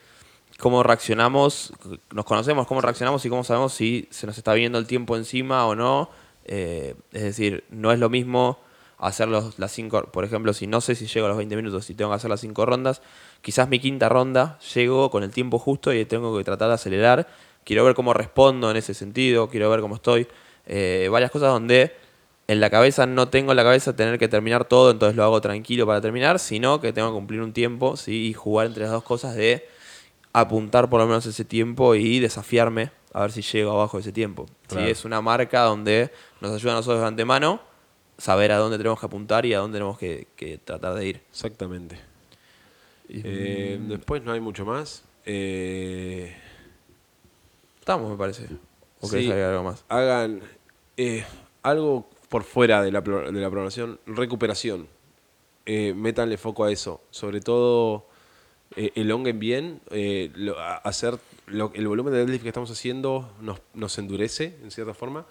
cómo 0.57 0.83
reaccionamos, 0.83 1.73
nos 2.11 2.25
conocemos 2.25 2.67
cómo 2.67 2.81
reaccionamos 2.81 3.23
y 3.25 3.29
cómo 3.29 3.43
sabemos 3.43 3.73
si 3.73 4.07
se 4.09 4.25
nos 4.25 4.37
está 4.37 4.53
viniendo 4.53 4.79
el 4.79 4.87
tiempo 4.87 5.15
encima 5.15 5.65
o 5.67 5.75
no. 5.75 6.09
Eh, 6.45 6.95
es 7.11 7.23
decir, 7.23 7.63
no 7.69 7.91
es 7.91 7.99
lo 7.99 8.09
mismo 8.09 8.59
hacer 8.97 9.27
los- 9.27 9.59
las 9.59 9.71
cinco, 9.71 10.03
por 10.11 10.23
ejemplo, 10.25 10.53
si 10.53 10.65
no 10.67 10.81
sé 10.81 10.95
si 10.95 11.05
llego 11.07 11.25
a 11.27 11.29
los 11.29 11.37
20 11.37 11.55
minutos, 11.55 11.85
si 11.85 11.93
tengo 11.93 12.11
que 12.11 12.15
hacer 12.15 12.29
las 12.29 12.41
cinco 12.41 12.65
rondas, 12.65 13.01
quizás 13.41 13.69
mi 13.69 13.79
quinta 13.79 14.09
ronda 14.09 14.57
llego 14.73 15.09
con 15.11 15.23
el 15.23 15.31
tiempo 15.31 15.59
justo 15.59 15.93
y 15.93 16.03
tengo 16.05 16.35
que 16.37 16.43
tratar 16.43 16.69
de 16.69 16.73
acelerar. 16.75 17.27
Quiero 17.63 17.83
ver 17.85 17.93
cómo 17.95 18.13
respondo 18.13 18.71
en 18.71 18.77
ese 18.77 18.93
sentido, 18.93 19.49
quiero 19.49 19.69
ver 19.69 19.81
cómo 19.81 19.95
estoy. 19.95 20.27
Eh, 20.65 21.09
varias 21.11 21.31
cosas 21.31 21.49
donde 21.49 21.93
en 22.47 22.59
la 22.61 22.69
cabeza 22.69 23.05
no 23.05 23.27
tengo 23.27 23.51
en 23.51 23.57
la 23.57 23.63
cabeza 23.63 23.95
tener 23.95 24.17
que 24.17 24.27
terminar 24.29 24.65
todo, 24.65 24.89
entonces 24.91 25.15
lo 25.17 25.23
hago 25.23 25.41
tranquilo 25.41 25.85
para 25.85 25.99
terminar, 26.01 26.39
sino 26.39 26.79
que 26.79 26.93
tengo 26.93 27.09
que 27.09 27.13
cumplir 27.15 27.41
un 27.41 27.51
tiempo 27.53 27.97
¿sí? 27.97 28.27
y 28.27 28.33
jugar 28.33 28.67
entre 28.67 28.83
las 28.83 28.91
dos 28.93 29.03
cosas 29.03 29.35
de 29.35 29.67
apuntar 30.33 30.89
por 30.89 30.99
lo 31.01 31.07
menos 31.07 31.25
ese 31.25 31.45
tiempo 31.45 31.95
y 31.95 32.19
desafiarme 32.19 32.91
a 33.13 33.21
ver 33.21 33.31
si 33.31 33.41
llego 33.41 33.71
abajo 33.71 33.97
de 33.97 34.01
ese 34.01 34.11
tiempo. 34.11 34.45
¿sí? 34.47 34.53
Claro. 34.75 34.87
Es 34.87 35.05
una 35.05 35.21
marca 35.21 35.61
donde 35.63 36.11
nos 36.41 36.51
ayuda 36.53 36.73
a 36.73 36.75
nosotros 36.75 37.01
de 37.01 37.07
antemano 37.07 37.59
saber 38.17 38.51
a 38.51 38.57
dónde 38.57 38.77
tenemos 38.77 38.99
que 38.99 39.05
apuntar 39.05 39.45
y 39.45 39.53
a 39.53 39.59
dónde 39.59 39.75
tenemos 39.77 39.97
que, 39.97 40.27
que 40.35 40.57
tratar 40.57 40.93
de 40.95 41.05
ir. 41.07 41.21
Exactamente. 41.31 41.99
Eh, 43.09 43.79
después 43.87 44.23
no 44.23 44.31
hay 44.31 44.39
mucho 44.39 44.65
más. 44.65 45.03
Eh, 45.25 46.35
Estamos, 47.79 48.11
me 48.11 48.17
parece. 48.17 48.47
¿O 48.99 49.09
querés 49.09 49.25
Sí. 49.25 49.31
agregar 49.31 49.51
algo 49.51 49.63
más? 49.63 49.85
hagan 49.87 50.41
eh, 50.97 51.23
algo 51.63 52.09
por 52.29 52.43
fuera 52.43 52.81
de 52.81 52.91
la, 52.91 52.99
de 53.01 53.31
la 53.39 53.49
programación, 53.49 53.99
recuperación. 54.05 54.87
Eh, 55.65 55.93
métanle 55.93 56.37
foco 56.37 56.65
a 56.65 56.71
eso. 56.71 57.01
Sobre 57.11 57.39
todo, 57.39 58.07
eh, 58.75 58.91
elonguen 58.95 59.39
bien. 59.39 59.79
eh, 59.91 60.31
lo- 60.35 60.59
hacer 60.59 61.17
lo- 61.45 61.71
el 61.75 61.87
volumen 61.87 62.11
de 62.13 62.19
deadlift 62.19 62.41
que 62.43 62.49
estamos 62.49 62.71
haciendo 62.71 63.31
nos, 63.41 63.61
nos 63.73 63.97
endurece, 63.99 64.57
en 64.63 64.71
cierta 64.71 64.93
forma. 64.93 65.25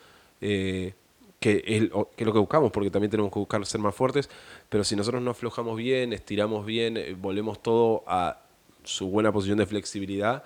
Que, 1.47 1.63
es, 1.77 1.91
o- 1.93 2.11
que 2.11 2.25
es 2.25 2.27
lo 2.27 2.33
que 2.33 2.39
buscamos, 2.41 2.73
porque 2.73 2.91
también 2.91 3.11
tenemos 3.11 3.33
que 3.33 3.39
buscar 3.39 3.65
ser 3.67 3.81
más 3.81 3.95
fuertes. 3.95 4.29
Pero 4.69 4.83
si 4.85 4.97
nosotros 4.97 5.23
no 5.23 5.31
aflojamos 5.31 5.77
bien, 5.77 6.13
estiramos 6.13 6.67
bien, 6.67 6.97
eh, 6.97 7.15
volvemos 7.17 7.63
todo 7.63 8.03
a 8.07 8.41
su 8.83 9.09
buena 9.09 9.31
posición 9.33 9.59
de 9.59 9.67
flexibilidad, 9.67 10.43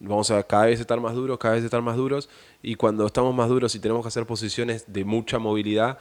vamos 0.00 0.30
a 0.30 0.42
cada 0.42 0.66
vez 0.66 0.80
estar 0.80 1.00
más 1.00 1.14
duros, 1.14 1.38
cada 1.38 1.54
vez 1.54 1.64
estar 1.64 1.82
más 1.82 1.96
duros, 1.96 2.28
y 2.62 2.74
cuando 2.74 3.06
estamos 3.06 3.34
más 3.34 3.48
duros 3.48 3.74
y 3.74 3.78
tenemos 3.80 4.02
que 4.02 4.08
hacer 4.08 4.26
posiciones 4.26 4.84
de 4.92 5.04
mucha 5.04 5.38
movilidad, 5.38 5.98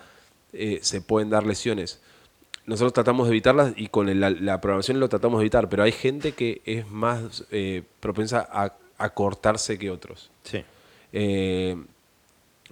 eh, 0.53 0.79
se 0.81 1.01
pueden 1.01 1.29
dar 1.29 1.45
lesiones. 1.45 2.01
Nosotros 2.65 2.93
tratamos 2.93 3.27
de 3.27 3.33
evitarlas 3.33 3.73
y 3.75 3.87
con 3.87 4.19
la, 4.19 4.29
la 4.29 4.61
programación 4.61 4.99
lo 4.99 5.09
tratamos 5.09 5.39
de 5.39 5.43
evitar, 5.43 5.69
pero 5.69 5.83
hay 5.83 5.91
gente 5.91 6.31
que 6.33 6.61
es 6.65 6.87
más 6.89 7.45
eh, 7.51 7.83
propensa 7.99 8.47
a, 8.51 8.75
a 8.97 9.09
cortarse 9.13 9.77
que 9.77 9.89
otros. 9.91 10.31
Sí. 10.43 10.63
Eh, 11.13 11.75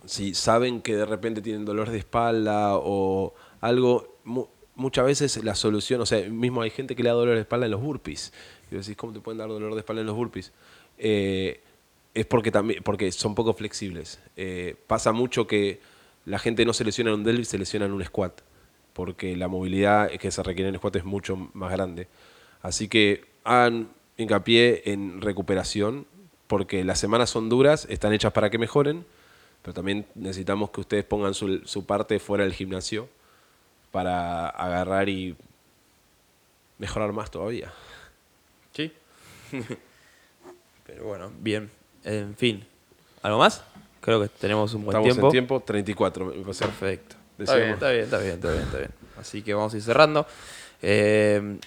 si 0.06 0.34
saben 0.34 0.82
que 0.82 0.95
de 0.95 1.06
repente 1.06 1.41
tienen 1.41 1.66
dolor 1.66 1.89
de 1.89 1.98
espalda 1.98 2.78
o 2.78 3.34
algo, 3.62 4.18
mu- 4.24 4.48
muchas 4.76 5.06
veces 5.06 5.43
la 5.43 5.56
solución, 5.56 6.02
o 6.02 6.06
sea, 6.06 6.28
mismo 6.30 6.62
hay 6.62 6.70
gente 6.70 6.95
que 6.95 7.04
le 7.04 7.10
da 7.10 7.16
dolor 7.16 7.36
de 7.36 7.41
espalda 7.41 7.66
en 7.66 7.72
los 7.72 7.82
burpees. 7.82 8.34
Y 8.72 8.76
decís, 8.76 8.95
¿cómo 8.95 9.14
te 9.14 9.20
pueden 9.20 9.38
dar 9.38 9.50
dolor 9.50 9.74
de 9.74 9.80
espalda 9.80 10.02
en 10.02 10.08
los 10.08 10.16
burpees? 10.16 10.52
Eh, 10.98 11.62
es 12.14 12.26
porque 12.26 12.52
también 12.52 12.84
porque 12.84 13.12
son 13.12 13.36
poco 13.36 13.54
flexibles. 13.54 14.20
Eh, 14.36 14.76
pasa 14.88 15.12
mucho 15.12 15.48
que 15.48 15.80
la 16.26 16.39
gente 16.39 16.66
no 16.66 16.74
se 16.74 16.84
lesiona 16.84 17.12
en 17.12 17.20
un 17.20 17.24
deadlift, 17.24 17.50
se 17.52 17.58
lesiona 17.58 17.86
en 17.86 17.91
un 17.93 18.04
squat, 18.04 18.41
porque 18.93 19.36
la 19.36 19.48
movilidad 19.48 20.10
que 20.12 20.32
se 20.32 20.43
requiere 20.43 20.70
en 20.70 20.76
el 20.76 20.80
squat 20.80 20.98
es 20.98 21.06
mucho 21.06 21.50
más 21.54 21.72
grande. 21.72 22.08
Así 22.62 22.88
que 22.88 23.26
hagan 23.43 23.89
hincapié 24.18 24.91
en 24.91 25.22
recuperación, 25.22 26.06
porque 26.48 26.84
las 26.84 27.00
semanas 27.00 27.30
son 27.30 27.50
duras, 27.50 27.86
están 27.89 28.14
hechas 28.14 28.34
para 28.34 28.50
que 28.50 28.58
mejoren, 28.58 29.06
pero 29.68 29.74
también 29.74 30.05
necesitamos 30.15 30.70
que 30.70 30.80
ustedes 30.80 31.03
pongan 31.03 31.34
su, 31.34 31.59
su 31.65 31.86
parte 31.86 32.20
fuera 32.20 32.45
del 32.45 32.53
gimnasio 32.53 33.09
para 33.91 34.47
agarrar 34.47 35.09
y 35.09 35.36
mejorar 36.78 37.11
más 37.11 37.30
todavía. 37.30 37.74
Sí. 38.74 38.93
Pero 40.86 41.03
bueno, 41.03 41.34
bien. 41.41 41.70
En 42.05 42.34
fin. 42.38 42.65
¿Algo 43.22 43.39
más? 43.39 43.61
Creo 43.99 44.22
que 44.22 44.30
tenemos 44.30 44.74
un 44.74 44.86
buen 44.86 44.95
Estamos 44.95 45.09
tiempo. 45.13 45.28
en 45.28 45.32
tiempo 45.34 45.59
34. 45.59 46.26
me 46.28 46.32
parece. 46.43 46.63
Perfecto. 46.63 47.18
Está 47.38 47.55
bien, 47.57 47.72
está 47.72 47.89
bien, 47.89 48.03
está 48.05 48.20
bien, 48.20 48.34
está 48.36 48.51
bien, 48.51 48.63
está 48.63 48.78
bien. 48.78 48.91
Así 49.20 49.41
que 49.41 49.53
vamos 49.53 49.74
a 49.74 49.76
ir 49.76 49.84
cerrando. 49.84 50.26
Eh, 50.82 51.59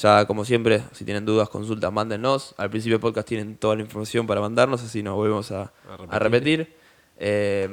ya, 0.00 0.24
como 0.26 0.44
siempre, 0.44 0.84
si 0.92 1.04
tienen 1.04 1.26
dudas, 1.26 1.48
consultas, 1.48 1.92
mándennos. 1.92 2.54
Al 2.58 2.70
principio 2.70 2.94
del 2.94 3.00
podcast 3.00 3.26
tienen 3.26 3.56
toda 3.56 3.74
la 3.74 3.82
información 3.82 4.24
para 4.24 4.40
mandarnos, 4.40 4.84
así 4.84 5.02
nos 5.02 5.16
volvemos 5.16 5.50
a, 5.50 5.62
A 5.62 5.96
a 6.10 6.18
repetir. 6.20 6.83
Eh, 7.18 7.68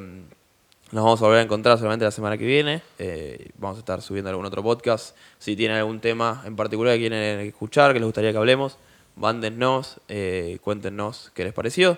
nos 0.90 1.04
vamos 1.04 1.22
a 1.22 1.24
volver 1.24 1.40
a 1.40 1.42
encontrar 1.42 1.78
solamente 1.78 2.04
la 2.04 2.10
semana 2.10 2.36
que 2.36 2.44
viene. 2.44 2.82
Eh, 2.98 3.48
vamos 3.56 3.78
a 3.78 3.80
estar 3.80 4.02
subiendo 4.02 4.28
algún 4.30 4.44
otro 4.44 4.62
podcast. 4.62 5.16
Si 5.38 5.56
tienen 5.56 5.78
algún 5.78 6.00
tema 6.00 6.42
en 6.44 6.54
particular 6.54 6.94
que 6.94 7.00
quieren 7.00 7.40
escuchar, 7.40 7.92
que 7.92 7.98
les 7.98 8.04
gustaría 8.06 8.30
que 8.30 8.38
hablemos, 8.38 8.76
mándennos, 9.16 10.00
eh, 10.08 10.58
cuéntenos 10.62 11.30
qué 11.34 11.44
les 11.44 11.54
pareció. 11.54 11.96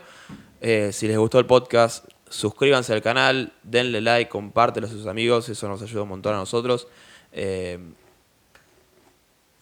Eh, 0.61 0.90
si 0.92 1.09
les 1.09 1.18
gustó 1.18 1.40
el 1.40 1.47
podcast, 1.47 2.07
suscríbanse 2.28 2.92
al 2.92 3.03
canal, 3.03 3.53
denle 3.64 4.01
like, 4.01 4.30
compártelo 4.30 4.86
a 4.86 4.90
sus 4.90 5.07
amigos, 5.07 5.49
eso 5.49 5.68
nos 5.68 5.82
ayuda 5.82 6.03
un 6.03 6.11
montón 6.11 6.34
a 6.34 6.38
nosotros. 6.38 6.86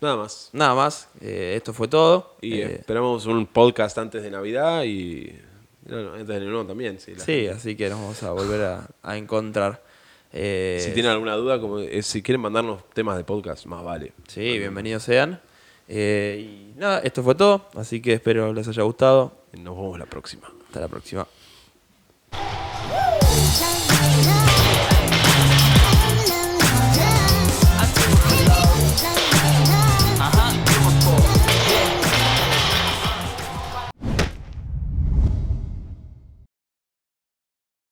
Nada 0.03 0.16
más. 0.16 0.51
nada 0.53 0.74
más, 0.74 1.09
eh, 1.20 1.55
esto 1.57 1.72
fue 1.72 1.87
todo. 1.87 2.35
Y 2.41 2.61
Eh, 2.61 2.74
esperamos 2.80 3.24
un 3.26 3.47
podcast 3.47 3.97
antes 3.99 4.22
de 4.22 4.30
Navidad 4.30 4.83
y. 4.83 5.33
no, 5.87 6.18
no, 6.18 6.24
Nuevo 6.24 6.66
también. 6.66 6.99
La 7.16 7.24
sí, 7.24 7.47
así 7.47 7.76
que 7.76 7.89
nos 7.89 7.99
vamos 8.01 8.22
a 8.22 8.33
volver 8.33 8.62
a, 8.62 8.89
a 9.03 9.16
encontrar. 9.16 9.83
Eh, 10.33 10.80
si 10.83 10.93
tienen 10.93 11.12
alguna 11.12 11.35
duda, 11.35 11.61
como 11.61 11.78
eh, 11.78 12.03
si 12.03 12.22
quieren 12.22 12.41
mandarnos 12.41 12.89
temas 12.91 13.16
de 13.16 13.24
podcast, 13.24 13.66
más 13.66 13.85
vale. 13.85 14.12
Sí, 14.28 14.59
bienvenidos 14.59 15.03
sean. 15.03 15.41
Eh, 15.89 16.72
y 16.74 16.78
nada, 16.78 17.01
esto 17.01 17.22
fue 17.22 17.35
todo, 17.35 17.68
así 17.74 18.01
que 18.01 18.14
espero 18.14 18.53
les 18.53 18.66
haya 18.68 18.83
gustado. 18.83 19.37
Nos 19.53 19.76
vemos 19.76 19.99
la 19.99 20.07
próxima. 20.07 20.51
Hasta 20.66 20.80
la 20.80 20.89
próxima. 20.89 21.26